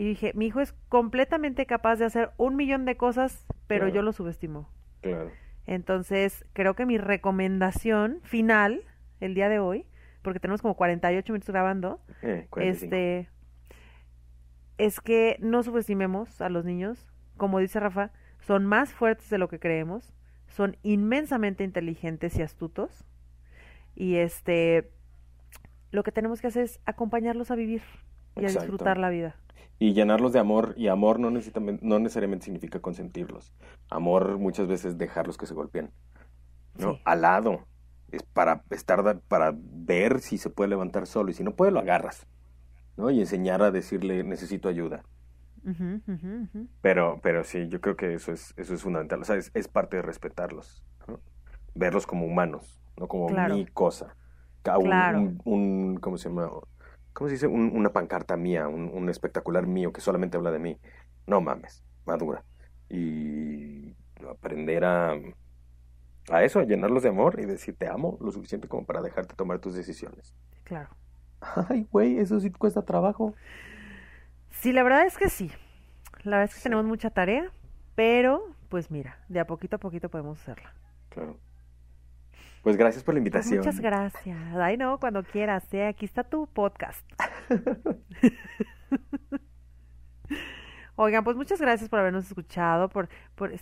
Y 0.00 0.04
dije, 0.04 0.32
mi 0.34 0.46
hijo 0.46 0.60
es 0.60 0.72
completamente 0.88 1.66
capaz 1.66 1.96
de 1.96 2.06
hacer 2.06 2.30
un 2.38 2.56
millón 2.56 2.86
de 2.86 2.96
cosas, 2.96 3.44
pero 3.66 3.82
Claro. 3.84 3.94
yo 3.94 4.02
lo 4.02 4.12
subestimo. 4.12 4.70
Claro. 5.02 5.30
Entonces, 5.66 6.46
creo 6.54 6.74
que 6.74 6.86
mi 6.86 6.96
recomendación 6.96 8.20
final 8.22 8.82
el 9.20 9.34
día 9.34 9.50
de 9.50 9.58
hoy, 9.58 9.84
porque 10.22 10.40
tenemos 10.40 10.62
como 10.62 10.74
48 10.74 11.32
minutos 11.34 11.50
grabando, 11.52 12.00
Eh, 12.22 12.46
45. 12.48 12.84
este 12.86 13.28
es 14.78 15.00
que 15.00 15.36
no 15.40 15.62
subestimemos 15.62 16.40
a 16.40 16.48
los 16.48 16.64
niños. 16.64 17.06
Como 17.36 17.58
dice 17.58 17.78
Rafa, 17.78 18.10
son 18.40 18.64
más 18.64 18.94
fuertes 18.94 19.28
de 19.28 19.36
lo 19.36 19.48
que 19.48 19.58
creemos, 19.60 20.14
son 20.48 20.78
inmensamente 20.82 21.62
inteligentes 21.62 22.38
y 22.38 22.42
astutos. 22.42 23.04
Y 23.94 24.16
este 24.16 24.90
lo 25.90 26.02
que 26.04 26.12
tenemos 26.12 26.40
que 26.40 26.46
hacer 26.46 26.62
es 26.64 26.80
acompañarlos 26.86 27.50
a 27.50 27.54
vivir 27.54 27.82
y 28.36 28.44
a 28.44 28.48
disfrutar 28.48 28.96
la 28.96 29.10
vida. 29.10 29.36
Y 29.80 29.94
llenarlos 29.94 30.32
de 30.32 30.38
amor, 30.38 30.74
y 30.76 30.86
amor 30.88 31.18
no, 31.18 31.30
necesitamente, 31.32 31.84
no 31.84 31.98
necesariamente 31.98 32.44
significa 32.44 32.78
consentirlos. 32.80 33.52
Amor 33.88 34.38
muchas 34.38 34.68
veces 34.68 34.96
dejarlos 34.98 35.36
que 35.38 35.46
se 35.46 35.54
golpeen. 35.54 35.90
¿no? 36.78 36.94
Sí. 36.94 37.00
Al 37.04 37.22
lado. 37.22 37.66
Es 38.12 38.22
para 38.24 38.62
estar, 38.70 39.20
para 39.28 39.54
ver 39.56 40.20
si 40.20 40.36
se 40.36 40.50
puede 40.50 40.68
levantar 40.70 41.06
solo. 41.06 41.30
Y 41.30 41.34
si 41.34 41.42
no 41.44 41.56
puede, 41.56 41.72
lo 41.72 41.80
agarras. 41.80 42.26
¿no? 42.96 43.10
Y 43.10 43.20
enseñar 43.20 43.62
a 43.62 43.70
decirle, 43.70 44.22
necesito 44.22 44.68
ayuda. 44.68 45.02
Pero, 46.80 47.20
pero 47.22 47.44
sí, 47.44 47.68
yo 47.68 47.80
creo 47.80 47.96
que 47.96 48.14
eso 48.14 48.32
es, 48.32 48.52
eso 48.56 48.74
es 48.74 48.82
fundamental. 48.82 49.20
O 49.20 49.24
sea, 49.24 49.36
es, 49.36 49.50
es 49.54 49.68
parte 49.68 49.96
de 49.96 50.02
respetarlos. 50.02 50.84
¿no? 51.08 51.20
Verlos 51.74 52.06
como 52.06 52.26
humanos. 52.26 52.80
no 52.98 53.08
como 53.08 53.28
Claro. 53.28 53.54
mi 53.54 53.64
cosa. 53.66 54.14
Un, 54.76 54.82
Claro. 54.84 55.20
un- 55.20 55.40
un- 55.44 55.96
¿cómo 55.96 56.18
se 56.18 56.28
llama? 56.28 56.50
¿Cómo 57.12 57.28
se 57.28 57.34
dice? 57.34 57.46
Un- 57.46 57.72
una 57.76 57.92
pancarta 57.92 58.36
mía, 58.36 58.68
un, 58.68 58.88
un 58.92 59.08
espectacular 59.08 59.66
mío 59.66 59.92
que 59.92 60.00
solamente 60.00 60.36
habla 60.36 60.50
de 60.52 60.58
mí. 60.58 60.78
No 61.26 61.40
mames, 61.40 61.84
madura. 62.06 62.44
Y 62.88 63.94
aprender 64.28 64.84
a, 64.84 65.14
a 66.30 66.44
eso, 66.44 66.60
a 66.60 66.64
llenarlos 66.64 67.02
de 67.02 67.08
amor 67.10 67.40
y 67.40 67.46
decir 67.46 67.76
te 67.76 67.88
amo 67.88 68.16
lo 68.20 68.30
suficiente 68.32 68.68
como 68.68 68.86
para 68.86 69.02
dejarte 69.02 69.34
tomar 69.34 69.58
tus 69.60 69.74
decisiones. 69.74 70.34
Claro. 70.64 70.88
Ay, 71.68 71.86
güey, 71.90 72.18
eso 72.18 72.38
sí 72.40 72.50
cuesta 72.50 72.82
trabajo. 72.84 73.34
Sí, 74.50 74.72
la 74.72 74.82
verdad 74.82 75.06
es 75.06 75.16
que 75.16 75.28
sí. 75.28 75.50
La 76.24 76.38
verdad 76.38 76.44
es 76.50 76.54
que 76.54 76.62
tenemos 76.62 76.84
mucha 76.84 77.10
tarea, 77.10 77.50
pero 77.94 78.44
pues 78.68 78.90
mira, 78.90 79.18
de 79.28 79.40
a 79.40 79.46
poquito 79.46 79.76
a 79.76 79.78
poquito 79.78 80.08
podemos 80.10 80.40
hacerla. 80.40 80.74
Claro. 81.08 81.40
Pues 82.62 82.76
gracias 82.76 83.02
por 83.04 83.14
la 83.14 83.18
Pues 83.20 83.26
invitación. 83.26 83.58
muchas 83.58 83.80
gracias. 83.80 84.38
Ay, 84.56 84.76
no, 84.76 84.98
cuando 85.00 85.22
quieras. 85.22 85.64
eh, 85.72 85.86
Aquí 85.86 86.04
está 86.04 86.24
tu 86.24 86.46
podcast. 86.46 87.04
Oigan, 90.96 91.24
pues 91.24 91.36
muchas 91.36 91.60
gracias 91.60 91.88
por 91.88 91.98
habernos 92.00 92.26
escuchado. 92.26 92.88
Por, 92.90 93.08
por 93.34 93.52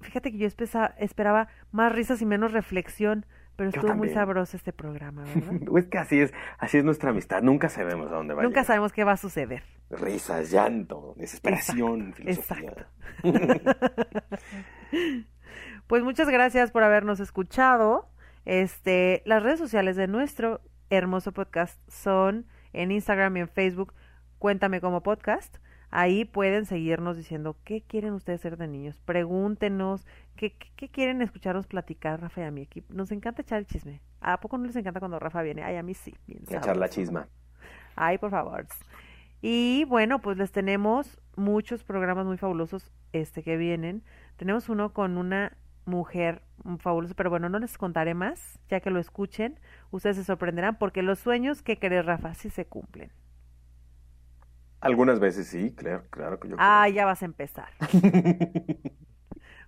Fíjate 0.00 0.30
que 0.32 0.38
yo 0.38 0.46
espesa- 0.46 0.94
esperaba 0.98 1.48
más 1.72 1.92
risas 1.92 2.22
y 2.22 2.26
menos 2.26 2.52
reflexión, 2.52 3.26
pero 3.56 3.68
Yo 3.70 3.80
estuvo 3.80 3.94
muy 3.94 4.08
sabroso 4.10 4.56
este 4.56 4.72
programa, 4.72 5.24
¿verdad? 5.24 5.52
Es 5.76 5.86
que 5.88 5.98
así 5.98 6.20
es, 6.20 6.32
así 6.58 6.78
es 6.78 6.84
nuestra 6.84 7.10
amistad. 7.10 7.42
Nunca 7.42 7.68
sabemos 7.68 8.10
a 8.10 8.14
dónde 8.14 8.32
va 8.34 8.42
Nunca 8.42 8.64
sabemos 8.64 8.92
qué 8.92 9.04
va 9.04 9.12
a 9.12 9.16
suceder. 9.18 9.62
Risas, 9.90 10.50
llanto, 10.52 11.14
desesperación, 11.18 12.14
Exacto, 12.18 12.86
filosofía. 13.24 13.66
Pues 15.88 16.04
muchas 16.04 16.28
gracias 16.28 16.70
por 16.70 16.84
habernos 16.84 17.18
escuchado. 17.18 18.08
Este, 18.50 19.22
las 19.26 19.44
redes 19.44 19.60
sociales 19.60 19.94
de 19.94 20.08
nuestro 20.08 20.60
hermoso 20.90 21.30
podcast 21.30 21.78
son 21.88 22.46
en 22.72 22.90
Instagram 22.90 23.36
y 23.36 23.40
en 23.42 23.48
Facebook, 23.48 23.94
Cuéntame 24.40 24.80
como 24.80 25.04
podcast. 25.04 25.58
Ahí 25.90 26.24
pueden 26.24 26.66
seguirnos 26.66 27.16
diciendo 27.16 27.56
qué 27.62 27.82
quieren 27.82 28.12
ustedes 28.12 28.40
ser 28.40 28.56
de 28.56 28.66
niños. 28.66 28.98
Pregúntenos 29.04 30.04
qué, 30.34 30.50
qué, 30.50 30.72
qué 30.74 30.88
quieren 30.88 31.22
escucharnos 31.22 31.68
platicar, 31.68 32.20
Rafa 32.20 32.40
y 32.40 32.44
a 32.44 32.50
mi 32.50 32.62
equipo. 32.62 32.92
Nos 32.92 33.12
encanta 33.12 33.42
echar 33.42 33.60
el 33.60 33.66
chisme. 33.66 34.00
¿A 34.20 34.40
poco 34.40 34.58
no 34.58 34.66
les 34.66 34.74
encanta 34.74 34.98
cuando 34.98 35.20
Rafa 35.20 35.42
viene? 35.42 35.62
Ay, 35.62 35.76
a 35.76 35.84
mí 35.84 35.94
sí. 35.94 36.12
Bien 36.26 36.42
Echar 36.50 36.76
la 36.76 36.88
chisma. 36.88 37.28
Ay, 37.94 38.18
por 38.18 38.32
favor. 38.32 38.66
Y 39.42 39.84
bueno, 39.84 40.20
pues 40.20 40.38
les 40.38 40.50
tenemos 40.50 41.20
muchos 41.36 41.84
programas 41.84 42.26
muy 42.26 42.36
fabulosos 42.36 42.90
este 43.12 43.44
que 43.44 43.56
vienen. 43.56 44.02
Tenemos 44.36 44.68
uno 44.68 44.92
con 44.92 45.18
una 45.18 45.56
mujer 45.90 46.42
mm, 46.64 46.76
fabulosa, 46.76 47.14
pero 47.14 47.30
bueno, 47.30 47.48
no 47.48 47.58
les 47.58 47.76
contaré 47.78 48.14
más, 48.14 48.58
ya 48.68 48.80
que 48.80 48.90
lo 48.90 49.00
escuchen, 49.00 49.58
ustedes 49.90 50.16
se 50.16 50.24
sorprenderán 50.24 50.78
porque 50.78 51.02
los 51.02 51.18
sueños 51.18 51.62
que 51.62 51.78
querés, 51.78 52.06
Rafa, 52.06 52.34
sí 52.34 52.50
se 52.50 52.66
cumplen. 52.66 53.12
Algunas 54.80 55.20
veces 55.20 55.46
sí, 55.46 55.74
claro, 55.74 56.04
claro 56.10 56.40
que 56.40 56.48
yo 56.48 56.56
Ah, 56.58 56.88
ya 56.88 57.04
vas 57.04 57.22
a 57.22 57.26
empezar. 57.26 57.68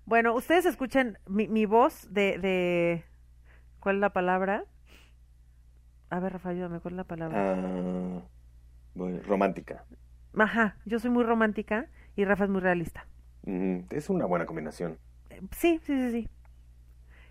Bueno, 0.05 0.35
ustedes 0.35 0.67
escuchen 0.67 1.19
mi, 1.27 1.49
mi 1.49 1.67
voz 1.67 2.13
de, 2.13 2.39
de... 2.39 3.05
¿Cuál 3.81 3.97
es 3.97 4.01
la 4.01 4.13
palabra? 4.13 4.65
A 6.11 6.21
ver, 6.21 6.33
Rafa, 6.35 6.51
ayúdame, 6.51 6.81
¿cuál 6.81 6.95
es 6.95 6.97
la 6.99 7.05
palabra? 7.05 7.39
Ah, 7.39 8.23
bueno, 8.95 9.21
romántica. 9.27 9.85
Ajá, 10.39 10.77
yo 10.85 10.99
soy 10.99 11.11
muy 11.11 11.25
romántica 11.25 11.87
y 12.17 12.25
Rafa 12.25 12.45
es 12.45 12.51
muy 12.51 12.61
realista. 12.61 13.07
Ujú, 13.45 13.87
Es 13.91 14.11
una 14.11 14.27
buena 14.27 14.47
combinación. 14.47 14.99
Sí, 15.57 15.81
sí, 15.85 15.95
sí, 15.97 16.11
sí. 16.11 16.29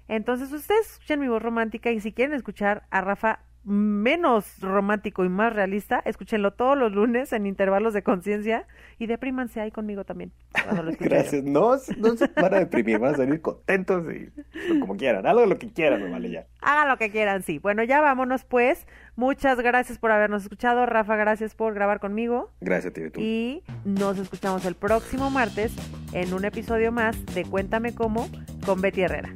Entonces 0.07 0.51
ustedes 0.51 0.91
escuchan 0.91 1.19
mi 1.19 1.27
voz 1.27 1.41
romántica 1.41 1.91
y 1.91 1.99
si 1.99 2.11
quieren 2.11 2.35
escuchar 2.35 2.85
a 2.91 3.01
Rafa 3.01 3.39
menos 3.63 4.59
romántico 4.59 5.23
y 5.23 5.29
más 5.29 5.53
realista, 5.53 6.01
escúchenlo 6.05 6.51
todos 6.51 6.77
los 6.77 6.91
lunes 6.91 7.31
en 7.33 7.45
intervalos 7.45 7.93
de 7.93 8.01
conciencia 8.01 8.65
y 8.97 9.05
deprímanse 9.07 9.61
ahí 9.61 9.71
conmigo 9.71 10.03
también. 10.03 10.31
Cuando 10.63 10.83
lo 10.83 10.89
escuchen. 10.91 11.09
Gracias. 11.09 11.43
No, 11.43 11.71
no 11.97 12.17
se 12.17 12.27
van 12.27 12.53
a 12.53 12.59
deprimir, 12.59 12.99
van 12.99 13.13
a 13.13 13.17
salir 13.17 13.41
contentos 13.41 14.03
y 14.13 14.79
como 14.79 14.97
quieran. 14.97 15.23
De 15.23 15.47
lo 15.47 15.57
que 15.57 15.71
quieran, 15.71 16.03
me 16.03 16.09
vale 16.09 16.29
ya. 16.29 16.45
Hagan 16.61 16.89
lo 16.89 16.97
que 16.97 17.09
quieran, 17.09 17.43
sí. 17.43 17.59
Bueno, 17.59 17.83
ya 17.83 18.01
vámonos 18.01 18.43
pues. 18.43 18.87
Muchas 19.15 19.59
gracias 19.59 19.97
por 19.97 20.11
habernos 20.11 20.43
escuchado. 20.43 20.85
Rafa, 20.85 21.15
gracias 21.15 21.55
por 21.55 21.73
grabar 21.73 21.99
conmigo. 21.99 22.51
Gracias, 22.61 22.93
tío. 22.93 23.11
Tú. 23.11 23.19
Y 23.21 23.63
nos 23.85 24.17
escuchamos 24.17 24.65
el 24.65 24.75
próximo 24.75 25.29
martes 25.29 25.73
en 26.13 26.33
un 26.33 26.45
episodio 26.45 26.91
más 26.91 27.25
de 27.33 27.45
Cuéntame 27.45 27.93
cómo 27.93 28.29
con 28.65 28.81
Betty 28.81 29.01
Herrera. 29.01 29.33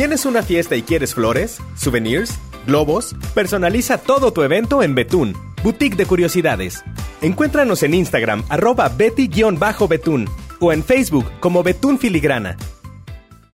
¿Tienes 0.00 0.24
una 0.24 0.42
fiesta 0.42 0.76
y 0.76 0.82
quieres 0.82 1.12
flores, 1.12 1.58
souvenirs, 1.76 2.38
globos? 2.66 3.14
Personaliza 3.34 3.98
todo 3.98 4.32
tu 4.32 4.42
evento 4.42 4.82
en 4.82 4.94
Betún, 4.94 5.36
Boutique 5.62 5.94
de 5.94 6.06
Curiosidades. 6.06 6.82
Encuéntranos 7.20 7.82
en 7.82 7.92
Instagram, 7.92 8.42
arroba 8.48 8.88
Betty-Betún, 8.88 10.26
o 10.58 10.72
en 10.72 10.84
Facebook 10.84 11.26
como 11.40 11.62
Betún 11.62 11.98
Filigrana. 11.98 12.56